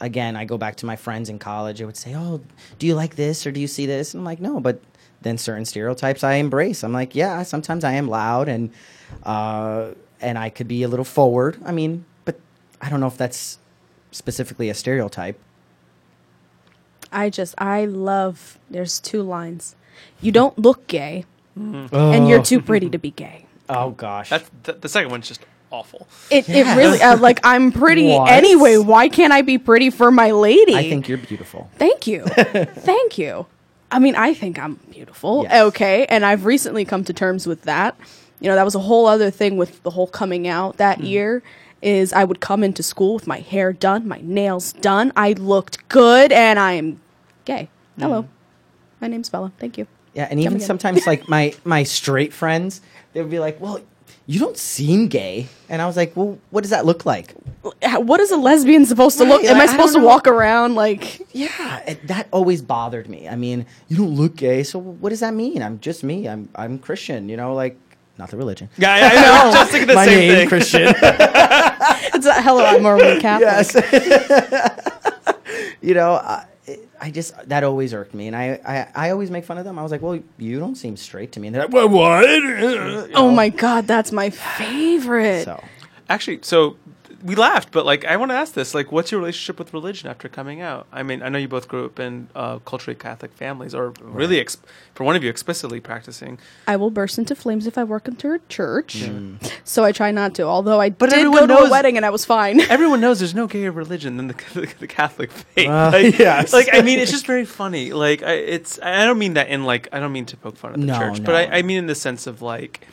again, 0.00 0.36
I 0.36 0.44
go 0.44 0.56
back 0.58 0.76
to 0.76 0.86
my 0.86 0.96
friends 0.96 1.28
in 1.28 1.38
college. 1.38 1.78
They 1.78 1.84
would 1.84 1.96
say, 1.96 2.14
"Oh, 2.14 2.40
do 2.78 2.86
you 2.86 2.94
like 2.94 3.16
this 3.16 3.46
or 3.46 3.52
do 3.52 3.60
you 3.60 3.66
see 3.66 3.86
this?" 3.86 4.14
And 4.14 4.20
I'm 4.20 4.24
like, 4.24 4.40
"No," 4.40 4.60
but 4.60 4.80
then 5.22 5.36
certain 5.38 5.64
stereotypes 5.64 6.24
I 6.24 6.34
embrace. 6.34 6.82
I'm 6.82 6.92
like, 6.92 7.14
"Yeah, 7.14 7.42
sometimes 7.42 7.84
I 7.84 7.92
am 7.92 8.08
loud 8.08 8.48
and 8.48 8.70
uh, 9.24 9.90
and 10.20 10.38
I 10.38 10.50
could 10.50 10.68
be 10.68 10.82
a 10.82 10.88
little 10.88 11.04
forward." 11.04 11.58
I 11.64 11.72
mean, 11.72 12.04
but 12.24 12.40
I 12.80 12.88
don't 12.88 13.00
know 13.00 13.06
if 13.06 13.16
that's 13.16 13.58
specifically 14.10 14.68
a 14.70 14.74
stereotype. 14.74 15.38
I 17.12 17.28
just, 17.28 17.54
I 17.58 17.86
love, 17.86 18.58
there's 18.70 19.00
two 19.00 19.22
lines. 19.22 19.74
You 20.20 20.30
don't 20.30 20.56
look 20.56 20.86
gay, 20.86 21.24
and 21.56 22.28
you're 22.28 22.42
too 22.42 22.60
pretty 22.70 22.88
to 22.90 22.98
be 22.98 23.10
gay. 23.10 23.46
Oh 23.68 23.90
gosh, 23.90 24.30
That's 24.30 24.50
the, 24.62 24.72
the 24.74 24.88
second 24.88 25.10
one's 25.10 25.28
just 25.28 25.44
awful. 25.72 26.06
It, 26.30 26.48
Yes. 26.48 26.66
it 26.66 26.76
really, 26.78 27.00
uh, 27.02 27.16
like, 27.18 27.40
I'm 27.44 27.72
pretty 27.82 28.08
What? 28.12 28.30
anyway. 28.30 28.76
Why 28.78 29.08
can't 29.08 29.32
I 29.32 29.42
be 29.42 29.58
pretty 29.58 29.90
for 29.90 30.10
my 30.10 30.30
lady? 30.32 30.74
I 30.74 30.88
think 30.88 31.08
you're 31.08 31.18
beautiful. 31.18 31.70
Thank 31.76 32.06
you. 32.06 32.24
Thank 32.26 33.18
you. 33.18 33.46
I 33.92 33.98
mean, 33.98 34.14
I 34.16 34.34
think 34.34 34.58
I'm 34.58 34.74
beautiful. 34.90 35.42
Yes. 35.44 35.62
Okay. 35.68 36.06
And 36.06 36.24
I've 36.24 36.44
recently 36.44 36.84
come 36.84 37.04
to 37.04 37.12
terms 37.12 37.46
with 37.46 37.62
that. 37.62 37.96
You 38.40 38.48
know, 38.48 38.54
that 38.54 38.64
was 38.64 38.74
a 38.74 38.80
whole 38.80 39.06
other 39.06 39.30
thing 39.30 39.56
with 39.56 39.82
the 39.82 39.90
whole 39.90 40.06
coming 40.06 40.46
out 40.48 40.76
that 40.78 40.98
Mm-hmm. 40.98 41.06
year 41.06 41.42
is 41.82 42.12
I 42.12 42.24
would 42.24 42.40
come 42.40 42.62
into 42.62 42.82
school 42.82 43.14
with 43.14 43.26
my 43.26 43.38
hair 43.38 43.72
done, 43.72 44.06
my 44.06 44.20
nails 44.22 44.72
done. 44.74 45.12
I 45.16 45.32
looked 45.32 45.88
good 45.88 46.30
and 46.30 46.58
I'm 46.58 47.00
gay. 47.46 47.68
Hello. 47.98 48.26
My 49.00 49.08
name's 49.08 49.28
Bella. 49.30 49.50
Thank 49.58 49.78
you. 49.78 49.86
Yeah, 50.14 50.26
and 50.30 50.38
even 50.40 50.60
sometimes 50.60 51.06
like 51.06 51.28
my 51.36 51.54
my 51.64 51.82
straight 51.84 52.32
friends, 52.34 52.80
they 53.12 53.22
would 53.22 53.30
be 53.30 53.38
like, 53.38 53.60
"Well, 53.60 53.80
you 54.32 54.38
don't 54.38 54.56
seem 54.56 55.08
gay," 55.08 55.48
and 55.68 55.82
I 55.82 55.86
was 55.86 55.96
like, 55.96 56.16
"Well, 56.16 56.38
what 56.50 56.60
does 56.62 56.70
that 56.70 56.86
look 56.86 57.04
like?" 57.04 57.34
H- 57.82 57.98
What 57.98 58.20
is 58.20 58.30
a 58.30 58.36
lesbian 58.36 58.86
supposed 58.86 59.18
to 59.18 59.24
Right, 59.24 59.30
look? 59.32 59.44
Am 59.44 59.58
like, 59.58 59.68
I 59.68 59.72
I 59.72 59.74
supposed 59.74 59.94
to 59.94 60.00
know. 60.00 60.06
walk 60.06 60.26
around 60.28 60.74
like 60.76 61.02
Yeah, 61.34 61.82
it, 61.86 62.06
that 62.06 62.28
always 62.32 62.62
bothered 62.62 63.08
me. 63.08 63.28
I 63.28 63.36
mean, 63.36 63.66
you 63.88 63.96
don't 63.96 64.14
look 64.14 64.36
gay, 64.36 64.62
so 64.62 64.78
what 64.78 65.10
does 65.10 65.20
that 65.20 65.34
mean? 65.34 65.62
I'm 65.62 65.80
just 65.80 66.04
me. 66.04 66.28
I'm 66.28 66.48
I'm 66.54 66.78
Christian. 66.78 67.28
You 67.28 67.36
know, 67.36 67.54
like 67.54 67.76
not 68.18 68.30
the 68.30 68.36
religion. 68.36 68.68
Yeah, 68.78 68.92
I, 68.94 68.98
I 69.00 69.14
know. 69.24 69.32
I 69.32 69.44
was 69.46 69.54
just 69.60 69.70
thinking 69.72 69.88
the 69.88 69.94
my 69.94 70.04
same 70.06 70.18
name, 70.18 70.34
thing. 70.36 70.48
Christian. 70.48 70.82
it's 72.14 72.26
a, 72.26 72.34
hello, 72.42 72.64
I'm 72.64 72.84
a 72.86 72.92
Roman 72.94 73.20
Catholic. 73.20 73.84
yes. 73.90 74.70
you 75.82 75.94
know, 75.94 76.14
I, 76.14 76.44
I 77.00 77.10
just 77.10 77.34
that 77.48 77.64
always 77.64 77.94
irked 77.94 78.14
me, 78.14 78.26
and 78.26 78.36
I, 78.36 78.60
I 78.66 79.06
I 79.06 79.10
always 79.10 79.30
make 79.30 79.44
fun 79.44 79.58
of 79.58 79.64
them. 79.64 79.78
I 79.78 79.82
was 79.82 79.92
like, 79.92 80.02
"Well, 80.02 80.20
you 80.38 80.58
don't 80.58 80.76
seem 80.76 80.96
straight 80.96 81.32
to 81.32 81.40
me," 81.40 81.48
and 81.48 81.54
they're 81.54 81.64
like, 81.64 81.72
"Well, 81.72 81.88
what?" 81.88 82.28
You 82.28 83.10
Oh 83.14 83.30
my 83.30 83.48
god, 83.48 83.86
that's 83.86 84.12
my 84.12 84.30
favorite. 84.58 85.44
So 85.44 85.62
Actually, 86.08 86.40
so 86.42 86.76
we 87.22 87.34
laughed, 87.34 87.70
but 87.72 87.84
like 87.84 88.04
I 88.04 88.16
want 88.16 88.30
to 88.30 88.34
ask 88.34 88.54
this: 88.54 88.74
like, 88.74 88.90
what's 88.90 89.10
your 89.10 89.20
relationship 89.20 89.58
with 89.58 89.72
religion 89.74 90.08
after 90.08 90.28
coming 90.28 90.60
out? 90.60 90.86
I 90.92 91.02
mean, 91.02 91.22
I 91.22 91.28
know 91.28 91.38
you 91.38 91.48
both 91.48 91.68
grew 91.68 91.84
up 91.86 91.98
in 92.00 92.28
uh, 92.34 92.58
culturally 92.60 92.94
Catholic 92.94 93.32
families, 93.34 93.74
or 93.74 93.90
really, 94.00 94.40
ex- 94.40 94.56
for 94.94 95.04
one 95.04 95.16
of 95.16 95.22
you, 95.24 95.30
explicitly 95.30 95.80
practicing. 95.80 96.38
I 96.66 96.76
will 96.76 96.90
burst 96.90 97.18
into 97.18 97.34
flames 97.34 97.66
if 97.66 97.76
I 97.76 97.84
work 97.84 98.08
into 98.08 98.32
a 98.32 98.38
church. 98.48 99.08
So 99.64 99.84
I 99.84 99.92
try 99.92 100.10
not 100.10 100.34
to. 100.36 100.42
Although 100.44 100.80
I 100.80 100.90
But 100.90 101.10
did 101.10 101.18
everyone 101.20 101.40
go 101.40 101.46
to 101.46 101.54
knows- 101.54 101.68
a 101.68 101.70
wedding 101.70 101.96
and 101.96 102.06
I 102.06 102.10
was 102.10 102.24
fine. 102.24 102.60
Everyone 102.70 103.00
knows 103.00 103.18
there's 103.20 103.34
no 103.34 103.46
gayer 103.46 103.72
religion 103.72 104.16
than 104.16 104.28
the, 104.28 104.74
the 104.78 104.86
Catholic 104.86 105.30
faith. 105.30 105.68
Uh, 105.68 105.90
like, 105.92 106.18
yes. 106.18 106.52
like, 106.52 106.68
I 106.72 106.80
mean, 106.82 106.98
it's 106.98 107.10
just 107.10 107.26
very 107.26 107.44
funny. 107.44 107.92
Like, 107.92 108.22
I, 108.22 108.32
it's 108.32 108.78
I 108.82 109.04
don't 109.04 109.18
mean 109.18 109.34
that 109.34 109.48
in 109.48 109.64
like 109.64 109.88
I 109.92 110.00
don't 110.00 110.12
mean 110.12 110.26
to 110.26 110.36
poke 110.36 110.56
fun 110.56 110.72
at 110.74 110.80
the 110.80 110.86
No, 110.86 110.98
church, 110.98 111.24
but. 111.24 111.34
I, 111.34 111.58
I 111.58 111.62
mean 111.62 111.78
in 111.78 111.86
the 111.86 111.94
sense 111.94 112.26
of 112.26 112.42
like 112.42 112.86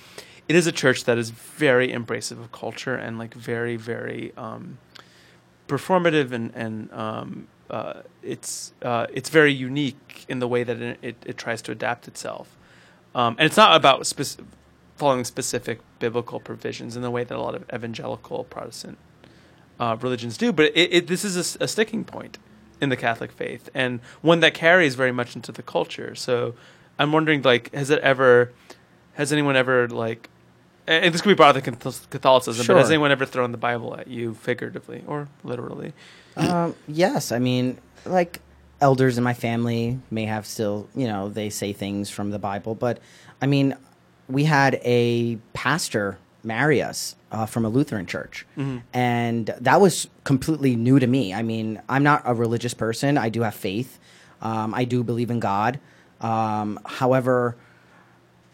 it 0.48 0.56
is 0.56 0.68
a 0.68 0.72
church 0.72 1.04
that 1.04 1.18
is 1.18 1.30
very 1.30 1.90
embracive 1.92 2.40
of 2.40 2.52
culture 2.52 2.96
and 2.96 3.18
like 3.18 3.34
very 3.34 3.76
very 3.76 4.34
um, 4.38 4.78
performative 5.68 6.32
and 6.32 6.52
and 6.56 6.92
um, 6.94 7.48
uh, 7.70 8.02
it's 8.24 8.74
uh, 8.82 9.08
it's 9.14 9.30
very 9.30 9.52
unique 9.52 10.26
in 10.30 10.40
the 10.40 10.48
way 10.48 10.64
that 10.64 10.82
it, 10.82 11.00
it, 11.02 11.16
it 11.26 11.38
tries 11.38 11.62
to 11.62 11.72
adapt 11.72 12.08
itself, 12.08 12.56
um, 13.14 13.36
and 13.38 13.46
it's 13.46 13.58
not 13.58 13.76
about 13.76 14.12
following 14.96 15.26
specific 15.26 15.80
biblical 16.00 16.40
provisions 16.40 16.96
in 16.96 17.02
the 17.02 17.12
way 17.12 17.24
that 17.24 17.38
a 17.38 17.42
lot 17.42 17.56
of 17.56 17.64
evangelical 17.74 18.44
Protestant 18.46 18.98
uh, 19.80 19.96
religions 20.02 20.38
do. 20.38 20.52
But 20.52 20.72
it, 20.76 20.94
it, 20.94 21.08
this 21.08 21.24
is 21.24 21.58
a 21.60 21.68
sticking 21.68 22.04
point 22.04 22.38
in 22.80 22.90
the 22.90 22.96
Catholic 22.96 23.32
faith, 23.32 23.70
and 23.74 24.00
one 24.22 24.40
that 24.40 24.54
carries 24.54 24.96
very 24.96 25.12
much 25.12 25.36
into 25.36 25.52
the 25.52 25.64
culture. 25.64 26.16
So 26.16 26.56
I'm 26.98 27.12
wondering, 27.12 27.42
like, 27.42 27.74
has 27.74 27.90
it 27.90 28.00
ever, 28.00 28.54
has 29.14 29.34
anyone 29.34 29.56
ever 29.56 29.88
like, 29.88 30.30
and 30.88 31.14
this 31.14 31.22
could 31.22 31.30
be 31.30 31.36
brought 31.36 31.56
up 31.58 31.64
Catholic- 31.64 32.10
Catholicism, 32.10 32.66
but 32.66 32.78
has 32.78 32.90
anyone 32.90 33.12
ever 33.12 33.26
thrown 33.26 33.52
the 33.52 33.58
Bible 33.58 33.96
at 33.98 34.08
you, 34.08 34.34
figuratively 34.34 35.04
or 35.08 35.28
literally? 35.44 35.94
Um, 36.38 36.76
yes, 36.88 37.32
I 37.32 37.40
mean, 37.40 37.78
like 38.06 38.42
elders 38.80 39.18
in 39.18 39.24
my 39.24 39.34
family 39.34 40.00
may 40.12 40.26
have 40.26 40.46
still, 40.46 40.88
you 40.96 41.08
know, 41.08 41.30
they 41.30 41.50
say 41.50 41.74
things 41.74 42.10
from 42.10 42.32
the 42.32 42.40
Bible, 42.40 42.76
but 42.76 43.00
I 43.42 43.48
mean, 43.48 43.76
we 44.30 44.44
had 44.46 44.80
a 44.84 45.38
pastor 45.54 46.18
marry 46.44 46.82
us 46.82 47.16
uh, 47.32 47.46
from 47.46 47.66
a 47.66 47.70
Lutheran 47.70 48.06
church, 48.06 48.46
and 48.94 49.48
that 49.60 49.82
was 49.82 50.08
completely 50.24 50.76
new 50.76 51.00
to 51.00 51.08
me. 51.08 51.34
I 51.34 51.42
mean, 51.44 51.82
I'm 51.90 52.04
not 52.04 52.22
a 52.26 52.34
religious 52.34 52.74
person. 52.74 53.18
I 53.18 53.30
do 53.30 53.42
have 53.42 53.56
faith. 53.56 54.00
Um, 54.42 54.74
I 54.74 54.86
do 54.86 55.04
believe 55.04 55.30
in 55.32 55.40
God. 55.40 55.80
Um, 56.22 56.80
however, 56.86 57.56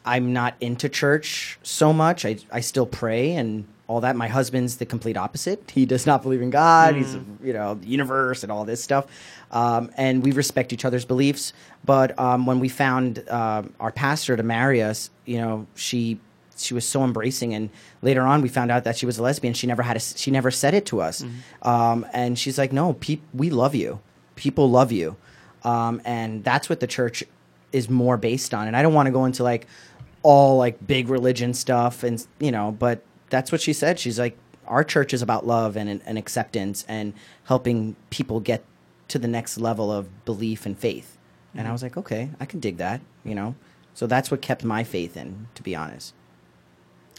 I'm 0.05 0.33
not 0.33 0.55
into 0.59 0.89
church 0.89 1.57
so 1.63 1.93
much. 1.93 2.25
I, 2.25 2.37
I 2.51 2.59
still 2.59 2.85
pray 2.85 3.33
and 3.33 3.65
all 3.87 4.01
that. 4.01 4.15
My 4.15 4.27
husband's 4.27 4.77
the 4.77 4.85
complete 4.85 5.17
opposite. 5.17 5.71
He 5.71 5.85
does 5.85 6.05
not 6.05 6.23
believe 6.23 6.41
in 6.41 6.49
God. 6.49 6.95
He's, 6.95 7.17
you 7.43 7.53
know, 7.53 7.75
the 7.75 7.87
universe 7.87 8.43
and 8.43 8.51
all 8.51 8.65
this 8.65 8.83
stuff. 8.83 9.05
Um, 9.51 9.91
and 9.97 10.23
we 10.23 10.31
respect 10.31 10.73
each 10.73 10.85
other's 10.85 11.05
beliefs. 11.05 11.53
But 11.85 12.17
um, 12.19 12.45
when 12.45 12.59
we 12.59 12.69
found 12.69 13.23
uh, 13.29 13.63
our 13.79 13.91
pastor 13.91 14.35
to 14.35 14.43
marry 14.43 14.81
us, 14.81 15.09
you 15.25 15.37
know, 15.37 15.67
she 15.75 16.19
she 16.55 16.73
was 16.73 16.87
so 16.87 17.03
embracing. 17.03 17.53
And 17.53 17.69
later 18.01 18.21
on, 18.21 18.41
we 18.41 18.49
found 18.49 18.71
out 18.71 18.83
that 18.83 18.97
she 18.97 19.05
was 19.05 19.17
a 19.17 19.23
lesbian. 19.23 19.53
She 19.53 19.67
never 19.67 19.81
had 19.83 19.97
a, 19.97 19.99
she 19.99 20.31
never 20.31 20.51
said 20.51 20.73
it 20.73 20.85
to 20.87 21.01
us. 21.01 21.23
Um, 21.61 22.05
and 22.13 22.37
she's 22.37 22.57
like, 22.57 22.71
no, 22.71 22.93
peop, 22.93 23.21
we 23.33 23.49
love 23.49 23.73
you. 23.73 23.99
People 24.35 24.69
love 24.69 24.91
you. 24.91 25.15
Um, 25.63 26.01
and 26.05 26.43
that's 26.43 26.69
what 26.69 26.79
the 26.79 26.87
church 26.87 27.23
is 27.71 27.89
more 27.89 28.17
based 28.17 28.53
on. 28.53 28.67
And 28.67 28.77
I 28.77 28.81
don't 28.83 28.93
want 28.93 29.07
to 29.07 29.11
go 29.11 29.25
into 29.25 29.43
like 29.43 29.67
all 30.23 30.57
like 30.57 30.85
big 30.85 31.09
religion 31.09 31.53
stuff 31.53 32.03
and 32.03 32.25
you 32.39 32.51
know, 32.51 32.71
but 32.71 33.03
that's 33.29 33.51
what 33.51 33.61
she 33.61 33.73
said. 33.73 33.99
She's 33.99 34.19
like, 34.19 34.37
our 34.67 34.83
church 34.83 35.13
is 35.13 35.21
about 35.21 35.45
love 35.45 35.75
and, 35.75 36.01
and 36.05 36.17
acceptance 36.17 36.85
and 36.87 37.13
helping 37.45 37.95
people 38.09 38.39
get 38.39 38.63
to 39.09 39.19
the 39.19 39.27
next 39.27 39.57
level 39.57 39.91
of 39.91 40.25
belief 40.25 40.65
and 40.65 40.77
faith. 40.77 41.17
And 41.53 41.61
I 41.61 41.63
mm-hmm. 41.65 41.71
was 41.73 41.83
like, 41.83 41.97
okay, 41.97 42.29
I 42.39 42.45
can 42.45 42.59
dig 42.59 42.77
that, 42.77 43.01
you 43.23 43.35
know. 43.35 43.55
So 43.93 44.07
that's 44.07 44.31
what 44.31 44.41
kept 44.41 44.63
my 44.63 44.83
faith 44.83 45.15
in, 45.15 45.47
to 45.55 45.61
be 45.61 45.75
honest. 45.75 46.13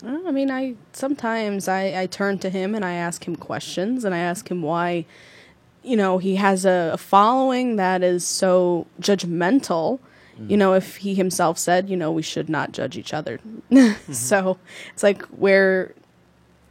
I 0.04 0.32
mean, 0.32 0.50
I 0.50 0.74
sometimes 0.92 1.68
I, 1.68 2.02
I 2.02 2.06
turn 2.06 2.38
to 2.40 2.50
him 2.50 2.74
and 2.74 2.84
I 2.84 2.94
ask 2.94 3.26
him 3.26 3.36
questions 3.36 4.04
and 4.04 4.14
I 4.14 4.18
ask 4.18 4.50
him 4.50 4.60
why, 4.60 5.06
you 5.82 5.96
know, 5.96 6.18
he 6.18 6.36
has 6.36 6.64
a, 6.64 6.90
a 6.94 6.98
following 6.98 7.76
that 7.76 8.02
is 8.02 8.24
so 8.24 8.86
judgmental. 9.00 10.00
You 10.38 10.56
know, 10.56 10.74
if 10.74 10.96
he 10.96 11.14
himself 11.14 11.58
said, 11.58 11.88
you 11.88 11.96
know, 11.96 12.10
we 12.10 12.22
should 12.22 12.48
not 12.48 12.72
judge 12.72 12.96
each 12.96 13.14
other. 13.14 13.40
So 14.12 14.58
it's 14.92 15.02
like 15.02 15.22
where 15.26 15.94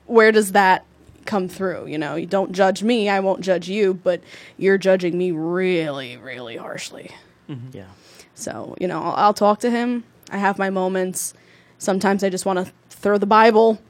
where 0.06 0.32
does 0.32 0.52
that 0.52 0.86
come 1.26 1.48
through? 1.48 1.88
You 1.88 1.98
know, 1.98 2.16
you 2.16 2.26
don't 2.26 2.52
judge 2.52 2.84
me, 2.84 3.10
I 3.10 3.20
won't 3.20 3.42
judge 3.42 3.70
you, 3.70 3.94
but 3.94 4.22
you're 4.58 4.78
judging 4.78 5.18
me 5.18 5.32
really, 5.32 6.18
really 6.18 6.58
harshly. 6.58 7.12
Mm-hmm. 7.50 7.78
Yeah. 7.78 7.88
So, 8.36 8.76
you 8.80 8.88
know, 8.88 9.02
I'll, 9.02 9.16
I'll 9.16 9.34
talk 9.34 9.60
to 9.60 9.70
him. 9.70 10.04
I 10.32 10.38
have 10.38 10.58
my 10.58 10.70
moments. 10.70 11.34
Sometimes 11.78 12.24
I 12.24 12.30
just 12.30 12.46
want 12.46 12.66
to 12.66 12.72
throw 12.90 13.18
the 13.18 13.26
Bible 13.26 13.82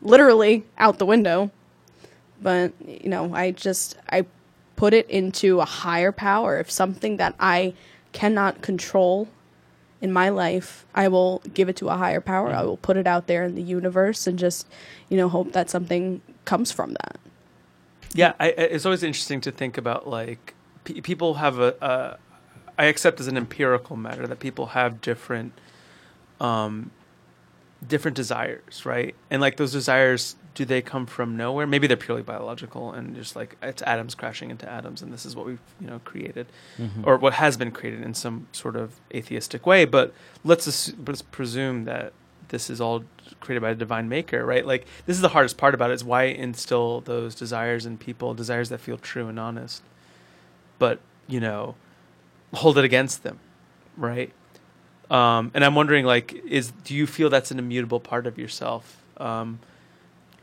literally 0.00 0.64
out 0.78 0.98
the 0.98 1.06
window. 1.06 1.50
But, 2.40 2.72
you 2.86 3.08
know, 3.08 3.34
I 3.34 3.52
just 3.52 3.96
I 4.10 4.26
put 4.76 4.94
it 4.94 5.08
into 5.08 5.60
a 5.60 5.64
higher 5.64 6.12
power. 6.12 6.58
If 6.58 6.70
something 6.70 7.16
that 7.18 7.34
I 7.38 7.74
cannot 8.12 8.62
control 8.62 9.28
in 10.02 10.12
my 10.12 10.28
life, 10.28 10.84
I 10.94 11.06
will 11.06 11.40
give 11.54 11.68
it 11.68 11.76
to 11.76 11.88
a 11.88 11.96
higher 11.96 12.20
power. 12.20 12.50
I 12.50 12.62
will 12.64 12.76
put 12.76 12.96
it 12.96 13.06
out 13.06 13.28
there 13.28 13.44
in 13.44 13.54
the 13.54 13.62
universe 13.62 14.26
and 14.26 14.36
just, 14.36 14.66
you 15.08 15.16
know, 15.16 15.28
hope 15.28 15.52
that 15.52 15.70
something 15.70 16.20
comes 16.44 16.72
from 16.72 16.94
that. 16.94 17.20
Yeah, 18.12 18.32
I, 18.40 18.48
it's 18.48 18.84
always 18.84 19.04
interesting 19.04 19.40
to 19.42 19.52
think 19.52 19.78
about 19.78 20.08
like 20.08 20.54
pe 20.84 21.00
people 21.00 21.34
have 21.34 21.60
a, 21.60 21.76
a. 21.80 22.18
I 22.76 22.86
accept 22.86 23.20
as 23.20 23.28
an 23.28 23.36
empirical 23.36 23.96
matter 23.96 24.26
that 24.26 24.40
people 24.40 24.66
have 24.66 25.00
different, 25.00 25.52
um, 26.40 26.90
different 27.86 28.16
desires, 28.16 28.84
right? 28.84 29.14
And 29.30 29.40
like 29.40 29.56
those 29.56 29.72
desires, 29.72 30.34
do 30.54 30.64
they 30.64 30.82
come 30.82 31.06
from 31.06 31.36
nowhere? 31.36 31.66
Maybe 31.66 31.86
they're 31.86 31.96
purely 31.96 32.22
biological 32.22 32.92
and 32.92 33.14
just 33.14 33.34
like 33.36 33.56
it's 33.62 33.82
atoms 33.82 34.14
crashing 34.14 34.50
into 34.50 34.70
atoms, 34.70 35.02
and 35.02 35.12
this 35.12 35.24
is 35.24 35.34
what 35.34 35.46
we've 35.46 35.60
you 35.80 35.86
know 35.86 36.00
created, 36.04 36.46
or 37.04 37.16
what 37.16 37.34
has 37.34 37.56
been 37.56 37.70
created 37.70 38.02
in 38.02 38.14
some 38.14 38.46
sort 38.52 38.76
of 38.76 39.00
atheistic 39.14 39.66
way. 39.66 39.84
But 39.84 40.12
let's 40.44 40.66
assu- 40.68 40.94
let's 41.06 41.22
presume 41.22 41.84
that 41.84 42.12
this 42.48 42.68
is 42.68 42.80
all 42.80 43.04
created 43.40 43.60
by 43.60 43.70
a 43.70 43.74
divine 43.74 44.08
maker, 44.08 44.44
right? 44.44 44.66
Like 44.66 44.86
this 45.06 45.16
is 45.16 45.22
the 45.22 45.30
hardest 45.30 45.56
part 45.56 45.74
about 45.74 45.90
it 45.90 45.94
is 45.94 46.04
why 46.04 46.24
instill 46.24 47.00
those 47.00 47.34
desires 47.34 47.86
in 47.86 47.96
people, 47.96 48.34
desires 48.34 48.68
that 48.68 48.78
feel 48.78 48.98
true 48.98 49.28
and 49.28 49.38
honest, 49.38 49.82
but 50.78 51.00
you 51.26 51.40
know, 51.40 51.74
hold 52.52 52.76
it 52.76 52.84
against 52.84 53.22
them, 53.22 53.38
right? 53.96 54.32
Um, 55.10 55.50
and 55.54 55.64
I'm 55.64 55.74
wondering, 55.74 56.04
like, 56.04 56.32
is 56.46 56.72
do 56.84 56.94
you 56.94 57.06
feel 57.06 57.30
that's 57.30 57.50
an 57.50 57.58
immutable 57.58 58.00
part 58.00 58.26
of 58.26 58.38
yourself? 58.38 59.02
Um, 59.18 59.60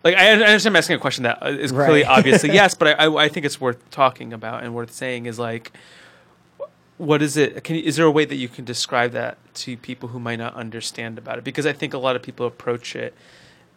like, 0.04 0.16
I, 0.16 0.30
I 0.30 0.32
understand 0.34 0.74
I'm 0.74 0.78
asking 0.78 0.96
a 0.96 1.00
question 1.00 1.24
that 1.24 1.38
uh, 1.42 1.56
clearly 1.68 2.04
Right. 2.04 2.06
obviously 2.06 2.50
yes, 2.54 2.74
but 2.74 3.00
I, 3.00 3.06
I, 3.06 3.26
I 3.26 3.30
think 3.30 3.46
it's 3.46 3.60
worth 3.60 3.90
talking 3.92 4.34
about 4.34 4.64
and 4.64 4.74
worth 4.74 4.92
saying 4.92 5.26
is 5.26 5.38
like, 5.40 5.72
what 6.98 7.22
is 7.22 7.38
it? 7.38 7.64
Can 7.64 7.76
is 7.78 7.96
there 7.96 8.06
a 8.06 8.12
way 8.12 8.26
that 8.26 8.36
you 8.36 8.50
can 8.50 8.66
describe 8.66 9.12
that 9.12 9.38
to 9.56 9.78
people 9.78 10.10
who 10.10 10.20
might 10.20 10.36
not 10.38 10.54
understand 10.56 11.18
about 11.18 11.38
it? 11.38 11.44
Because 11.44 11.66
I 11.66 11.74
think 11.74 11.94
a 11.94 11.98
lot 11.98 12.16
of 12.16 12.22
people 12.22 12.46
approach 12.46 12.96
it 12.96 13.14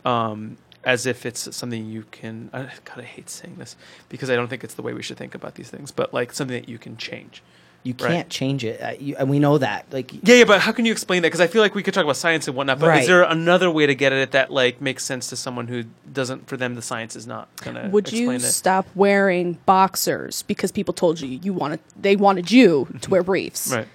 um, 0.05 0.57
as 0.85 1.07
if 1.07 1.25
it's 1.25 1.55
something 1.55 1.87
you 1.87 2.05
can. 2.11 2.51
I, 2.53 2.63
God, 2.85 2.99
I 2.99 3.03
hate 3.03 3.31
saying 3.31 3.57
this 3.59 3.77
because 4.09 4.29
I 4.29 4.35
don't 4.35 4.49
think 4.49 4.65
it's 4.65 4.75
the 4.75 4.83
way 4.83 4.93
we 4.93 5.03
should 5.03 5.17
think 5.19 5.35
about 5.37 5.55
these 5.55 5.71
things. 5.71 5.93
But 5.93 6.13
like 6.13 6.33
something 6.33 6.61
that 6.61 6.69
you 6.69 6.79
can 6.79 6.97
change. 6.97 7.43
You 7.85 7.95
can't 7.95 8.29
change 8.29 8.65
it. 8.65 8.81
Uh, 8.81 8.93
you, 8.99 9.17
and 9.17 9.29
we 9.29 9.41
know 9.41 9.59
that. 9.59 9.87
Like, 9.91 10.13
Yeah, 10.13 10.37
yeah, 10.37 10.45
but 10.45 10.61
how 10.61 10.71
can 10.71 10.85
you 10.85 10.93
explain 10.93 11.23
that? 11.23 11.29
Because 11.29 11.41
I 11.41 11.49
feel 11.49 11.63
like 11.63 11.75
we 11.75 11.83
could 11.83 11.95
talk 11.95 12.05
about 12.05 12.17
science 12.17 12.47
and 12.47 12.57
whatnot, 12.57 12.79
but 12.79 12.87
Right. 12.87 13.01
is 13.01 13.09
there 13.09 13.25
another 13.25 13.71
way 13.73 13.87
to 13.87 13.95
get 13.97 14.13
at 14.13 14.19
it 14.19 14.31
that 14.31 14.53
like 14.53 14.81
makes 14.81 15.05
sense 15.05 15.27
to 15.31 15.37
someone 15.37 15.67
who 15.67 15.85
doesn't? 16.13 16.47
For 16.47 16.57
them, 16.57 16.77
the 16.77 16.83
science 16.83 17.17
is 17.17 17.27
not 17.27 17.49
gonna. 17.61 17.89
Would 17.91 18.05
explain 18.07 18.25
you 18.29 18.35
it. 18.37 18.41
stop 18.41 18.87
wearing 18.95 19.59
boxers 19.67 20.43
because 20.43 20.71
people 20.71 20.95
told 20.95 21.21
you 21.21 21.41
you 21.43 21.53
wanted 21.53 21.81
they 22.01 22.15
wanted 22.15 22.53
you 22.53 22.87
to 23.01 23.11
wear 23.11 23.25
briefs? 23.25 23.73
Right. 23.73 23.89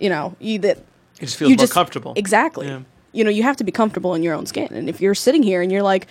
You 0.00 0.08
know, 0.08 0.34
you 0.40 0.58
that 0.60 0.78
It 0.78 1.26
just 1.26 1.36
feels 1.36 1.50
you 1.50 1.56
more 1.56 1.62
just 1.62 1.72
comfortable. 1.72 2.14
Exactly. 2.16 2.66
Yeah. 2.66 2.80
You 3.12 3.22
know, 3.22 3.30
you 3.30 3.44
have 3.44 3.56
to 3.58 3.64
be 3.64 3.70
comfortable 3.70 4.14
in 4.14 4.24
your 4.24 4.34
own 4.34 4.46
skin. 4.46 4.68
And 4.72 4.88
if 4.88 5.00
you're 5.00 5.14
sitting 5.14 5.44
here 5.44 5.62
and 5.62 5.70
you're 5.70 5.84
like, 5.84 6.08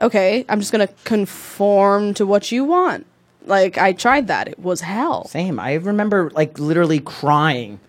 okay, 0.00 0.44
I'm 0.48 0.60
just 0.60 0.70
going 0.70 0.86
to 0.86 0.94
conform 1.02 2.14
to 2.14 2.24
what 2.24 2.52
you 2.52 2.62
want. 2.64 3.04
Like 3.46 3.78
I 3.78 3.92
tried 3.92 4.26
that. 4.26 4.48
It 4.48 4.58
was 4.58 4.80
hell. 4.80 5.26
Same. 5.28 5.58
I 5.58 5.74
remember 5.74 6.30
like 6.30 6.58
literally 6.58 7.00
crying 7.00 7.80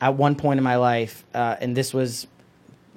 at 0.00 0.14
one 0.14 0.34
point 0.34 0.58
in 0.58 0.64
my 0.64 0.76
life, 0.76 1.24
uh, 1.34 1.56
and 1.60 1.76
this 1.76 1.94
was 1.94 2.26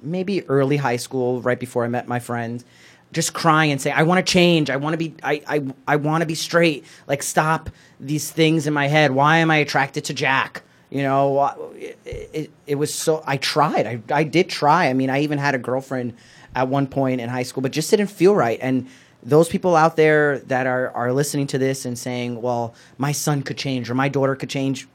maybe 0.02 0.46
early 0.48 0.76
high 0.76 0.96
school, 0.96 1.40
right 1.40 1.58
before 1.58 1.84
I 1.84 1.88
met 1.88 2.08
my 2.08 2.18
friends. 2.18 2.64
Just 3.12 3.32
crying 3.32 3.70
and 3.70 3.80
saying, 3.80 3.96
"I 3.96 4.02
want 4.02 4.24
to 4.24 4.30
change. 4.30 4.68
I 4.68 4.76
want 4.76 4.94
to 4.94 4.98
be. 4.98 5.14
I. 5.22 5.42
I. 5.46 5.62
I 5.86 5.96
want 5.96 6.22
to 6.22 6.26
be 6.26 6.34
straight. 6.34 6.84
Like 7.06 7.22
stop 7.22 7.70
these 7.98 8.30
things 8.30 8.66
in 8.66 8.74
my 8.74 8.86
head. 8.86 9.12
Why 9.12 9.38
am 9.38 9.50
I 9.50 9.56
attracted 9.56 10.04
to 10.06 10.14
Jack? 10.14 10.62
You 10.90 11.02
know, 11.02 11.72
it, 11.74 11.98
it, 12.04 12.50
it 12.66 12.74
was 12.74 12.92
so. 12.92 13.22
I 13.26 13.38
tried. 13.38 13.86
I. 13.86 14.02
I 14.12 14.24
did 14.24 14.50
try. 14.50 14.88
I 14.88 14.92
mean, 14.92 15.08
I 15.08 15.22
even 15.22 15.38
had 15.38 15.54
a 15.54 15.58
girlfriend 15.58 16.14
at 16.54 16.68
one 16.68 16.86
point 16.86 17.20
in 17.20 17.30
high 17.30 17.44
school, 17.44 17.62
but 17.62 17.72
just 17.72 17.90
didn't 17.90 18.08
feel 18.08 18.34
right. 18.34 18.58
And 18.60 18.88
those 19.22 19.48
people 19.48 19.74
out 19.76 19.96
there 19.96 20.38
that 20.40 20.66
are 20.66 20.90
are 20.90 21.12
listening 21.12 21.46
to 21.48 21.58
this 21.58 21.84
and 21.84 21.98
saying, 21.98 22.40
"Well, 22.40 22.74
my 22.98 23.12
son 23.12 23.42
could 23.42 23.56
change 23.58 23.90
or 23.90 23.94
my 23.94 24.08
daughter 24.08 24.34
could 24.36 24.48
change," 24.50 24.86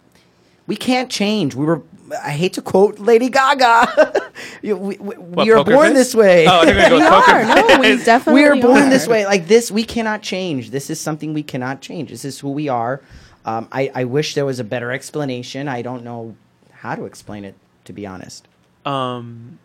we 0.68 0.76
can't 0.76 1.10
change. 1.10 1.56
We 1.56 1.66
were. 1.66 1.82
I 2.24 2.32
hate 2.32 2.54
to 2.54 2.62
quote 2.62 3.00
Lady 3.00 3.30
Gaga. 3.30 4.22
You- 4.62 4.78
we 4.78 4.98
we, 4.98 5.16
What, 5.16 5.46
we 5.46 5.52
are 5.52 5.64
born 5.64 5.88
face? 5.90 5.94
this 5.98 6.16
way. 6.16 6.48
Oh, 6.48 6.62
I 6.62 6.66
we're 6.66 6.74
We 6.76 6.82
gonna 6.82 6.90
go 6.90 6.96
with 7.00 7.08
poker 7.10 7.32
are. 7.32 7.44
No, 7.44 7.80
we 7.80 7.84
face. 7.98 8.06
definitely 8.14 8.42
we 8.42 8.48
are 8.48 8.56
born 8.62 8.90
this 8.90 9.08
way. 9.08 9.26
Like 9.26 9.48
this, 9.48 9.72
we 9.72 9.84
cannot 9.84 10.22
change. 10.22 10.70
This 10.72 10.90
is 10.90 11.00
something 11.00 11.34
we 11.34 11.44
cannot 11.44 11.82
change. 11.82 12.10
This 12.10 12.24
is 12.26 12.40
who 12.40 12.52
we 12.52 12.68
are. 12.70 13.02
Um, 13.46 13.68
I, 13.72 13.92
I 13.94 14.04
wish 14.06 14.36
there 14.36 14.46
was 14.46 14.60
a 14.60 14.64
better 14.64 14.92
explanation. 14.92 15.68
I 15.68 15.82
don't 15.82 16.04
know 16.04 16.36
how 16.72 16.96
to 16.96 17.06
explain 17.06 17.44
it, 17.46 17.56
to 17.86 17.94
be 17.94 18.06
honest. 18.08 18.48
Um, 18.86 19.60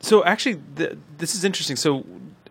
so 0.00 0.24
actually, 0.24 0.60
th- 0.76 0.96
this 1.18 1.34
is 1.34 1.44
interesting. 1.44 1.76
So 1.76 2.04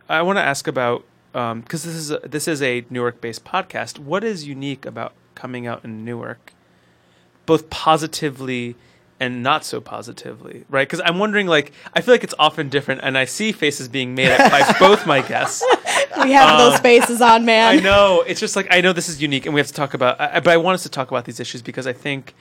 I 0.07 0.21
want 0.21 0.37
to 0.37 0.43
ask 0.43 0.67
about 0.67 1.03
um, 1.33 1.61
because 1.61 1.83
this 1.83 1.95
is 1.95 2.11
a, 2.11 2.19
this 2.19 2.47
is 2.47 2.61
a 2.61 2.85
Newark-based 2.89 3.43
podcast. 3.43 3.99
What 3.99 4.23
is 4.23 4.47
unique 4.47 4.85
about 4.85 5.13
coming 5.35 5.67
out 5.67 5.83
in 5.83 6.05
Newark, 6.05 6.53
both 7.45 7.69
positively 7.69 8.75
and 9.19 9.41
not 9.43 9.63
so 9.63 9.79
positively, 9.79 10.65
right? 10.69 10.87
Because 10.87 11.01
I'm 11.05 11.19
wondering, 11.19 11.47
like, 11.47 11.71
I 11.93 12.01
feel 12.01 12.13
like 12.13 12.23
it's 12.23 12.33
often 12.37 12.69
different, 12.69 13.01
and 13.03 13.17
I 13.17 13.25
see 13.25 13.51
faces 13.51 13.87
being 13.87 14.13
made 14.15 14.27
at, 14.27 14.51
by 14.51 14.77
both 14.79 15.05
my 15.07 15.21
guests. 15.21 15.63
We 16.21 16.31
have 16.31 16.57
those 16.57 16.75
um, 16.75 16.81
faces 16.81 17.21
on, 17.21 17.45
man. 17.45 17.77
I 17.77 17.81
know 17.81 18.23
it's 18.25 18.39
just 18.39 18.55
like 18.55 18.67
I 18.71 18.81
know 18.81 18.93
this 18.93 19.09
is 19.09 19.21
unique, 19.21 19.45
and 19.45 19.53
we 19.53 19.59
have 19.59 19.67
to 19.67 19.73
talk 19.73 19.93
about. 19.93 20.19
I, 20.19 20.39
but 20.39 20.51
I 20.51 20.57
want 20.57 20.75
us 20.75 20.83
to 20.83 20.89
talk 20.89 21.11
about 21.11 21.25
these 21.25 21.39
issues 21.39 21.61
because 21.61 21.87
I 21.87 21.93
think 21.93 22.33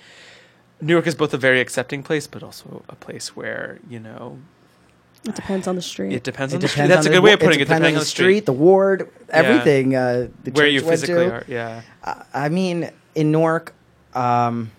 Newark 0.81 1.07
is 1.07 1.15
both 1.15 1.35
a 1.35 1.39
very 1.39 1.61
accepting 1.61 2.03
place, 2.03 2.27
but 2.27 2.43
also 2.43 2.85
a 2.89 2.95
place 2.95 3.35
where 3.37 3.79
you 3.89 3.99
know 3.99 4.39
It 5.27 5.35
depends 5.35 5.66
on 5.66 5.75
the 5.77 5.83
street. 5.83 6.12
it 6.12 6.22
depends 6.22 6.53
It 6.53 6.57
on 6.57 6.61
the 6.61 6.68
street. 6.68 6.83
depends 6.85 6.95
That's 6.95 7.07
a 7.07 7.09
good 7.11 7.16
the- 7.16 7.22
way 7.22 7.33
of 7.33 7.41
putting 7.41 7.61
it. 7.61 7.64
depends 7.64 7.81
Depending 7.81 7.95
on 7.97 8.01
the 8.01 8.05
street, 8.07 8.45
the 8.47 8.53
ward, 8.53 9.09
everything. 9.31 9.95
Uh, 9.97 10.29
the 10.45 10.51
where 10.51 10.66
church 10.66 10.72
you 10.75 10.81
physically 10.83 11.25
to. 11.27 11.33
are. 11.33 11.45
Yeah. 11.49 11.81
I 12.35 12.49
mean, 12.51 12.91
in 13.14 13.33
Newark, 13.33 13.75
um, 14.14 14.70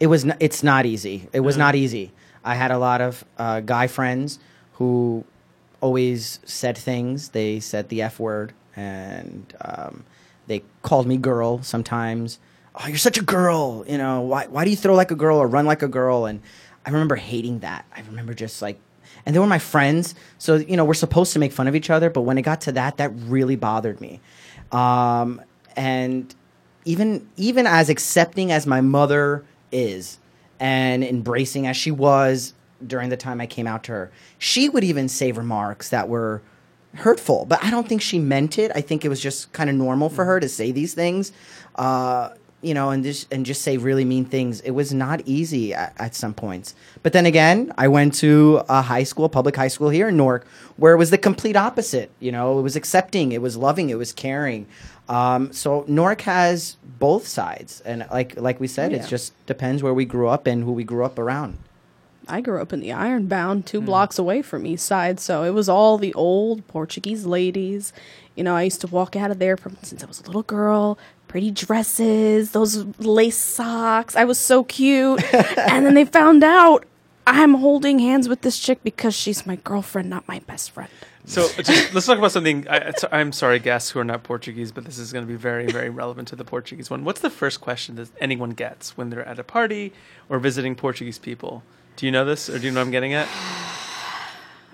it 0.00 0.06
was. 0.06 0.24
N- 0.24 0.36
it's 0.40 0.62
not 0.62 0.86
easy. 0.86 1.28
It 1.32 1.40
was 1.40 1.56
Yeah. 1.56 1.64
not 1.64 1.74
easy. 1.74 2.12
I 2.44 2.54
had 2.54 2.70
a 2.70 2.78
lot 2.78 3.00
of 3.00 3.24
uh, 3.38 3.60
guy 3.60 3.86
friends 3.86 4.38
who 4.74 5.24
always 5.80 6.40
said 6.44 6.76
things. 6.76 7.30
They 7.30 7.60
said 7.60 7.88
the 7.90 8.02
f 8.02 8.18
word, 8.18 8.52
and 8.76 9.52
um, 9.60 10.04
they 10.46 10.62
called 10.82 11.06
me 11.06 11.16
girl 11.16 11.62
sometimes. 11.62 12.38
Oh, 12.74 12.88
you're 12.88 12.96
such 12.96 13.18
a 13.18 13.22
girl. 13.22 13.84
You 13.86 13.98
know 13.98 14.20
why? 14.22 14.46
Why 14.46 14.64
do 14.64 14.70
you 14.70 14.76
throw 14.76 14.94
like 14.94 15.10
a 15.10 15.14
girl 15.16 15.38
or 15.38 15.46
run 15.46 15.64
like 15.66 15.82
a 15.82 15.88
girl? 15.88 16.26
And 16.26 16.40
I 16.84 16.90
remember 16.90 17.16
hating 17.16 17.60
that. 17.60 17.84
I 17.94 18.00
remember 18.00 18.32
just 18.34 18.62
like. 18.62 18.80
And 19.26 19.34
they 19.34 19.40
were 19.40 19.46
my 19.46 19.58
friends, 19.58 20.14
so 20.38 20.56
you 20.56 20.76
know 20.76 20.84
we're 20.84 20.94
supposed 20.94 21.32
to 21.32 21.38
make 21.38 21.52
fun 21.52 21.66
of 21.66 21.74
each 21.74 21.90
other. 21.90 22.10
But 22.10 22.22
when 22.22 22.38
it 22.38 22.42
got 22.42 22.60
to 22.62 22.72
that, 22.72 22.96
that 22.98 23.10
really 23.14 23.56
bothered 23.56 24.00
me. 24.00 24.20
Um, 24.72 25.40
and 25.76 26.34
even 26.84 27.28
even 27.36 27.66
as 27.66 27.88
accepting 27.88 28.52
as 28.52 28.66
my 28.66 28.80
mother 28.80 29.44
is 29.72 30.18
and 30.60 31.02
embracing 31.02 31.66
as 31.66 31.76
she 31.76 31.90
was 31.90 32.54
during 32.86 33.08
the 33.08 33.16
time 33.16 33.40
I 33.40 33.46
came 33.46 33.66
out 33.66 33.84
to 33.84 33.92
her, 33.92 34.12
she 34.38 34.68
would 34.68 34.84
even 34.84 35.08
say 35.08 35.32
remarks 35.32 35.88
that 35.88 36.08
were 36.08 36.42
hurtful. 36.94 37.44
But 37.46 37.62
I 37.64 37.70
don't 37.70 37.88
think 37.88 38.02
she 38.02 38.18
meant 38.18 38.58
it. 38.58 38.70
I 38.74 38.80
think 38.80 39.04
it 39.04 39.08
was 39.08 39.20
just 39.20 39.52
kind 39.52 39.68
of 39.68 39.76
normal 39.76 40.08
for 40.08 40.24
her 40.24 40.38
to 40.40 40.48
say 40.48 40.70
these 40.70 40.94
things. 40.94 41.32
Uh, 41.74 42.30
you 42.64 42.74
know, 42.74 42.90
and 42.90 43.04
just 43.04 43.32
and 43.32 43.44
just 43.44 43.62
say 43.62 43.76
really 43.76 44.04
mean 44.04 44.24
things. 44.24 44.60
It 44.60 44.72
was 44.72 44.92
not 44.92 45.20
easy 45.26 45.74
at, 45.74 45.92
at 45.98 46.14
some 46.14 46.34
points. 46.34 46.74
But 47.02 47.12
then 47.12 47.26
again, 47.26 47.72
I 47.76 47.88
went 47.88 48.14
to 48.14 48.62
a 48.68 48.82
high 48.82 49.04
school, 49.04 49.28
public 49.28 49.56
high 49.56 49.68
school 49.68 49.90
here 49.90 50.08
in 50.08 50.16
Newark, 50.16 50.46
where 50.76 50.94
it 50.94 50.96
was 50.96 51.10
the 51.10 51.18
complete 51.18 51.56
opposite. 51.56 52.10
You 52.20 52.32
know, 52.32 52.58
it 52.58 52.62
was 52.62 52.76
accepting, 52.76 53.32
it 53.32 53.42
was 53.42 53.56
loving, 53.56 53.90
it 53.90 53.98
was 53.98 54.12
caring. 54.12 54.66
Um, 55.08 55.52
so 55.52 55.84
Newark 55.86 56.22
has 56.22 56.76
both 56.98 57.28
sides, 57.28 57.82
and 57.82 58.06
like 58.10 58.40
like 58.40 58.58
we 58.60 58.66
said, 58.66 58.92
Oh, 58.92 58.96
it 58.96 59.06
just 59.06 59.32
depends 59.46 59.82
where 59.82 59.94
we 59.94 60.04
grew 60.04 60.28
up 60.28 60.46
and 60.46 60.64
who 60.64 60.72
we 60.72 60.84
grew 60.84 61.04
up 61.04 61.18
around. 61.18 61.58
I 62.26 62.40
grew 62.40 62.60
up 62.60 62.72
in 62.72 62.80
the 62.80 62.92
Ironbound, 62.92 63.66
two 63.66 63.80
blocks 63.80 64.18
away 64.18 64.40
from 64.42 64.64
East 64.66 64.86
Side, 64.86 65.20
so 65.20 65.44
it 65.44 65.50
was 65.50 65.68
all 65.68 65.98
the 65.98 66.14
old 66.14 66.66
Portuguese 66.68 67.26
ladies. 67.26 67.92
You 68.34 68.44
know, 68.44 68.56
I 68.56 68.62
used 68.62 68.80
to 68.80 68.86
walk 68.86 69.14
out 69.14 69.30
of 69.30 69.38
there 69.38 69.56
from 69.56 69.76
since 69.82 70.02
I 70.02 70.06
was 70.06 70.20
a 70.20 70.26
little 70.26 70.42
girl, 70.42 70.98
pretty 71.34 71.50
dresses, 71.50 72.52
those 72.52 72.86
lace 73.00 73.36
socks. 73.36 74.14
I 74.14 74.22
was 74.22 74.38
so 74.38 74.62
cute. 74.62 75.20
and 75.34 75.84
then 75.84 75.94
they 75.94 76.04
found 76.04 76.44
out 76.44 76.86
I'm 77.26 77.54
holding 77.54 77.98
hands 77.98 78.28
with 78.28 78.42
this 78.42 78.56
chick 78.56 78.78
because 78.84 79.16
she's 79.16 79.44
my 79.44 79.56
girlfriend, 79.56 80.08
not 80.08 80.28
my 80.28 80.38
best 80.38 80.70
friend. 80.70 80.88
So 81.24 81.48
just, 81.60 81.92
let's 81.92 82.06
talk 82.06 82.18
about 82.18 82.30
something. 82.30 82.68
I, 82.68 82.92
I'm 83.10 83.32
sorry, 83.32 83.58
guests 83.58 83.90
who 83.90 83.98
are 83.98 84.04
not 84.04 84.22
Portuguese, 84.22 84.70
but 84.70 84.84
this 84.84 84.96
is 84.96 85.12
going 85.12 85.24
to 85.24 85.28
be 85.28 85.34
very, 85.34 85.66
very 85.66 85.90
relevant 85.90 86.28
to 86.28 86.36
the 86.36 86.44
Portuguese 86.44 86.88
one. 86.88 87.02
What's 87.02 87.20
the 87.20 87.30
first 87.30 87.60
question 87.60 87.96
that 87.96 88.10
anyone 88.20 88.50
gets 88.50 88.96
when 88.96 89.10
they're 89.10 89.26
at 89.26 89.40
a 89.40 89.44
party 89.44 89.92
or 90.28 90.38
visiting 90.38 90.76
Portuguese 90.76 91.18
people? 91.18 91.64
Do 91.96 92.06
you 92.06 92.12
know 92.12 92.24
this, 92.24 92.48
or 92.48 92.60
do 92.60 92.66
you 92.66 92.70
know 92.70 92.78
what 92.78 92.86
I'm 92.86 92.92
getting 92.92 93.12
at? 93.12 93.26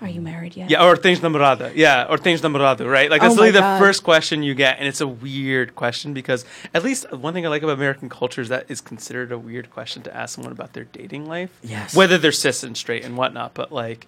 Are 0.02 0.08
you 0.08 0.20
married 0.20 0.56
yet? 0.56 0.70
Yeah, 0.70 0.84
or 0.84 0.96
tens 0.96 1.20
namorada. 1.20 1.72
Yeah, 1.74 2.06
or 2.08 2.16
tens 2.18 2.40
namorado, 2.40 2.90
right? 2.90 3.10
Like 3.10 3.20
that's 3.20 3.32
Oh 3.32 3.34
literally 3.34 3.50
the 3.52 3.60
God. 3.60 3.78
first 3.78 4.02
question 4.02 4.42
you 4.42 4.54
get, 4.54 4.78
and 4.78 4.88
it's 4.88 5.00
a 5.00 5.06
weird 5.06 5.74
question 5.74 6.14
because 6.14 6.44
at 6.72 6.82
least 6.82 7.10
one 7.12 7.34
thing 7.34 7.44
I 7.44 7.48
like 7.50 7.62
about 7.62 7.74
American 7.74 8.08
culture 8.08 8.40
is 8.40 8.48
that 8.48 8.64
it's 8.68 8.80
considered 8.80 9.30
a 9.32 9.38
weird 9.38 9.70
question 9.70 10.02
to 10.04 10.16
ask 10.16 10.34
someone 10.36 10.52
about 10.52 10.72
their 10.72 10.84
dating 10.84 11.26
life. 11.26 11.50
Yes. 11.62 11.94
whether 11.94 12.16
they're 12.18 12.32
cis 12.32 12.62
and 12.62 12.76
straight 12.76 13.04
and 13.04 13.16
whatnot, 13.16 13.52
but 13.54 13.72
like, 13.72 14.06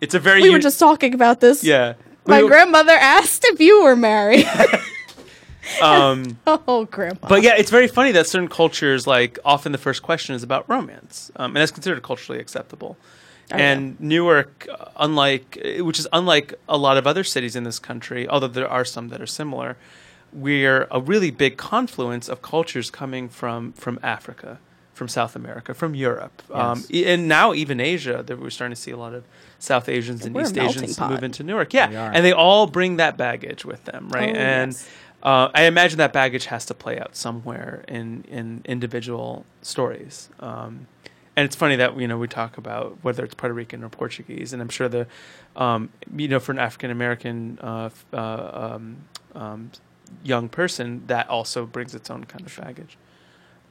it's 0.00 0.14
a 0.14 0.18
very 0.20 0.42
We 0.42 0.50
were 0.50 0.56
u- 0.56 0.62
just 0.62 0.78
talking 0.78 1.12
about 1.14 1.40
this. 1.40 1.64
yeah. 1.64 1.94
My 2.26 2.42
We 2.42 2.48
grandmother 2.48 2.92
asked 2.92 3.44
if 3.46 3.60
you 3.60 3.82
were 3.84 3.96
married. 3.96 4.46
um, 5.82 6.38
oh, 6.46 6.84
grandpa. 6.90 7.28
But 7.28 7.42
yeah, 7.42 7.54
it's 7.56 7.70
very 7.70 7.88
funny 7.88 8.12
that 8.12 8.26
certain 8.26 8.48
cultures, 8.48 9.06
like, 9.06 9.38
often 9.44 9.72
the 9.72 9.78
first 9.78 10.02
question 10.02 10.34
is 10.34 10.42
about 10.44 10.68
romance, 10.68 11.30
um, 11.36 11.50
and 11.50 11.56
that's 11.56 11.72
considered 11.72 12.00
culturally 12.02 12.40
acceptable. 12.40 12.96
Oh, 13.52 13.56
and 13.56 13.98
Newark, 14.00 14.66
unlike 14.96 15.58
which 15.80 15.98
is 16.00 16.08
unlike 16.12 16.54
a 16.68 16.76
lot 16.76 16.96
of 16.96 17.06
other 17.06 17.22
cities 17.24 17.54
in 17.54 17.64
this 17.64 17.78
country, 17.78 18.28
although 18.28 18.48
there 18.48 18.68
are 18.68 18.84
some 18.84 19.08
that 19.08 19.20
are 19.20 19.26
similar, 19.26 19.76
we're 20.32 20.88
a 20.90 21.00
really 21.00 21.30
big 21.30 21.56
confluence 21.56 22.28
of 22.28 22.42
cultures 22.42 22.90
coming 22.90 23.28
from 23.28 23.72
from 23.74 23.98
Africa, 24.02 24.58
from 24.94 25.06
South 25.08 25.36
America, 25.36 25.74
from 25.74 25.94
Europe, 25.94 26.42
um, 26.52 26.78
Yes. 26.78 26.90
e- 26.90 27.06
and 27.06 27.28
now 27.28 27.52
even 27.54 27.80
Asia. 27.80 28.22
That 28.26 28.40
we're 28.40 28.50
starting 28.50 28.74
to 28.74 28.80
see 28.80 28.90
a 28.90 28.96
lot 28.96 29.14
of 29.14 29.24
South 29.58 29.88
Asians 29.88 30.24
and 30.26 30.36
East 30.36 30.58
Asians 30.58 30.96
pot. 30.96 31.10
move 31.10 31.22
into 31.22 31.42
Newark. 31.44 31.72
Yeah, 31.72 32.10
and 32.12 32.24
they 32.24 32.32
all 32.32 32.66
bring 32.66 32.96
that 32.96 33.16
baggage 33.16 33.64
with 33.64 33.84
them, 33.84 34.08
right? 34.10 34.30
Oh, 34.34 34.38
and 34.38 34.72
yes. 34.72 34.88
uh, 35.22 35.48
I 35.54 35.62
imagine 35.64 35.98
that 35.98 36.12
baggage 36.12 36.46
has 36.46 36.66
to 36.66 36.74
play 36.74 36.98
out 36.98 37.14
somewhere 37.14 37.84
in 37.86 38.24
in 38.28 38.62
individual 38.64 39.44
stories. 39.62 40.28
Um, 40.40 40.88
and 41.36 41.44
it's 41.44 41.54
funny 41.54 41.76
that 41.76 41.98
you 42.00 42.08
know 42.08 42.16
we 42.16 42.26
talk 42.26 42.56
about 42.56 42.96
whether 43.02 43.22
it's 43.22 43.34
Puerto 43.34 43.54
Rican 43.54 43.84
or 43.84 43.90
Portuguese, 43.90 44.52
and 44.52 44.62
I'm 44.62 44.70
sure 44.70 44.88
the 44.88 45.06
um, 45.54 45.90
you 46.16 46.28
know 46.28 46.40
for 46.40 46.52
an 46.52 46.58
African 46.58 46.90
American 46.90 47.58
uh, 47.60 47.90
uh, 48.12 48.72
um, 48.74 48.96
um, 49.34 49.70
young 50.24 50.48
person 50.48 51.02
that 51.08 51.28
also 51.28 51.66
brings 51.66 51.94
its 51.94 52.10
own 52.10 52.24
kind 52.24 52.46
of 52.46 52.56
baggage. 52.56 52.96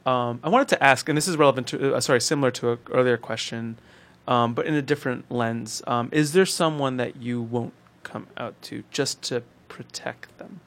Um, 0.05 0.39
I 0.43 0.49
wanted 0.49 0.67
to 0.69 0.83
ask, 0.83 1.09
and 1.09 1.17
this 1.17 1.27
is 1.27 1.35
relevant 1.37 1.67
to 1.67 1.95
uh, 1.95 1.99
sorry, 1.99 2.21
similar 2.21 2.51
to 2.51 2.73
an 2.73 2.79
earlier 2.91 3.17
question, 3.17 3.79
um, 4.27 4.53
but 4.53 4.67
in 4.67 4.75
a 4.75 4.81
different 4.81 5.31
lens. 5.31 5.81
Um, 5.87 6.09
is 6.11 6.33
there 6.33 6.45
someone 6.45 6.97
that 6.97 7.17
you 7.17 7.41
won't 7.41 7.73
come 8.03 8.27
out 8.37 8.61
to 8.63 8.83
just 8.91 9.23
to 9.23 9.41
protect 9.69 10.37
them? 10.37 10.59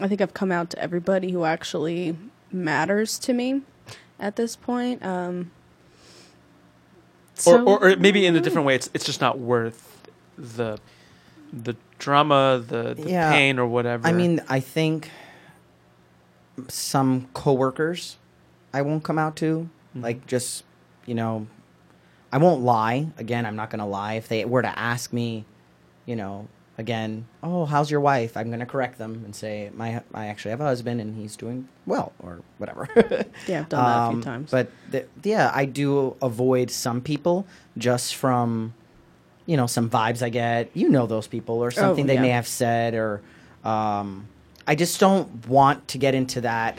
I 0.00 0.08
think 0.08 0.20
I've 0.20 0.34
come 0.34 0.50
out 0.50 0.70
to 0.70 0.78
everybody 0.80 1.30
who 1.30 1.44
actually 1.44 2.16
matters 2.50 3.20
to 3.20 3.32
me 3.32 3.62
at 4.22 4.36
this 4.36 4.56
point. 4.56 5.04
Um, 5.04 5.50
or, 7.34 7.40
so- 7.40 7.64
or, 7.66 7.84
or 7.92 7.96
maybe 7.96 8.24
in 8.24 8.34
a 8.36 8.40
different 8.40 8.66
way, 8.66 8.74
it's 8.74 8.88
it's 8.94 9.04
just 9.04 9.20
not 9.20 9.38
worth 9.38 10.08
the 10.38 10.78
the 11.52 11.76
drama, 11.98 12.62
the, 12.66 12.94
the 12.94 13.10
Yeah. 13.10 13.30
pain, 13.30 13.58
or 13.58 13.66
whatever. 13.66 14.06
I 14.08 14.12
mean, 14.12 14.40
I 14.48 14.60
think 14.60 15.10
some 16.68 17.28
coworkers 17.34 18.16
I 18.72 18.82
won't 18.82 19.04
come 19.04 19.18
out 19.18 19.36
to. 19.36 19.68
Mhm. 19.96 20.02
Like 20.02 20.26
just, 20.26 20.64
you 21.06 21.14
know, 21.14 21.46
I 22.32 22.38
won't 22.38 22.62
lie. 22.62 23.08
Again, 23.18 23.44
I'm 23.44 23.56
not 23.56 23.68
going 23.70 23.80
to 23.80 23.84
lie 23.84 24.14
if 24.14 24.28
they 24.28 24.44
were 24.46 24.62
to 24.62 24.78
ask 24.78 25.12
me, 25.12 25.44
you 26.06 26.16
know, 26.16 26.48
again, 26.78 27.26
"Oh, 27.42 27.64
how's 27.64 27.90
your 27.90 28.00
wife?" 28.00 28.36
I'm 28.36 28.48
going 28.48 28.60
to 28.60 28.66
correct 28.66 28.98
them 28.98 29.22
and 29.24 29.34
say, 29.34 29.70
"My 29.74 30.02
I 30.14 30.26
actually 30.26 30.50
have 30.52 30.60
a 30.60 30.64
husband 30.64 31.00
and 31.00 31.16
he's 31.16 31.36
doing 31.36 31.68
well 31.86 32.12
or 32.18 32.40
whatever." 32.58 32.88
yeah, 33.46 33.60
I've 33.60 33.68
done 33.68 33.84
that 33.84 33.96
a 33.98 34.02
Um, 34.08 34.14
few 34.14 34.22
times. 34.22 34.50
But 34.50 34.70
th- 34.90 35.06
yeah, 35.22 35.50
I 35.54 35.64
do 35.64 36.16
avoid 36.22 36.70
some 36.70 37.00
people 37.00 37.46
just 37.78 38.14
from, 38.16 38.74
you 39.46 39.56
know, 39.56 39.66
some 39.66 39.88
vibes 39.90 40.22
I 40.22 40.28
get. 40.28 40.70
You 40.74 40.88
know 40.88 41.06
those 41.06 41.26
people 41.26 41.56
or 41.62 41.70
something 41.70 42.06
they 42.06 42.14
Oh, 42.14 42.16
yeah. 42.16 42.22
may 42.22 42.28
have 42.30 42.48
said, 42.48 42.94
or 42.94 43.20
um, 43.64 44.26
I 44.66 44.74
just 44.74 44.98
don't 45.00 45.46
want 45.48 45.88
to 45.88 45.98
get 45.98 46.14
into 46.14 46.40
that 46.42 46.78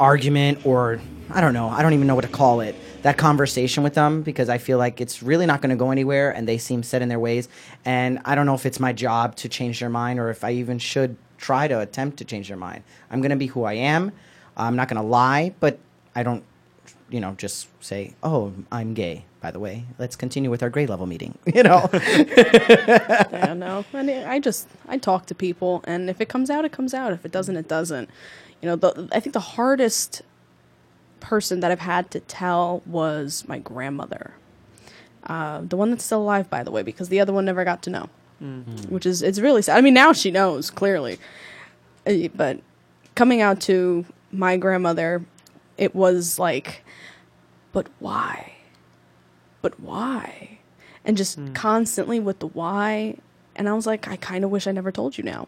argument 0.00 0.64
or 0.66 1.00
I 1.34 1.40
don't 1.40 1.54
know. 1.54 1.68
I 1.68 1.82
don't 1.82 1.94
even 1.94 2.06
know 2.06 2.14
what 2.14 2.24
to 2.24 2.30
call 2.30 2.60
it. 2.60 2.74
That 3.02 3.16
conversation 3.16 3.82
with 3.82 3.94
them 3.94 4.22
because 4.22 4.48
I 4.48 4.58
feel 4.58 4.78
like 4.78 5.00
it's 5.00 5.22
really 5.22 5.46
not 5.46 5.60
going 5.60 5.70
to 5.70 5.76
go 5.76 5.90
anywhere, 5.90 6.30
and 6.30 6.46
they 6.46 6.58
seem 6.58 6.82
set 6.82 7.02
in 7.02 7.08
their 7.08 7.18
ways. 7.18 7.48
And 7.84 8.20
I 8.24 8.34
don't 8.34 8.46
know 8.46 8.54
if 8.54 8.66
it's 8.66 8.78
my 8.78 8.92
job 8.92 9.34
to 9.36 9.48
change 9.48 9.80
their 9.80 9.88
mind 9.88 10.20
or 10.20 10.30
if 10.30 10.44
I 10.44 10.52
even 10.52 10.78
should 10.78 11.16
try 11.38 11.66
to 11.68 11.80
attempt 11.80 12.18
to 12.18 12.24
change 12.24 12.48
their 12.48 12.56
mind. 12.56 12.84
I'm 13.10 13.20
going 13.20 13.30
to 13.30 13.36
be 13.36 13.46
who 13.46 13.64
I 13.64 13.74
am. 13.74 14.12
I'm 14.56 14.76
not 14.76 14.88
going 14.88 15.00
to 15.00 15.06
lie, 15.06 15.54
but 15.58 15.78
I 16.14 16.22
don't, 16.22 16.44
you 17.10 17.20
know, 17.20 17.34
just 17.36 17.68
say, 17.82 18.14
"Oh, 18.22 18.52
I'm 18.70 18.94
gay." 18.94 19.24
By 19.40 19.50
the 19.50 19.58
way, 19.58 19.86
let's 19.98 20.14
continue 20.14 20.50
with 20.50 20.62
our 20.62 20.70
grade 20.70 20.88
level 20.88 21.06
meeting. 21.06 21.36
You 21.54 21.64
know, 21.64 21.88
yeah, 21.92 23.54
no. 23.56 23.84
And 23.92 24.10
I 24.10 24.34
I 24.34 24.38
just 24.38 24.68
I 24.88 24.98
talk 24.98 25.26
to 25.26 25.34
people, 25.34 25.82
and 25.84 26.08
if 26.08 26.20
it 26.20 26.28
comes 26.28 26.50
out, 26.50 26.64
it 26.64 26.72
comes 26.72 26.94
out. 26.94 27.12
If 27.12 27.24
it 27.24 27.32
doesn't, 27.32 27.56
it 27.56 27.68
doesn't. 27.68 28.08
You 28.60 28.68
know, 28.68 28.76
the, 28.76 29.08
I 29.10 29.18
think 29.18 29.32
the 29.32 29.40
hardest 29.40 30.22
person 31.22 31.60
that 31.60 31.70
I've 31.70 31.80
had 31.80 32.10
to 32.10 32.20
tell 32.20 32.82
was 32.84 33.44
my 33.48 33.58
grandmother, 33.58 34.34
uh, 35.24 35.62
the 35.62 35.76
one 35.76 35.90
that's 35.90 36.04
still 36.04 36.20
alive, 36.20 36.50
by 36.50 36.62
the 36.62 36.70
way, 36.70 36.82
because 36.82 37.08
the 37.08 37.20
other 37.20 37.32
one 37.32 37.44
never 37.44 37.64
got 37.64 37.82
to 37.84 37.90
know, 37.90 38.08
which 38.88 39.06
is 39.06 39.22
it's 39.22 39.38
really 39.38 39.62
sad. 39.62 39.78
I 39.78 39.80
mean, 39.80 39.94
now 39.94 40.12
she 40.12 40.30
knows 40.30 40.70
clearly, 40.70 41.18
Uh, 42.06 42.28
but 42.34 42.58
coming 43.14 43.40
out 43.40 43.60
to 43.62 44.04
my 44.32 44.56
grandmother, 44.56 45.24
it 45.78 45.94
was 45.94 46.38
like, 46.38 46.84
but 47.72 47.86
why? 48.00 48.54
But 49.62 49.78
why? 49.78 50.58
And 51.04 51.16
just 51.16 51.38
constantly 51.54 52.18
with 52.18 52.40
the 52.40 52.48
why. 52.48 53.16
And 53.54 53.68
I 53.68 53.74
was 53.74 53.86
like, 53.86 54.08
I 54.08 54.16
kind 54.16 54.44
of 54.44 54.50
wish 54.50 54.66
I 54.66 54.72
never 54.72 54.90
told 54.90 55.16
you 55.16 55.24
now. 55.24 55.46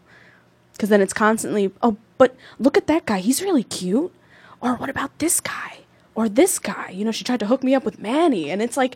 Because 0.71 0.89
then 0.89 1.01
it's 1.01 1.13
constantly, 1.13 1.71
oh, 1.81 1.97
but 2.17 2.35
look 2.59 2.77
at 2.77 2.87
that 2.87 3.05
guy. 3.05 3.19
He's 3.19 3.41
really 3.41 3.63
cute. 3.63 4.13
Or 4.61 4.75
what 4.75 4.89
about 4.89 5.17
this 5.19 5.39
guy? 5.39 5.79
Or 6.15 6.29
this 6.29 6.59
guy? 6.59 6.91
You 6.91 7.05
know, 7.05 7.11
she 7.11 7.23
tried 7.23 7.39
to 7.41 7.45
hook 7.45 7.63
me 7.63 7.75
up 7.75 7.83
with 7.83 7.99
Manny. 7.99 8.49
And 8.49 8.61
it's 8.61 8.77
like, 8.77 8.95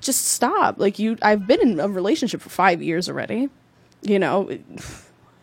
just 0.00 0.26
stop. 0.26 0.78
Like, 0.78 0.98
you, 0.98 1.18
I've 1.22 1.46
been 1.46 1.60
in 1.60 1.80
a 1.80 1.88
relationship 1.88 2.40
for 2.40 2.48
five 2.48 2.82
years 2.82 3.08
already. 3.08 3.48
You 4.02 4.18
know, 4.18 4.48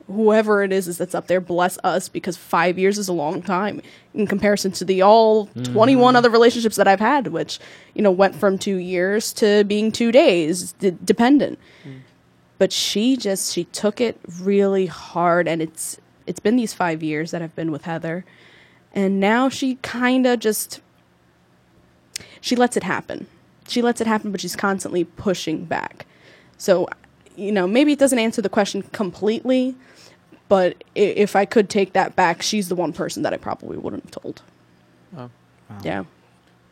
whoever 0.07 0.63
it 0.63 0.71
is, 0.71 0.87
is 0.87 0.97
that's 0.97 1.13
up 1.13 1.27
there, 1.27 1.41
bless 1.41 1.77
us 1.83 2.09
because 2.09 2.37
five 2.37 2.79
years 2.79 2.97
is 2.97 3.07
a 3.07 3.13
long 3.13 3.41
time 3.41 3.81
in 4.13 4.25
comparison 4.25 4.71
to 4.71 4.85
the 4.85 5.01
all 5.01 5.47
mm-hmm. 5.47 5.73
21 5.73 6.15
other 6.15 6.29
relationships 6.29 6.77
that 6.77 6.87
I've 6.87 6.99
had, 6.99 7.27
which, 7.27 7.59
you 7.93 8.01
know, 8.01 8.11
went 8.11 8.35
from 8.35 8.57
two 8.57 8.77
years 8.77 9.33
to 9.33 9.63
being 9.65 9.91
two 9.91 10.11
days, 10.11 10.71
d- 10.73 10.97
dependent. 11.03 11.59
Mm. 11.85 11.99
But 12.57 12.71
she 12.71 13.17
just, 13.17 13.53
she 13.53 13.65
took 13.65 13.99
it 13.99 14.19
really 14.39 14.85
hard 14.85 15.47
and 15.47 15.61
it's, 15.61 15.99
it's 16.25 16.39
been 16.39 16.55
these 16.55 16.73
five 16.73 17.03
years 17.03 17.31
that 17.31 17.41
I've 17.41 17.55
been 17.55 17.71
with 17.71 17.83
Heather. 17.83 18.25
And 18.97 19.19
now 19.19 19.47
she 19.47 19.75
kind 19.83 20.25
of 20.25 20.39
just, 20.39 20.81
she 22.41 22.55
lets 22.55 22.75
it 22.75 22.83
happen. 22.83 23.27
She 23.67 23.81
lets 23.81 24.01
it 24.01 24.07
happen, 24.07 24.31
but 24.31 24.41
she's 24.41 24.55
constantly 24.55 25.03
pushing 25.03 25.65
back. 25.65 26.05
So, 26.57 26.87
you 27.35 27.51
know, 27.51 27.67
maybe 27.67 27.91
it 27.91 27.99
doesn't 27.99 28.17
answer 28.17 28.41
the 28.41 28.49
question 28.49 28.81
completely, 28.93 29.75
but 30.49 30.83
i- 30.95 30.99
if 30.99 31.35
I 31.35 31.45
could 31.45 31.69
take 31.69 31.93
that 31.93 32.15
back, 32.15 32.41
she's 32.41 32.69
the 32.69 32.75
one 32.75 32.91
person 32.93 33.21
that 33.23 33.33
I 33.33 33.37
probably 33.37 33.77
wouldn't 33.77 34.03
have 34.03 34.11
told. 34.11 34.41
Oh. 35.15 35.29
wow. 35.69 35.77
Yeah. 35.83 36.03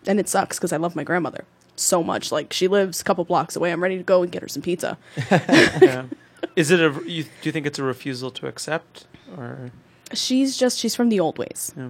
And 0.07 0.19
it 0.19 0.28
sucks 0.28 0.57
because 0.57 0.73
I 0.73 0.78
love 0.78 0.95
my 0.95 1.03
grandmother 1.03 1.45
so 1.76 2.01
much. 2.03 2.32
Like, 2.32 2.53
she 2.53 2.67
lives 2.67 3.01
a 3.01 3.03
couple 3.03 3.23
blocks 3.26 3.55
away. 3.55 3.71
I'm 3.71 3.84
ready 3.84 3.97
to 3.97 4.03
go 4.03 4.23
and 4.23 4.32
get 4.32 4.41
her 4.41 4.47
some 4.47 4.61
pizza. 4.63 4.97
yeah. 5.32 6.05
Is 6.55 6.71
it 6.71 6.80
a? 6.80 6.91
You, 7.07 7.23
do 7.23 7.30
you 7.43 7.51
think 7.51 7.65
it's 7.67 7.78
a 7.80 7.84
refusal 7.84 8.32
to 8.32 8.47
accept, 8.47 9.05
or 9.36 9.71
she's 10.13 10.55
just 10.55 10.78
she's 10.78 10.95
from 10.95 11.09
the 11.09 11.19
old 11.19 11.38
ways. 11.39 11.73
Yeah. 11.76 11.89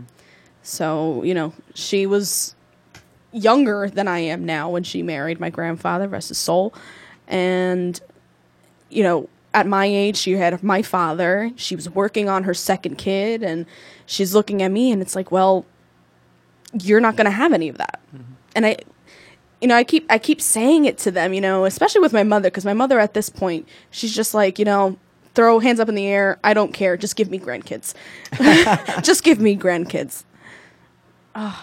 So, 0.65 1.21
you 1.23 1.35
know, 1.35 1.53
she 1.75 2.07
was 2.07 2.55
younger 3.31 3.87
than 3.87 4.07
I 4.07 4.19
am 4.19 4.45
now 4.45 4.69
when 4.69 4.83
she 4.83 5.03
married 5.03 5.39
my 5.39 5.51
grandfather, 5.51 6.07
rest 6.07 6.29
his 6.29 6.39
soul. 6.39 6.73
And, 7.27 7.99
you 8.89 9.03
know, 9.03 9.29
at 9.53 9.67
my 9.67 9.85
age, 9.85 10.17
she 10.17 10.31
had 10.33 10.63
my 10.63 10.81
father. 10.81 11.51
She 11.55 11.75
was 11.75 11.89
working 11.89 12.29
on 12.29 12.43
her 12.43 12.53
second 12.53 12.97
kid, 12.97 13.43
and 13.43 13.67
she's 14.07 14.33
looking 14.33 14.63
at 14.63 14.71
me, 14.71 14.91
and 14.91 15.01
it's 15.03 15.15
like, 15.15 15.31
well, 15.31 15.65
you're 16.73 16.99
not 16.99 17.15
going 17.15 17.25
to 17.25 17.31
have 17.31 17.53
any 17.53 17.69
of 17.69 17.77
that. 17.77 18.01
Mm-hmm. 18.13 18.33
And 18.55 18.65
I, 18.65 18.77
you 19.61 19.67
know, 19.67 19.75
I 19.75 19.83
keep 19.83 20.05
I 20.09 20.17
keep 20.17 20.41
saying 20.41 20.85
it 20.85 20.97
to 20.99 21.11
them, 21.11 21.33
you 21.33 21.41
know, 21.41 21.65
especially 21.65 22.01
with 22.01 22.11
my 22.11 22.23
mother, 22.23 22.49
because 22.49 22.65
my 22.65 22.73
mother 22.73 22.99
at 22.99 23.13
this 23.13 23.29
point, 23.29 23.67
she's 23.91 24.15
just 24.15 24.33
like, 24.33 24.57
you 24.59 24.65
know, 24.65 24.97
throw 25.35 25.59
hands 25.59 25.79
up 25.79 25.89
in 25.89 25.95
the 25.95 26.07
air. 26.07 26.39
I 26.43 26.53
don't 26.53 26.73
care. 26.73 26.97
Just 26.97 27.15
give 27.15 27.29
me 27.29 27.39
grandkids. 27.39 27.93
just 29.03 29.23
give 29.23 29.39
me 29.39 29.55
grandkids. 29.55 30.23
I, 31.35 31.55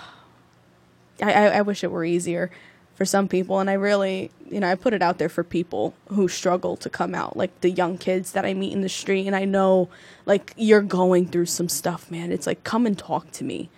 I, 1.21 1.47
I 1.49 1.63
wish 1.63 1.83
it 1.83 1.91
were 1.91 2.05
easier 2.05 2.51
for 2.95 3.05
some 3.05 3.27
people. 3.29 3.59
And 3.59 3.71
I 3.71 3.75
really, 3.75 4.31
you 4.51 4.61
know, 4.61 4.69
I 4.71 4.75
put 4.75 4.93
it 4.93 5.03
out 5.03 5.19
there 5.19 5.29
for 5.29 5.43
people 5.43 5.95
who 6.09 6.29
struggle 6.29 6.77
to 6.77 6.91
come 6.91 7.15
out, 7.15 7.37
like 7.37 7.59
the 7.63 7.71
young 7.71 7.97
kids 7.99 8.33
that 8.33 8.45
I 8.45 8.55
meet 8.55 8.73
in 8.73 8.83
the 8.83 8.89
street. 8.89 9.27
And 9.27 9.35
I 9.35 9.45
know, 9.45 9.89
like, 10.27 10.53
you're 10.57 10.83
going 10.83 11.27
through 11.27 11.47
some 11.47 11.69
stuff, 11.69 12.11
man. 12.11 12.31
It's 12.33 12.47
like, 12.47 12.65
come 12.65 12.87
and 12.87 12.99
talk 12.99 13.31
to 13.33 13.45
me. 13.45 13.71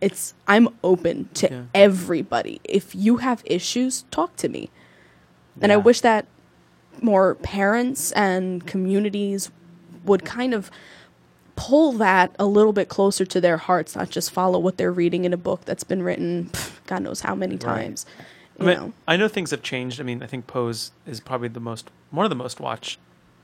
It's, 0.00 0.34
I'm 0.46 0.68
open 0.84 1.30
to 1.34 1.48
Yeah. 1.50 1.62
everybody. 1.74 2.60
If 2.64 2.94
you 2.94 3.16
have 3.18 3.42
issues, 3.46 4.04
talk 4.10 4.36
to 4.36 4.48
me. 4.48 4.70
And 5.62 5.72
I 5.72 5.78
wish 5.78 6.02
that 6.02 6.26
more 7.00 7.34
parents 7.36 8.12
and 8.12 8.66
communities 8.66 9.50
would 10.04 10.22
kind 10.26 10.52
of 10.52 10.70
pull 11.56 11.92
that 11.92 12.34
a 12.38 12.46
little 12.46 12.72
bit 12.72 12.88
closer 12.88 13.24
to 13.26 13.40
their 13.40 13.56
hearts, 13.56 13.96
not 13.96 14.10
just 14.10 14.30
follow 14.30 14.58
what 14.58 14.76
they're 14.76 14.92
reading 14.92 15.24
in 15.24 15.32
a 15.32 15.36
book 15.38 15.64
that's 15.64 15.84
been 15.84 16.02
written 16.02 16.50
pff, 16.52 16.72
God 16.86 17.02
knows 17.02 17.20
how 17.22 17.34
many 17.34 17.56
times. 17.56 18.06
I 18.58 18.62
You 18.62 18.68
mean, 18.68 18.76
know. 18.78 18.92
I 19.08 19.16
know 19.16 19.28
things 19.28 19.50
have 19.50 19.62
changed. 19.62 20.00
I 20.00 20.04
mean, 20.04 20.22
I 20.22 20.26
think 20.26 20.46
Pose 20.46 20.92
is 21.06 21.20
probably 21.20 21.48
the 21.48 21.60
most 21.60 21.90
one 22.10 22.24
of 22.24 22.30
the 22.30 22.36
most 22.36 22.60
watched 22.60 22.98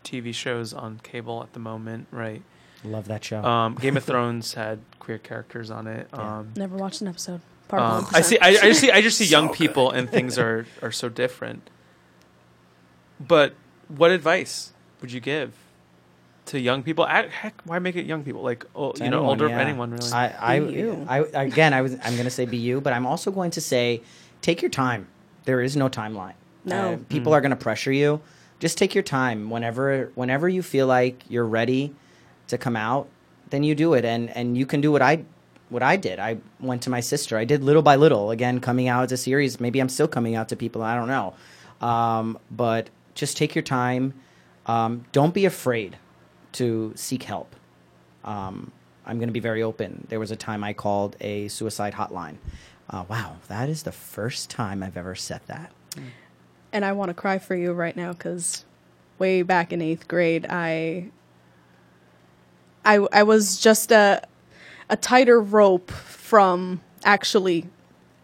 TV 0.05 0.33
shows 0.35 0.73
on 0.73 1.01
cable 1.03 1.43
at 1.43 1.53
the 1.53 1.59
moment, 1.61 2.07
right? 2.11 2.43
Love 2.85 3.07
that 3.09 3.23
show. 3.25 3.43
Um, 3.45 3.75
Game 3.77 3.97
of 3.97 4.05
Thrones 4.11 4.55
had 4.55 4.81
queer 4.99 5.19
characters 5.19 5.71
on 5.71 5.87
it. 5.87 6.09
Yeah. 6.13 6.39
Um, 6.39 6.53
Never 6.57 6.77
watched 6.77 7.01
an 7.01 7.09
episode. 7.09 7.41
Part 7.69 7.83
um, 7.83 8.07
I 8.13 8.21
see. 8.23 8.39
I, 8.41 8.49
I 8.49 8.53
just 8.55 8.81
see. 8.81 8.91
I 8.91 9.01
just 9.01 9.17
see 9.19 9.25
young 9.37 9.49
So 9.49 9.55
people, 9.55 9.91
and 9.91 10.11
things 10.11 10.39
are 10.39 10.67
are 10.83 10.93
so 10.93 11.09
different. 11.09 11.71
But 13.21 13.55
what 13.89 14.11
advice 14.11 14.73
would 15.01 15.13
you 15.13 15.21
give 15.21 15.55
to 16.53 16.61
young 16.61 16.83
people? 16.83 17.05
A- 17.05 17.29
Heck, 17.29 17.61
why 17.65 17.79
make 17.79 17.97
it 17.97 18.07
young 18.07 18.23
people? 18.25 18.43
Like, 18.43 18.65
oh, 18.75 18.93
To 18.93 19.05
you 19.05 19.11
know, 19.11 19.27
older 19.27 19.49
yeah. 19.49 19.61
anyone 19.61 19.91
really. 19.91 20.13
I, 20.13 20.29
I, 20.57 21.19
I, 21.19 21.43
again, 21.43 21.75
I 21.75 21.83
was, 21.83 21.93
I'm 22.05 22.15
going 22.15 22.25
to 22.25 22.31
say 22.31 22.47
be 22.47 22.57
you, 22.57 22.81
but 22.81 22.93
I'm 22.93 23.07
also 23.07 23.31
going 23.31 23.51
to 23.53 23.61
say 23.61 24.01
take 24.41 24.63
your 24.63 24.71
time. 24.71 25.09
There 25.45 25.61
is 25.61 25.77
no 25.77 25.89
timeline. 25.89 26.35
No. 26.65 26.95
Uh, 26.95 26.97
people 27.09 27.33
Mm. 27.33 27.37
are 27.37 27.41
going 27.41 27.51
to 27.51 27.57
pressure 27.57 27.93
you. 27.93 28.21
Just 28.61 28.79
take 28.79 28.95
your 28.95 29.03
time. 29.03 29.51
Whenever, 29.51 30.13
whenever 30.15 30.49
you 30.49 30.63
feel 30.63 30.87
like 30.87 31.25
you're 31.29 31.47
ready 31.61 31.95
to 32.49 32.57
come 32.59 32.77
out, 32.77 33.09
then 33.51 33.65
you 33.65 33.75
do 33.75 33.93
it, 33.95 34.05
and 34.05 34.31
and 34.37 34.57
you 34.57 34.65
can 34.65 34.81
do 34.81 34.91
what 34.93 35.03
I, 35.03 35.25
what 35.69 35.83
I 35.83 35.97
did. 35.97 36.19
I 36.19 36.39
went 36.61 36.81
to 36.83 36.91
my 36.91 37.01
sister. 37.01 37.37
I 37.37 37.45
did 37.45 37.63
little 37.65 37.83
by 37.83 37.97
little. 37.97 38.31
Again, 38.31 38.61
coming 38.61 38.89
out 38.89 39.05
as 39.05 39.13
a 39.13 39.17
series. 39.17 39.59
Maybe 39.61 39.79
I'm 39.81 39.89
still 39.91 40.09
coming 40.09 40.37
out 40.37 40.49
to 40.51 40.57
people. 40.57 40.81
I 40.83 40.95
don't 40.95 41.09
know. 41.09 41.35
Um, 41.87 42.39
but 42.51 42.89
just 43.15 43.37
take 43.37 43.55
your 43.55 43.63
time. 43.63 44.15
Um, 44.67 45.05
don't 45.13 45.35
be 45.35 45.45
afraid 45.45 45.99
to 46.53 46.93
seek 46.97 47.23
help. 47.25 47.55
Um, 48.25 48.73
I'm 49.07 49.19
going 49.19 49.29
to 49.29 49.33
be 49.33 49.41
very 49.41 49.63
open. 49.63 50.07
There 50.11 50.21
was 50.21 50.31
a 50.31 50.37
time 50.37 50.63
I 50.63 50.73
called 50.73 51.17
a 51.21 51.49
suicide 51.49 51.95
hotline. 51.95 52.37
Uh, 52.89 53.05
wow, 53.09 53.37
that 53.49 53.69
is 53.69 53.83
the 53.85 53.93
first 53.93 54.51
time 54.51 54.83
I've 54.83 54.97
ever 54.97 55.15
said 55.15 55.41
that. 55.47 55.73
And 56.73 56.85
I 56.85 56.93
want 56.93 57.09
to 57.09 57.15
cry 57.15 57.39
for 57.39 57.55
you 57.55 57.73
right 57.73 57.97
now 57.97 58.13
because 58.13 58.65
way 59.19 59.43
back 59.43 59.73
in 59.73 59.83
eighth 59.83 60.09
grade, 60.09 60.47
I, 60.49 61.09
I, 62.85 62.97
I 63.13 63.23
was 63.25 63.59
just 63.61 63.93
a, 63.93 64.23
a 64.89 64.97
tighter 64.97 65.41
rope 65.41 65.91
from 65.91 66.81
actually, 67.05 67.67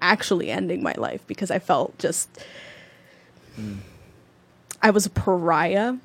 actually 0.01 0.51
ending 0.51 0.83
my 0.83 0.95
life 0.97 1.27
because 1.27 1.51
I 1.51 1.59
felt 1.59 1.99
just, 1.99 2.29
I 4.83 4.91
was 4.91 5.07
a 5.07 5.11
pariah 5.11 5.97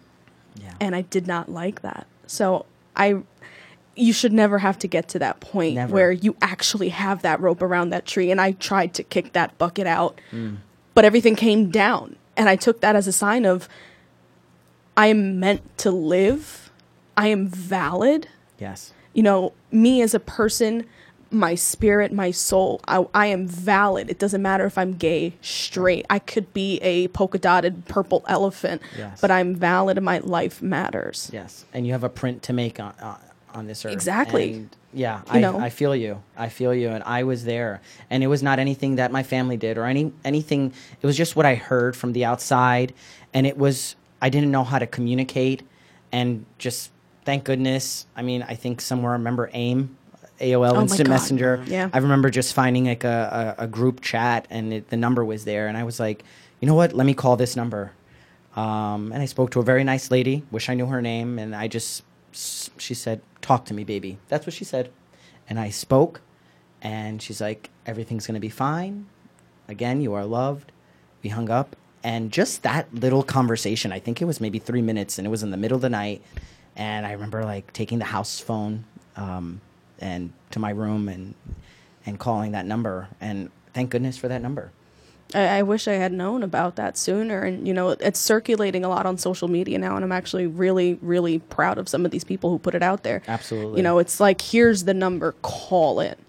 Yeah. 0.55 0.73
and 0.79 0.95
I 0.95 1.01
did 1.01 1.27
not 1.27 1.49
like 1.49 1.81
that. 1.81 2.07
So 2.33 2.65
I 2.95 3.21
you 3.95 4.11
should 4.11 4.33
never 4.33 4.57
have 4.57 4.79
to 4.79 4.87
get 4.87 5.07
to 5.09 5.19
that 5.19 5.39
point 5.39 5.75
Never. 5.75 5.93
where 5.93 6.11
you 6.11 6.35
actually 6.41 6.89
have 6.89 7.21
that 7.21 7.39
rope 7.39 7.61
around 7.61 7.91
that 7.91 8.07
tree 8.07 8.31
and 8.31 8.41
I 8.41 8.53
tried 8.53 8.95
to 8.95 9.03
kick 9.03 9.33
that 9.33 9.55
bucket 9.59 9.85
out. 9.85 10.19
Mm. 10.31 10.57
But 10.95 11.05
everything 11.05 11.35
came 11.35 11.69
down 11.69 12.15
and 12.35 12.49
I 12.49 12.55
took 12.55 12.81
that 12.81 12.95
as 12.95 13.07
a 13.07 13.11
sign 13.11 13.45
of 13.45 13.69
I 14.97 15.07
am 15.07 15.39
meant 15.39 15.77
to 15.79 15.91
live. 15.91 16.71
I 17.15 17.27
am 17.27 17.47
valid. 17.47 18.27
yes. 18.59 18.93
You 19.13 19.21
know, 19.21 19.53
me 19.71 20.01
as 20.01 20.15
a 20.15 20.19
person, 20.19 20.87
my 21.33 21.55
spirit, 21.55 22.13
my 22.13 22.31
soul, 22.31 22.79
I, 22.87 23.05
I 23.13 23.25
am 23.27 23.47
valid. 23.47 24.09
It 24.09 24.19
doesn't 24.19 24.41
matter 24.41 24.65
if 24.65 24.77
I'm 24.77 24.93
gay, 24.93 25.33
straight. 25.41 26.05
I 26.09 26.19
could 26.19 26.53
be 26.53 26.77
a 26.81 27.07
polka 27.09 27.37
dotted 27.39 27.85
purple 27.85 28.23
elephant, 28.27 28.81
Yes. 28.97 29.19
but 29.19 29.31
I'm 29.31 29.55
valid 29.55 29.97
and 29.97 30.05
my 30.05 30.19
life 30.19 30.61
matters. 30.61 31.29
Yes. 31.33 31.65
And 31.73 31.85
you 31.87 31.93
have 31.93 32.03
a 32.03 32.09
print 32.09 32.43
to 32.43 32.53
make 32.53 32.79
on 32.79 32.93
on, 33.01 33.19
on 33.53 33.67
this 33.67 33.83
earth. 33.85 33.93
Exactly. 33.93 34.53
And 34.53 34.69
yeah, 34.93 35.19
You 35.25 35.31
I, 35.31 35.39
know? 35.39 35.59
I 35.59 35.69
feel 35.69 35.95
you. 35.95 36.21
I 36.37 36.49
feel 36.49 36.73
you. 36.73 36.89
And 36.89 37.03
I 37.03 37.23
was 37.23 37.45
there. 37.45 37.81
And 38.09 38.23
it 38.23 38.27
was 38.27 38.43
not 38.43 38.59
anything 38.59 38.95
that 38.97 39.11
my 39.11 39.23
family 39.23 39.57
did 39.57 39.77
or 39.77 39.85
any 39.85 40.11
anything. 40.23 40.71
It 41.01 41.05
was 41.07 41.17
just 41.17 41.35
what 41.35 41.45
I 41.45 41.55
heard 41.55 41.95
from 41.95 42.13
the 42.13 42.25
outside. 42.25 42.93
And 43.33 43.47
it 43.47 43.57
was 43.57 43.95
I 44.21 44.29
didn't 44.29 44.51
know 44.51 44.63
how 44.63 44.79
to 44.79 44.87
communicate. 44.87 45.63
And 46.11 46.45
just 46.59 46.91
thank 47.25 47.43
goodness. 47.43 48.05
I 48.15 48.21
mean, 48.21 48.43
I 48.43 48.53
think 48.55 48.81
somewhere 48.81 49.11
I 49.11 49.15
remember 49.15 49.49
AIM. 49.53 49.97
AOL 50.43 50.75
Oh 50.75 50.81
Instant 50.81 51.09
Messenger. 51.09 51.63
Yeah. 51.67 51.89
I 51.93 51.97
remember 51.99 52.29
just 52.29 52.53
finding 52.53 52.85
like 52.85 53.03
a, 53.03 53.55
a, 53.57 53.63
a 53.63 53.67
group 53.67 54.01
chat 54.01 54.47
and 54.49 54.73
it, 54.73 54.89
the 54.89 54.97
number 54.97 55.23
was 55.23 55.45
there. 55.45 55.67
And 55.67 55.77
I 55.77 55.83
was 55.83 55.99
like, 55.99 56.23
you 56.59 56.67
know 56.67 56.75
what? 56.75 56.93
Let 56.93 57.05
me 57.05 57.13
call 57.13 57.35
this 57.35 57.55
number. 57.55 57.91
Um, 58.55 59.11
and 59.11 59.21
I 59.21 59.25
spoke 59.25 59.51
to 59.51 59.59
a 59.59 59.63
very 59.63 59.83
nice 59.83 60.11
lady. 60.11 60.43
Wish 60.51 60.69
I 60.69 60.75
knew 60.75 60.85
her 60.85 61.01
name. 61.01 61.39
And 61.39 61.55
I 61.55 61.67
just, 61.67 62.03
she 62.33 62.93
said, 62.93 63.21
"Talk 63.41 63.65
to 63.65 63.73
me, 63.73 63.83
baby." 63.83 64.17
That's 64.27 64.45
what 64.45 64.53
she 64.53 64.65
said. 64.65 64.91
And 65.49 65.59
I 65.59 65.69
spoke, 65.69 66.21
and 66.81 67.21
she's 67.21 67.41
like, 67.41 67.69
"Everything's 67.85 68.27
gonna 68.27 68.39
be 68.39 68.49
fine. 68.49 69.07
Again, 69.67 70.01
you 70.01 70.13
are 70.13 70.25
loved." 70.25 70.71
We 71.23 71.29
hung 71.29 71.49
up, 71.49 71.75
and 72.03 72.31
just 72.31 72.63
that 72.63 72.93
little 72.93 73.23
conversation. 73.23 73.91
I 73.91 73.99
think 73.99 74.21
it 74.21 74.25
was 74.25 74.41
maybe 74.41 74.59
three 74.59 74.81
minutes, 74.81 75.17
and 75.17 75.25
it 75.25 75.29
was 75.29 75.43
in 75.43 75.51
the 75.51 75.57
middle 75.57 75.75
of 75.75 75.81
the 75.81 75.89
night. 75.89 76.21
And 76.75 77.05
I 77.05 77.11
remember 77.11 77.43
like 77.43 77.71
taking 77.71 77.99
the 77.99 78.05
house 78.05 78.39
phone, 78.39 78.85
um, 79.15 79.61
and 80.03 80.33
to 80.51 80.59
my 80.59 80.69
room 80.69 81.07
and 81.09 81.33
and 82.05 82.19
calling 82.19 82.51
that 82.51 82.65
number. 82.65 83.07
And 83.21 83.49
thank 83.73 83.89
goodness 83.89 84.17
for 84.17 84.27
that 84.27 84.41
number. 84.41 84.71
I, 85.33 85.59
I 85.59 85.61
wish 85.63 85.87
I 85.87 85.93
had 85.93 86.11
known 86.11 86.43
about 86.43 86.75
that 86.75 86.97
sooner. 86.97 87.41
And, 87.43 87.65
you 87.65 87.73
know, 87.73 87.91
it's 87.91 88.19
circulating 88.19 88.83
a 88.83 88.89
lot 88.89 89.05
on 89.05 89.17
social 89.17 89.47
media 89.47 89.79
now. 89.79 89.95
And 89.95 90.03
I'm 90.03 90.11
actually 90.11 90.45
really, 90.45 90.99
really 91.01 91.39
proud 91.39 91.77
of 91.77 91.87
some 91.87 92.03
of 92.05 92.11
these 92.11 92.25
people 92.25 92.49
who 92.49 92.59
put 92.59 92.75
it 92.75 92.83
out 92.83 93.03
there. 93.03 93.21
Absolutely. 93.27 93.77
You 93.77 93.83
know, 93.83 93.99
it's 93.99 94.19
like, 94.19 94.41
here's 94.41 94.83
the 94.83 94.93
number, 94.93 95.33
call 95.41 96.01
it. 96.01 96.19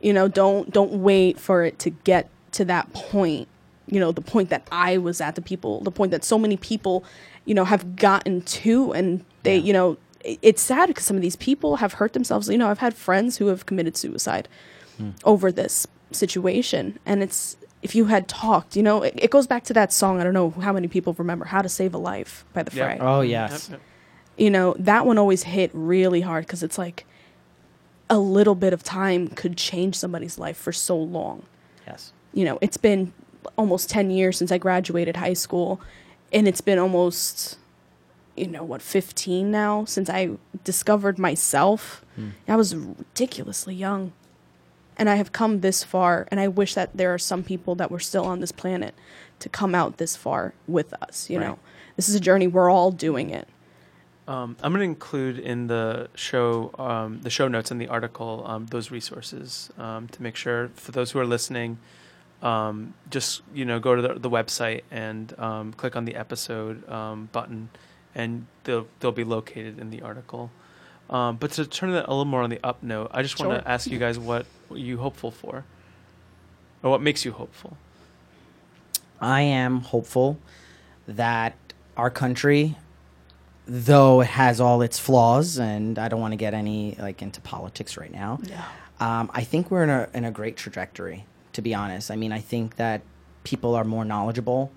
You 0.00 0.14
know, 0.14 0.26
don't 0.28 0.72
don't 0.72 0.94
wait 1.02 1.38
for 1.38 1.62
it 1.62 1.78
to 1.80 1.90
get 1.90 2.30
to 2.52 2.64
that 2.64 2.92
point. 2.94 3.48
You 3.86 4.00
know, 4.00 4.12
the 4.12 4.22
point 4.22 4.48
that 4.48 4.66
I 4.72 4.96
was 4.96 5.20
at, 5.20 5.34
the 5.34 5.42
people, 5.42 5.80
the 5.82 5.92
point 5.92 6.10
that 6.12 6.24
so 6.24 6.38
many 6.38 6.56
people, 6.56 7.04
you 7.44 7.54
know, 7.54 7.64
have 7.66 7.96
gotten 7.96 8.40
to, 8.40 8.92
and 8.92 9.24
they, 9.42 9.58
Yeah. 9.58 9.64
you 9.64 9.72
know, 9.74 9.96
it's 10.24 10.62
sad 10.62 10.88
because 10.88 11.04
some 11.04 11.16
of 11.16 11.22
these 11.22 11.36
people 11.36 11.76
have 11.76 11.94
hurt 11.94 12.12
themselves. 12.12 12.48
You 12.48 12.58
know, 12.58 12.68
I've 12.68 12.78
had 12.78 12.94
friends 12.94 13.38
who 13.38 13.46
have 13.48 13.66
committed 13.66 13.96
suicide 13.96 14.48
over 15.24 15.50
this 15.50 15.86
situation, 16.12 16.98
and 17.04 17.22
it's 17.22 17.56
if 17.82 17.96
you 17.96 18.04
had 18.04 18.28
talked, 18.28 18.76
you 18.76 18.82
know, 18.82 19.02
it, 19.02 19.14
it 19.16 19.30
goes 19.32 19.48
back 19.48 19.64
to 19.64 19.72
that 19.74 19.92
song. 19.92 20.20
I 20.20 20.24
don't 20.24 20.34
know 20.34 20.50
how 20.50 20.72
many 20.72 20.86
people 20.86 21.12
remember 21.14 21.44
"How 21.46 21.62
to 21.62 21.68
Save 21.68 21.94
a 21.94 21.98
Life" 21.98 22.44
by 22.52 22.62
the 22.62 22.74
Yeah. 22.76 22.86
Fray 22.86 22.98
Oh 23.00 23.20
Yep, 23.22 23.50
yes. 23.50 23.68
yep. 23.70 23.80
you 24.36 24.50
know, 24.50 24.76
that 24.78 25.04
one 25.06 25.18
always 25.18 25.42
hit 25.42 25.70
really 25.74 26.20
hard 26.20 26.46
because 26.46 26.62
it's 26.62 26.78
like 26.78 27.04
a 28.08 28.18
little 28.18 28.54
bit 28.54 28.72
of 28.72 28.82
time 28.84 29.26
could 29.28 29.56
change 29.56 29.96
somebody's 29.96 30.38
life 30.38 30.56
for 30.56 30.72
so 30.72 30.96
long. 30.96 31.42
Yes. 31.86 32.12
You 32.32 32.44
know, 32.44 32.58
it's 32.60 32.76
been 32.76 33.12
almost 33.56 33.90
10 33.90 34.10
years 34.10 34.36
since 34.36 34.52
I 34.52 34.58
graduated 34.58 35.16
high 35.16 35.32
school, 35.32 35.80
and 36.32 36.46
it's 36.46 36.60
been 36.60 36.78
almost, 36.78 37.58
you 38.36 38.46
know, 38.46 38.62
what, 38.64 38.80
15 38.82 39.50
now 39.50 39.84
since 39.84 40.08
I 40.10 40.30
discovered 40.64 41.18
myself. 41.18 42.04
I 42.48 42.56
was 42.56 42.74
ridiculously 42.76 43.74
young. 43.74 44.12
And 44.98 45.08
I 45.08 45.14
have 45.16 45.32
come 45.32 45.60
this 45.60 45.82
far, 45.82 46.28
and 46.30 46.38
I 46.38 46.48
wish 46.48 46.74
that 46.74 46.90
there 46.94 47.12
are 47.14 47.18
some 47.18 47.42
people 47.42 47.74
that 47.76 47.90
were 47.90 47.98
still 47.98 48.26
on 48.26 48.40
this 48.40 48.52
planet 48.52 48.94
to 49.38 49.48
come 49.48 49.74
out 49.74 49.96
this 49.96 50.16
far 50.16 50.52
with 50.68 50.92
us, 51.02 51.30
you 51.30 51.38
Right. 51.38 51.46
know. 51.48 51.58
This 51.96 52.08
is 52.10 52.14
a 52.14 52.20
journey, 52.20 52.46
we're 52.46 52.70
all 52.70 52.90
doing 52.92 53.30
it 53.30 53.48
Um, 54.28 54.54
I'm 54.62 54.72
going 54.72 54.80
to 54.80 54.84
include 54.84 55.38
in 55.38 55.66
the 55.66 56.08
show 56.14 56.70
um, 56.78 57.20
the 57.22 57.30
show 57.30 57.48
notes 57.48 57.70
in 57.70 57.78
the 57.78 57.88
article 57.88 58.44
um, 58.46 58.66
those 58.66 58.90
resources 58.90 59.70
um, 59.78 60.08
to 60.08 60.22
make 60.22 60.36
sure 60.36 60.68
for 60.74 60.92
those 60.92 61.10
who 61.10 61.18
are 61.18 61.26
listening, 61.26 61.78
um, 62.42 62.94
just 63.10 63.42
you 63.54 63.64
know 63.64 63.80
go 63.80 63.96
to 63.96 64.02
the, 64.02 64.14
the 64.14 64.30
website 64.30 64.82
and 64.90 65.34
um, 65.38 65.72
click 65.72 65.96
on 65.96 66.04
the 66.04 66.14
episode 66.14 66.86
um, 66.88 67.28
button, 67.32 67.70
and 68.14 68.46
they'll 68.64 68.86
they'll 69.00 69.12
be 69.12 69.24
located 69.24 69.78
in 69.78 69.90
the 69.90 70.02
article. 70.02 70.50
Um, 71.10 71.36
but 71.36 71.50
to 71.52 71.66
turn 71.66 71.90
it 71.90 72.04
a 72.06 72.10
little 72.10 72.24
more 72.24 72.42
on 72.42 72.50
the 72.50 72.60
up 72.64 72.82
note, 72.82 73.10
I 73.12 73.22
just 73.22 73.38
want 73.38 73.62
to 73.62 73.68
ask 73.68 73.90
you 73.90 73.98
guys 73.98 74.18
what, 74.18 74.46
what 74.68 74.80
you 74.80 74.98
hopeful 74.98 75.30
for, 75.30 75.64
or 76.82 76.90
what 76.90 77.02
makes 77.02 77.24
you 77.24 77.32
hopeful. 77.32 77.76
I 79.20 79.42
am 79.42 79.80
hopeful 79.80 80.38
that 81.06 81.54
our 81.96 82.10
country, 82.10 82.76
though 83.66 84.22
it 84.22 84.28
has 84.28 84.60
all 84.60 84.80
its 84.80 84.98
flaws, 84.98 85.58
and 85.58 85.98
I 85.98 86.08
don't 86.08 86.20
want 86.20 86.32
to 86.32 86.36
get 86.36 86.54
any 86.54 86.96
like 86.98 87.20
into 87.20 87.40
politics 87.40 87.96
right 87.96 88.12
now. 88.12 88.40
Yeah. 88.42 88.64
Um, 89.00 89.30
I 89.34 89.44
think 89.44 89.70
we're 89.70 89.82
in 89.84 89.90
a 89.90 90.08
in 90.14 90.24
a 90.24 90.30
great 90.30 90.56
trajectory. 90.56 91.26
To 91.52 91.60
be 91.60 91.74
honest, 91.74 92.10
I 92.10 92.16
mean, 92.16 92.32
I 92.32 92.38
think 92.40 92.76
that 92.76 93.02
people 93.44 93.74
are 93.74 93.84
more 93.84 94.06
knowledgeable. 94.06 94.72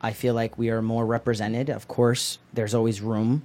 I 0.00 0.12
feel 0.12 0.34
like 0.34 0.56
we 0.58 0.70
are 0.70 0.82
more 0.82 1.04
represented. 1.04 1.70
Of 1.70 1.88
course, 1.88 2.38
there's 2.52 2.74
always 2.74 3.00
room 3.00 3.44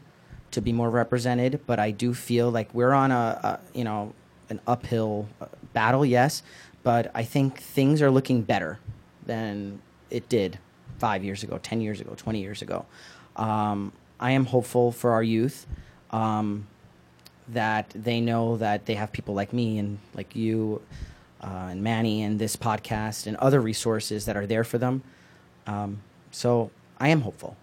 to 0.52 0.62
be 0.62 0.72
more 0.72 0.90
represented, 0.90 1.62
but 1.66 1.80
I 1.80 1.92
do 1.92 2.14
feel 2.14 2.52
like 2.52 2.74
we're 2.74 2.92
on 2.92 3.12
a, 3.12 3.60
a 3.74 3.78
you 3.78 3.84
know 3.84 4.14
an 4.50 4.60
uphill 4.68 5.28
uh, 5.42 5.48
battle. 5.74 6.06
Yes, 6.06 6.44
but 6.84 7.12
I 7.16 7.24
think 7.24 7.58
things 7.58 8.02
are 8.02 8.12
looking 8.12 8.42
better 8.42 8.80
than 9.26 9.82
it 10.10 10.30
did 10.30 10.60
five 11.00 11.24
years 11.24 11.44
ago, 11.44 11.60
ten 11.64 11.82
years 11.82 12.00
ago, 12.02 12.14
twenty 12.16 12.42
years 12.42 12.62
ago. 12.62 12.86
Um, 13.36 13.92
I 14.20 14.32
am 14.32 14.46
hopeful 14.46 14.92
for 14.92 15.12
our 15.12 15.24
youth. 15.24 15.66
Um, 16.12 16.68
that 17.50 17.90
they 17.96 18.22
know 18.22 18.58
that 18.58 18.86
they 18.86 18.94
have 18.94 19.12
people 19.12 19.34
like 19.34 19.52
me 19.52 19.78
and 19.78 19.98
like 20.14 20.36
you 20.36 20.82
uh, 21.42 21.68
and 21.72 21.84
Manny 21.84 22.24
and 22.24 22.40
this 22.40 22.56
podcast 22.56 23.28
and 23.28 23.36
other 23.38 23.60
resources 23.60 24.26
that 24.26 24.38
are 24.38 24.48
there 24.48 24.64
for 24.64 24.78
them. 24.78 25.04
Um, 25.68 26.02
so 26.34 26.70
I 27.00 27.08
am 27.08 27.22
hopeful. 27.22 27.56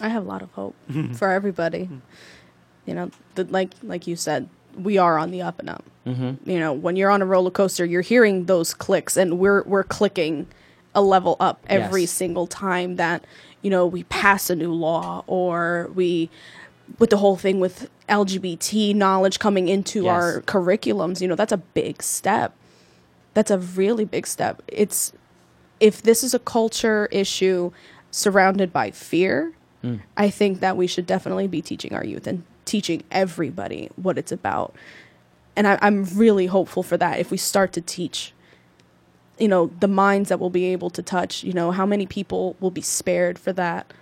I 0.00 0.08
have 0.08 0.24
a 0.24 0.26
lot 0.26 0.40
of 0.42 0.50
hope 0.52 0.74
for 1.12 1.28
everybody. 1.30 1.88
You 2.86 2.94
know, 2.94 3.10
the, 3.34 3.44
like 3.44 3.72
like 3.82 4.06
you 4.06 4.16
said, 4.16 4.48
we 4.76 4.96
are 4.98 5.18
on 5.18 5.30
the 5.30 5.42
up 5.42 5.58
and 5.60 5.68
up. 5.68 5.84
Mm-hmm. 6.06 6.48
You 6.50 6.58
know, 6.58 6.72
when 6.72 6.96
you're 6.96 7.10
on 7.10 7.20
a 7.22 7.26
roller 7.26 7.50
coaster, 7.50 7.84
you're 7.84 8.00
hearing 8.02 8.46
those 8.46 8.72
clicks, 8.74 9.16
and 9.16 9.38
we're 9.38 9.62
we're 9.64 9.84
clicking 9.84 10.46
a 10.94 11.02
level 11.02 11.36
up 11.40 11.64
every 11.68 12.02
Yes. 12.02 12.10
single 12.10 12.46
time 12.46 12.96
that 12.96 13.24
you 13.62 13.70
know 13.70 13.86
we 13.86 14.02
pass 14.04 14.50
a 14.50 14.56
new 14.56 14.72
law 14.72 15.22
or 15.26 15.90
we 15.94 16.28
with 16.98 17.10
the 17.10 17.16
whole 17.18 17.36
thing 17.36 17.60
with 17.60 17.88
LGBT 18.08 18.94
knowledge 18.94 19.38
coming 19.38 19.68
into 19.68 20.02
Yes. 20.04 20.10
our 20.12 20.40
curriculums. 20.42 21.20
You 21.20 21.28
know, 21.28 21.36
that's 21.36 21.52
a 21.52 21.56
big 21.58 22.02
step. 22.02 22.52
That's 23.34 23.50
a 23.50 23.58
really 23.58 24.04
big 24.04 24.26
step. 24.26 24.60
It's 24.66 25.12
if 25.82 26.00
this 26.02 26.22
is 26.24 26.32
a 26.32 26.38
culture 26.38 27.08
issue 27.10 27.72
surrounded 28.10 28.72
by 28.72 28.90
fear, 28.90 29.52
Mm. 29.82 30.00
I 30.16 30.30
think 30.30 30.60
that 30.60 30.76
we 30.76 30.86
should 30.86 31.06
definitely 31.06 31.48
be 31.48 31.60
teaching 31.60 31.92
our 31.92 32.04
youth 32.04 32.26
and 32.26 32.44
teaching 32.64 33.02
everybody 33.10 33.90
what 33.96 34.16
it's 34.16 34.30
about. 34.30 34.74
And 35.56 35.66
I, 35.66 35.78
I'm 35.82 36.04
really 36.04 36.46
hopeful 36.46 36.82
for 36.82 36.96
that. 36.96 37.18
If 37.18 37.30
we 37.30 37.36
start 37.36 37.72
to 37.72 37.80
teach, 37.80 38.32
you 39.38 39.48
know, 39.48 39.70
the 39.80 39.88
minds 39.88 40.28
that 40.28 40.38
we'll 40.38 40.50
be 40.50 40.66
able 40.66 40.88
to 40.90 41.02
touch, 41.02 41.42
you 41.42 41.52
know, 41.52 41.72
how 41.72 41.84
many 41.84 42.06
people 42.06 42.56
will 42.60 42.70
be 42.70 42.80
spared 42.80 43.38
for 43.38 43.52
that. 43.54 43.92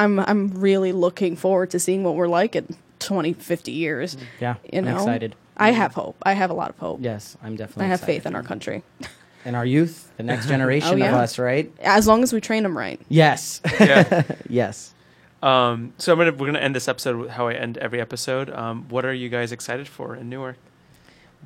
I'm 0.00 0.18
I'm 0.20 0.48
really 0.60 0.92
looking 0.92 1.36
forward 1.36 1.70
to 1.70 1.78
seeing 1.78 2.02
what 2.02 2.16
we're 2.16 2.28
like 2.28 2.56
in 2.56 2.76
20, 2.98 3.32
50 3.34 3.70
years. 3.70 4.16
Yeah, 4.40 4.56
You 4.72 4.82
know, 4.82 4.90
I'm 4.90 4.96
excited. 4.96 5.36
I 5.56 5.70
have 5.70 5.94
hope. 5.94 6.16
I 6.24 6.32
have 6.34 6.50
a 6.50 6.54
lot 6.54 6.70
of 6.70 6.78
hope. 6.78 6.98
Yes, 7.02 7.36
I'm 7.42 7.56
definitely. 7.56 7.84
I 7.84 7.88
have 7.88 8.00
excited. 8.00 8.14
faith 8.14 8.26
in 8.26 8.34
our 8.34 8.42
country. 8.42 8.82
in 9.48 9.54
our 9.54 9.64
youth, 9.66 10.12
the 10.16 10.22
next 10.22 10.46
generation 10.54 11.02
Oh, 11.02 11.06
of 11.08 11.14
us, 11.14 11.38
right? 11.38 11.72
As 11.80 12.06
long 12.06 12.22
as 12.22 12.32
we 12.32 12.40
train 12.40 12.62
them 12.62 12.76
right. 12.76 13.00
Yes, 13.08 13.60
Yeah. 13.80 14.22
yes. 14.48 14.94
Um, 15.42 15.92
so 15.98 16.12
I'm 16.12 16.18
gonna 16.18 16.32
we're 16.32 16.46
gonna 16.46 16.58
end 16.58 16.74
this 16.76 16.88
episode 16.88 17.16
with 17.16 17.30
how 17.30 17.48
I 17.48 17.54
end 17.54 17.78
every 17.78 18.00
episode. 18.00 18.50
Um, 18.50 18.86
what 18.88 19.04
are 19.04 19.12
you 19.12 19.28
guys 19.28 19.52
excited 19.52 19.86
for 19.88 20.14
in 20.16 20.28
Newark? 20.28 20.56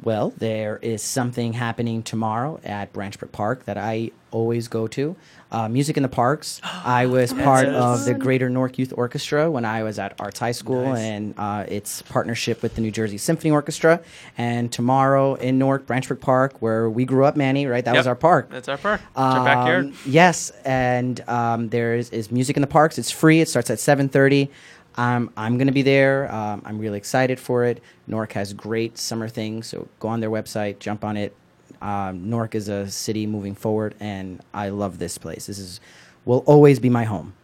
Well, 0.03 0.33
there 0.39 0.79
is 0.83 1.03
something 1.03 1.53
happening 1.53 2.03
tomorrow 2.03 2.61
at 2.65 2.93
Branchbrook 2.93 3.31
Park 3.31 3.67
that 3.67 3.77
I 3.79 4.11
always 4.33 4.67
go 4.67 4.89
to. 4.89 5.15
Uh, 5.53 5.69
Music 5.69 5.97
in 5.99 6.03
the 6.03 6.09
Parks. 6.09 6.61
I 6.65 7.07
was 7.07 7.33
part 7.33 7.67
of 7.69 8.05
the 8.07 8.15
Greater 8.15 8.49
Newark 8.49 8.79
Youth 8.79 8.93
Orchestra 8.97 9.51
when 9.51 9.65
I 9.65 9.83
was 9.85 9.99
at 10.01 10.19
Arts 10.19 10.41
High 10.41 10.53
School, 10.53 10.87
Nice. 10.87 10.99
and 11.01 11.35
uh, 11.37 11.67
its 11.69 12.03
partnership 12.03 12.63
with 12.63 12.75
the 12.75 12.81
New 12.81 12.91
Jersey 12.91 13.19
Symphony 13.19 13.51
Orchestra. 13.53 14.01
And 14.39 14.73
tomorrow 14.73 15.35
in 15.35 15.59
Newark, 15.59 15.87
Branchbrook 15.87 16.21
Park, 16.21 16.55
where 16.61 16.89
we 16.91 17.05
grew 17.05 17.25
up, 17.27 17.37
Manny, 17.37 17.67
right? 17.67 17.85
That 17.85 17.95
was 17.95 18.07
our 18.07 18.17
park. 18.17 18.49
That's 18.51 18.69
our 18.69 18.79
park. 18.79 19.01
It's 19.03 19.11
our 19.17 19.45
backyard. 19.45 19.85
Um, 19.87 19.95
Yes, 20.07 20.51
and 20.65 21.21
um, 21.29 21.69
there 21.69 21.95
is, 21.95 22.11
is 22.11 22.31
music 22.33 22.57
in 22.57 22.61
the 22.63 22.67
parks. 22.67 22.99
It's 22.99 23.11
free. 23.11 23.41
It 23.41 23.49
starts 23.49 23.71
at 23.71 23.79
seven 23.79 24.09
thirty. 24.09 24.51
Um, 24.97 25.31
I'm 25.37 25.57
going 25.57 25.67
to 25.67 25.73
be 25.73 25.83
there. 25.83 26.33
Um, 26.33 26.63
I'm 26.65 26.79
really 26.79 26.99
excited 26.99 27.41
for 27.41 27.65
it. 27.65 27.83
Newark 28.07 28.33
has 28.33 28.53
great 28.53 28.99
summer 28.99 29.29
things, 29.29 29.67
so 29.67 29.89
go 30.01 30.09
on 30.09 30.21
their 30.21 30.31
website, 30.31 30.79
jump 30.79 31.05
on 31.05 31.17
it. 31.17 31.35
Um, 31.81 32.29
Newark 32.31 32.55
is 32.55 32.69
a 32.69 32.91
city 32.91 33.27
moving 33.27 33.55
forward, 33.55 33.95
and 33.99 34.41
I 34.55 34.69
love 34.69 34.99
this 34.99 35.19
place. 35.19 35.47
This 35.47 35.59
is 35.59 35.81
will 36.25 36.45
always 36.47 36.79
be 36.79 36.89
my 36.89 37.05
home. 37.05 37.35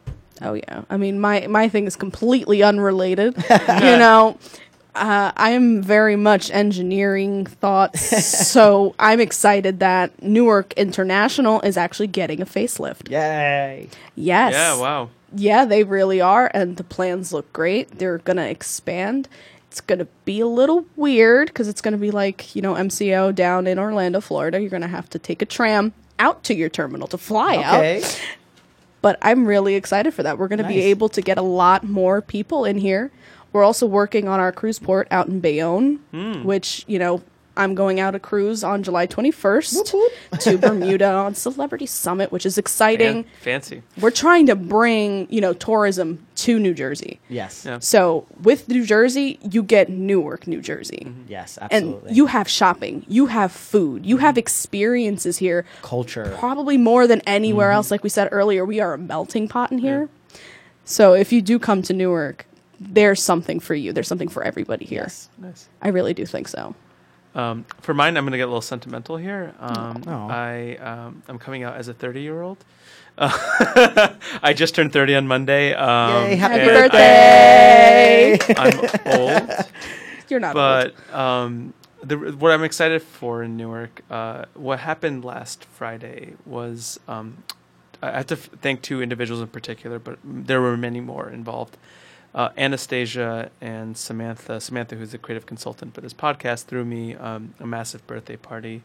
Oh 0.40 0.54
yeah. 0.54 0.82
I 0.88 0.96
mean, 0.96 1.18
my 1.20 1.46
my 1.48 1.68
thing 1.68 1.86
is 1.86 1.96
completely 1.96 2.62
unrelated. 2.62 3.36
you 3.50 3.96
know, 3.96 4.38
uh, 4.94 5.32
I 5.36 5.50
am 5.50 5.82
very 5.82 6.16
much 6.16 6.50
engineering 6.50 7.46
thoughts, 7.46 8.24
so 8.48 8.94
I'm 8.98 9.20
excited 9.20 9.80
that 9.80 10.22
Newark 10.22 10.72
International 10.74 11.60
is 11.62 11.76
actually 11.76 12.08
getting 12.08 12.40
a 12.40 12.46
facelift. 12.46 13.10
Yay! 13.10 13.88
Yes. 14.14 14.52
Yeah. 14.52 14.78
Wow. 14.78 15.10
Yeah, 15.34 15.64
they 15.64 15.84
really 15.84 16.20
are, 16.20 16.50
and 16.54 16.76
the 16.76 16.84
plans 16.84 17.32
look 17.32 17.52
great. 17.52 17.98
They're 17.98 18.18
gonna 18.18 18.46
expand. 18.46 19.28
It's 19.70 19.80
gonna 19.80 20.06
be 20.24 20.40
a 20.40 20.46
little 20.46 20.86
weird 20.96 21.48
because 21.48 21.68
it's 21.68 21.80
gonna 21.82 21.98
be 21.98 22.10
like 22.10 22.54
you 22.56 22.62
know 22.62 22.74
MCO 22.74 23.34
down 23.34 23.66
in 23.66 23.78
Orlando, 23.78 24.20
Florida. 24.20 24.60
You're 24.60 24.70
gonna 24.70 24.88
have 24.88 25.10
to 25.10 25.18
take 25.18 25.42
a 25.42 25.46
tram 25.46 25.92
out 26.18 26.42
to 26.44 26.54
your 26.54 26.68
terminal 26.68 27.06
to 27.08 27.18
fly 27.18 27.56
out 27.58 28.20
but 29.00 29.16
I'm 29.22 29.46
really 29.46 29.76
excited 29.76 30.12
for 30.12 30.24
that. 30.24 30.36
We're 30.38 30.48
going 30.48 30.58
to 30.58 30.66
be 30.66 30.80
able 30.80 31.08
to 31.10 31.22
get 31.22 31.38
a 31.38 31.42
lot 31.42 31.84
more 31.84 32.20
people 32.20 32.64
in 32.64 32.78
here. 32.78 33.12
We're 33.52 33.62
also 33.62 33.86
working 33.86 34.26
on 34.26 34.40
our 34.40 34.50
cruise 34.50 34.80
port 34.80 35.06
out 35.12 35.28
in 35.28 35.38
Bayonne, 35.38 36.00
Hmm. 36.10 36.42
which, 36.42 36.84
you 36.88 36.98
know, 36.98 37.22
I'm 37.58 37.74
going 37.74 38.00
out 38.00 38.14
a 38.14 38.18
cruise 38.18 38.62
on 38.64 38.82
July 38.82 39.06
21st 39.06 40.08
to 40.40 40.56
Bermuda 40.58 41.10
on 41.12 41.34
Celebrity 41.34 41.86
Summit, 41.86 42.30
which 42.32 42.46
is 42.46 42.56
exciting. 42.56 43.24
Fan- 43.24 43.32
fancy. 43.42 43.82
We're 44.00 44.10
trying 44.12 44.46
to 44.46 44.54
bring, 44.56 45.26
you 45.30 45.40
know, 45.40 45.52
tourism 45.52 46.24
to 46.36 46.58
New 46.58 46.72
Jersey. 46.72 47.18
Yes. 47.28 47.64
Yeah. 47.66 47.80
So 47.80 48.26
with 48.42 48.68
New 48.68 48.86
Jersey, 48.86 49.38
you 49.42 49.62
get 49.62 49.88
Newark, 49.90 50.46
New 50.46 50.62
Jersey. 50.62 51.02
Mm-hmm. 51.04 51.22
Yes. 51.28 51.58
And 51.70 52.00
you 52.08 52.26
have 52.26 52.48
shopping, 52.48 53.04
you 53.08 53.26
have 53.26 53.50
food, 53.52 54.06
you 54.06 54.18
have 54.18 54.38
experiences 54.38 55.38
here 55.38 55.66
culture. 55.82 56.34
probably 56.38 56.78
more 56.78 57.06
than 57.06 57.20
anywhere 57.22 57.72
else. 57.72 57.90
Like 57.90 58.04
we 58.04 58.08
said 58.08 58.28
earlier, 58.30 58.64
we 58.64 58.80
are 58.80 58.94
a 58.94 58.98
melting 58.98 59.48
pot 59.48 59.72
in 59.72 59.78
here. 59.78 60.08
So 60.84 61.12
if 61.12 61.32
you 61.32 61.42
do 61.42 61.58
come 61.58 61.82
to 61.82 61.92
Newark, 61.92 62.46
there's 62.80 63.22
something 63.22 63.58
for 63.60 63.74
you. 63.74 63.92
There's 63.92 64.06
something 64.08 64.28
for 64.28 64.44
everybody 64.44 64.84
here. 64.84 65.02
Yes. 65.02 65.28
Nice. 65.38 65.68
I 65.82 65.88
really 65.88 66.14
do 66.14 66.24
think 66.24 66.46
so. 66.48 66.74
Um, 67.38 67.64
for 67.82 67.94
mine, 67.94 68.16
I'm 68.16 68.24
going 68.24 68.32
to 68.32 68.38
get 68.38 68.44
a 68.44 68.46
little 68.46 68.60
sentimental 68.60 69.16
here. 69.16 69.54
Um, 69.60 70.02
Aw. 70.08 70.28
I 70.28 70.76
um, 70.76 71.22
I'm 71.28 71.38
coming 71.38 71.62
out 71.62 71.76
as 71.76 71.86
a 71.86 71.94
30 71.94 72.20
year 72.20 72.42
old. 72.42 72.58
Uh, 73.16 74.14
I 74.42 74.52
just 74.52 74.74
turned 74.74 74.92
30 74.92 75.14
on 75.14 75.28
Monday. 75.28 75.72
Um, 75.72 76.24
Yay, 76.24 76.34
happy 76.36 76.64
birthday! 76.64 78.38
I, 78.56 79.00
I'm 79.06 79.20
old, 79.20 79.66
You're 80.28 80.40
not 80.40 80.56
old. 80.56 80.92
but 81.14 81.14
um, 81.14 81.74
the, 82.02 82.16
what 82.16 82.50
I'm 82.50 82.64
excited 82.64 83.02
for 83.02 83.44
in 83.44 83.56
Newark, 83.56 84.02
uh, 84.10 84.46
what 84.54 84.80
happened 84.80 85.24
last 85.24 85.64
Friday 85.64 86.34
was 86.44 86.98
um, 87.06 87.44
I 88.02 88.18
have 88.18 88.26
to 88.28 88.34
f- 88.34 88.50
thank 88.60 88.82
two 88.82 89.00
individuals 89.00 89.42
in 89.42 89.48
particular, 89.48 90.00
but 90.00 90.18
there 90.24 90.60
were 90.60 90.76
many 90.76 91.00
more 91.00 91.28
involved. 91.28 91.76
Uh, 92.38 92.50
Anastasia 92.56 93.50
and 93.60 93.96
Samantha. 93.96 94.60
Samantha, 94.60 94.94
who's 94.94 95.12
a 95.12 95.18
creative 95.18 95.44
consultant 95.44 95.92
for 95.92 96.00
this 96.02 96.14
podcast, 96.14 96.66
threw 96.66 96.84
me 96.84 97.16
um, 97.16 97.52
a 97.58 97.66
massive 97.66 98.06
birthday 98.06 98.36
party, 98.36 98.84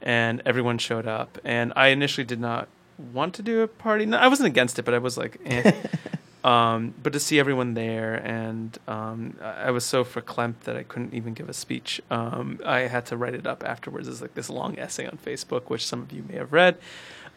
and 0.00 0.40
everyone 0.46 0.78
showed 0.78 1.06
up. 1.06 1.36
And 1.44 1.74
I 1.76 1.88
initially 1.88 2.24
did 2.24 2.40
not 2.40 2.68
want 3.12 3.34
to 3.34 3.42
do 3.42 3.60
a 3.60 3.68
party. 3.68 4.06
No, 4.06 4.16
I 4.16 4.28
wasn't 4.28 4.46
against 4.46 4.78
it, 4.78 4.86
but 4.86 4.94
I 4.94 4.98
was 4.98 5.18
like, 5.18 5.38
eh. 5.44 5.72
um, 6.44 6.94
but 7.02 7.12
to 7.12 7.20
see 7.20 7.38
everyone 7.38 7.74
there, 7.74 8.14
and 8.14 8.78
um, 8.88 9.36
I 9.42 9.72
was 9.72 9.84
so 9.84 10.02
verklempt 10.02 10.60
that 10.60 10.78
I 10.78 10.82
couldn't 10.82 11.12
even 11.12 11.34
give 11.34 11.50
a 11.50 11.52
speech. 11.52 12.00
Um, 12.10 12.60
I 12.64 12.80
had 12.80 13.04
to 13.06 13.16
write 13.18 13.34
it 13.34 13.46
up 13.46 13.62
afterwards 13.62 14.08
as 14.08 14.22
like 14.22 14.32
this 14.32 14.48
long 14.48 14.78
essay 14.78 15.06
on 15.06 15.18
Facebook, 15.18 15.64
which 15.68 15.86
some 15.86 16.00
of 16.00 16.12
you 16.12 16.24
may 16.26 16.36
have 16.36 16.50
read. 16.50 16.78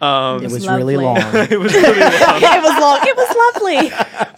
Um, 0.01 0.43
It 0.43 0.51
was 0.51 0.65
lovely. 0.65 0.95
really 0.95 1.03
long. 1.03 1.17
it 1.51 1.59
was 1.59 1.73
really 1.73 1.99
long. 1.99 2.41
it 2.41 2.61
was 2.63 2.79
long. 2.79 2.99
It 3.03 3.17
was 3.17 3.53
lovely. 3.53 3.91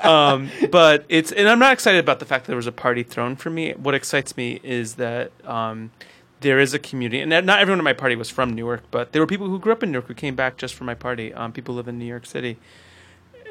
um, 0.10 0.50
but 0.72 1.06
it's 1.10 1.32
and 1.32 1.48
I'm 1.48 1.60
not 1.60 1.74
excited 1.74 2.00
about 2.00 2.20
the 2.20 2.26
fact 2.26 2.46
that 2.46 2.48
there 2.52 2.56
was 2.58 2.68
a 2.68 2.72
party 2.72 3.04
thrown 3.04 3.36
for 3.36 3.50
me. 3.50 3.74
What 3.74 3.94
excites 3.94 4.36
me 4.36 4.60
is 4.64 4.96
that 4.96 5.32
um, 5.46 5.92
there 6.40 6.60
is 6.60 6.74
a 6.74 6.80
community, 6.80 7.20
and 7.22 7.30
not 7.30 7.60
everyone 7.60 7.80
at 7.80 7.84
my 7.84 7.94
party 7.94 8.16
was 8.16 8.30
from 8.30 8.54
Newark, 8.54 8.84
but 8.90 9.12
there 9.12 9.22
were 9.22 9.28
people 9.28 9.48
who 9.48 9.60
grew 9.60 9.72
up 9.72 9.84
in 9.84 9.92
Newark 9.92 10.08
who 10.08 10.16
came 10.16 10.36
back 10.36 10.58
just 10.58 10.74
for 10.74 10.84
my 10.84 10.96
party. 10.96 11.32
Um, 11.34 11.52
people 11.52 11.76
live 11.76 11.88
in 11.88 12.00
New 12.00 12.06
York 12.06 12.26
City, 12.26 12.58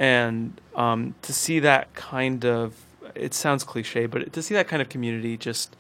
and 0.01 0.61
um, 0.75 1.15
to 1.23 1.33
see 1.33 1.61
that 1.61 1.95
kind 1.95 2.45
of 2.45 2.75
it 3.15 3.35
sounds 3.35 3.63
cliche, 3.65 4.07
but 4.07 4.33
to 4.33 4.43
see 4.43 4.55
that 4.55 4.67
kind 4.69 4.83
of 4.83 4.89
community 4.89 5.37
just 5.37 5.77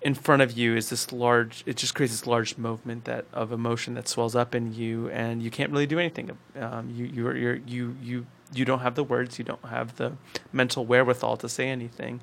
in 0.00 0.14
front 0.14 0.42
of 0.42 0.52
you 0.52 0.76
is 0.76 0.90
this 0.90 1.12
large 1.12 1.64
it 1.66 1.76
just 1.76 1.94
creates 1.94 2.12
this 2.12 2.26
large 2.26 2.56
movement 2.56 3.04
that 3.04 3.24
of 3.32 3.50
emotion 3.50 3.94
that 3.94 4.06
swells 4.06 4.36
up 4.36 4.54
in 4.54 4.72
you 4.72 5.08
and 5.10 5.42
you 5.42 5.50
can't 5.50 5.72
really 5.72 5.86
do 5.86 5.98
anything 5.98 6.36
um, 6.56 6.88
you 6.90 7.04
you're, 7.06 7.36
you're 7.36 7.56
you 7.66 7.96
you 8.00 8.26
you 8.54 8.64
don't 8.64 8.80
have 8.80 8.94
the 8.94 9.04
words 9.04 9.38
you 9.38 9.44
don't 9.44 9.64
have 9.64 9.96
the 9.96 10.12
mental 10.52 10.86
wherewithal 10.86 11.36
to 11.36 11.48
say 11.48 11.68
anything 11.68 12.20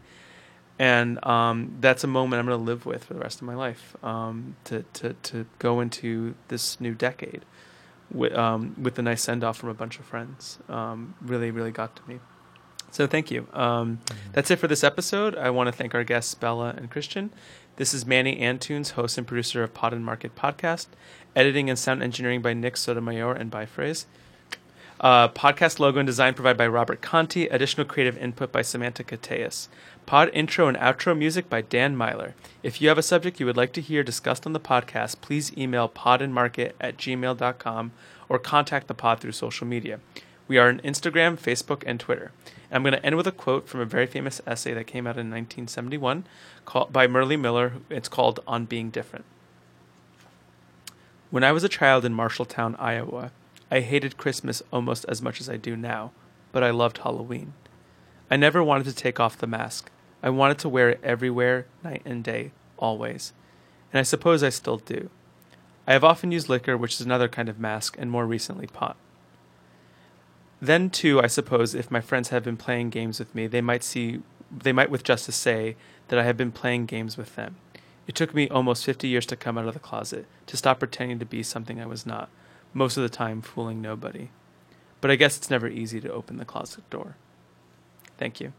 and 0.78 1.23
um, 1.26 1.76
that's 1.80 2.03
a 2.03 2.07
moment 2.07 2.39
I'm 2.39 2.45
going 2.45 2.57
to 2.57 2.63
live 2.63 2.86
with 2.86 3.05
for 3.05 3.13
the 3.13 3.19
rest 3.19 3.39
of 3.39 3.47
my 3.47 3.55
life 3.55 3.95
um, 4.03 4.57
to, 4.65 4.84
to, 4.93 5.13
to 5.13 5.45
go 5.57 5.80
into 5.80 6.36
this 6.49 6.82
new 6.82 6.93
decade 6.93 7.45
with, 8.11 8.34
um, 8.34 8.76
with 8.82 8.99
a 8.99 9.01
nice 9.01 9.23
send 9.23 9.43
off 9.43 9.57
from 9.57 9.69
a 9.69 9.73
bunch 9.73 9.99
of 9.99 10.05
friends 10.05 10.59
um, 10.69 11.15
really 11.21 11.51
really 11.51 11.71
got 11.71 11.95
to 11.97 12.01
me 12.07 12.19
so 12.95 13.07
thank 13.07 13.30
you. 13.30 13.45
Um, 13.51 13.99
that's 14.32 14.49
it 14.51 14.55
for 14.55 14.69
this 14.69 14.82
episode. 14.82 15.36
I 15.36 15.49
want 15.49 15.67
to 15.67 15.73
thank 15.73 15.93
our 15.93 16.05
guests 16.05 16.34
Bella 16.34 16.73
and 16.78 16.89
Christian. 16.89 17.30
This 17.78 17.93
is 17.93 18.05
Manny 18.05 18.39
Antunes, 18.39 18.91
host 18.91 19.17
and 19.17 19.28
producer 19.28 19.61
of 19.61 19.73
Pod 19.73 19.91
and 19.91 20.05
Market 20.05 20.34
Podcast. 20.34 20.88
Editing 21.36 21.69
and 21.69 21.78
sound 21.78 22.01
engineering 22.01 22.41
by 22.41 22.53
Nick 22.53 22.78
Sotomayor 22.78 23.34
and 23.34 23.51
by 23.51 23.65
Phrase. 23.65 24.05
Uh, 25.01 25.28
podcast 25.28 25.78
logo 25.78 25.99
and 25.99 26.07
design 26.07 26.34
provided 26.34 26.57
by 26.57 26.67
Robert 26.67 27.01
Conti. 27.01 27.47
Additional 27.47 27.86
creative 27.86 28.17
input 28.17 28.53
by 28.53 28.61
Samantha 28.61 29.03
Cateus. 29.03 29.67
Pod 30.05 30.30
intro 30.34 30.69
and 30.69 30.78
outro 30.78 31.17
music 31.17 31.49
by 31.49 31.59
Dan 31.59 31.97
Myler. 31.97 32.34
If 32.63 32.82
you 32.82 32.88
have 32.88 32.97
a 32.97 33.03
subject 33.03 33.41
you 33.41 33.45
would 33.45 33.57
like 33.57 33.73
to 33.73 33.82
hear 33.82 34.03
discussed 34.03 34.45
on 34.45 34.53
the 34.53 34.59
podcast, 34.61 35.19
please 35.19 35.51
email 35.57 35.89
podandmarket 35.89 36.71
at 36.80 36.95
gmail.com 36.95 37.91
or 38.30 38.39
contact 38.39 38.88
the 38.88 38.93
pod 38.93 39.19
through 39.19 39.34
social 39.34 39.67
media. 39.67 39.99
We 40.47 40.57
are 40.57 40.69
on 40.69 40.80
Instagram, 40.80 41.38
Facebook, 41.38 41.84
and 41.86 41.99
Twitter. 41.99 42.32
I'm 42.76 42.84
going 42.84 42.91
to 42.91 43.05
end 43.05 43.15
with 43.15 43.26
a 43.26 43.32
quote 43.32 43.69
from 43.69 43.80
a 43.80 43.86
very 43.86 44.05
famous 44.05 44.41
essay 44.45 44.73
that 44.73 44.86
came 44.86 45.07
out 45.07 45.15
in 45.15 45.32
1971 45.32 46.26
called, 46.65 46.91
by 46.91 47.07
Merle 47.07 47.38
Miller. 47.38 47.71
It's 47.89 48.09
called 48.09 48.41
On 48.45 48.65
Being 48.65 48.89
Different. 48.89 49.23
When 51.32 51.45
I 51.45 51.53
was 51.53 51.63
a 51.63 51.69
child 51.69 52.03
in 52.03 52.13
Marshalltown, 52.13 52.76
Iowa, 52.78 53.32
I 53.71 53.80
hated 53.80 54.17
Christmas 54.17 54.61
almost 54.73 55.05
as 55.07 55.21
much 55.21 55.39
as 55.39 55.49
I 55.49 55.55
do 55.55 55.78
now, 55.78 56.11
but 56.51 56.63
I 56.63 56.71
loved 56.71 56.97
Halloween. 56.97 57.53
I 58.30 58.36
never 58.36 58.61
wanted 58.61 58.88
to 58.88 58.93
take 58.93 59.21
off 59.21 59.38
the 59.38 59.47
mask. 59.47 59.89
I 60.21 60.30
wanted 60.30 60.59
to 60.59 60.69
wear 60.69 60.89
it 60.89 60.99
everywhere, 61.01 61.67
night 61.82 62.01
and 62.03 62.26
day, 62.26 62.51
always. 62.76 63.32
And 63.93 64.01
I 64.01 64.03
suppose 64.03 64.43
I 64.43 64.49
still 64.49 64.80
do. 64.80 65.09
I 65.88 65.93
have 65.93 66.03
often 66.03 66.34
used 66.34 66.49
liquor, 66.49 66.76
which 66.76 66.95
is 66.95 67.01
another 67.01 67.30
kind 67.30 67.47
of 67.47 67.57
mask, 67.57 67.95
and 67.97 68.11
more 68.11 68.26
recently 68.26 68.67
pot. 68.67 68.97
Then 70.66 70.89
too, 70.89 71.22
I 71.22 71.28
suppose 71.28 71.76
if 71.76 71.91
my 71.91 72.01
friends 72.01 72.30
have 72.30 72.43
been 72.43 72.57
playing 72.57 72.89
games 72.89 73.20
with 73.20 73.36
me, 73.36 73.45
they 73.45 73.61
might 73.61 73.84
see 73.84 74.22
they 74.51 74.74
might 74.74 74.89
with 74.89 75.03
justice 75.03 75.36
say 75.36 75.76
that 76.07 76.18
I 76.18 76.24
have 76.24 76.38
been 76.38 76.51
playing 76.51 76.88
games 76.88 77.18
with 77.18 77.36
them. 77.36 77.57
It 78.07 78.16
took 78.16 78.34
me 78.34 78.49
almost 78.49 78.86
50 78.86 79.07
years 79.07 79.28
to 79.28 79.36
come 79.36 79.59
out 79.59 79.68
of 79.68 79.76
the 79.76 79.80
closet, 79.80 80.26
to 80.47 80.57
stop 80.57 80.80
pretending 80.80 81.20
to 81.20 81.26
be 81.26 81.43
something 81.43 81.80
I 81.80 81.86
was 81.86 82.05
not, 82.05 82.30
most 82.74 82.97
of 82.97 83.03
the 83.03 83.09
time 83.09 83.41
fooling 83.41 83.80
nobody. 83.80 84.30
But 85.01 85.11
I 85.11 85.16
guess 85.16 85.38
it's 85.38 85.51
never 85.51 85.68
easy 85.68 86.01
to 86.01 86.11
open 86.11 86.38
the 86.38 86.45
closet 86.45 86.89
door. 86.89 87.16
Thank 88.18 88.39
you. 88.39 88.53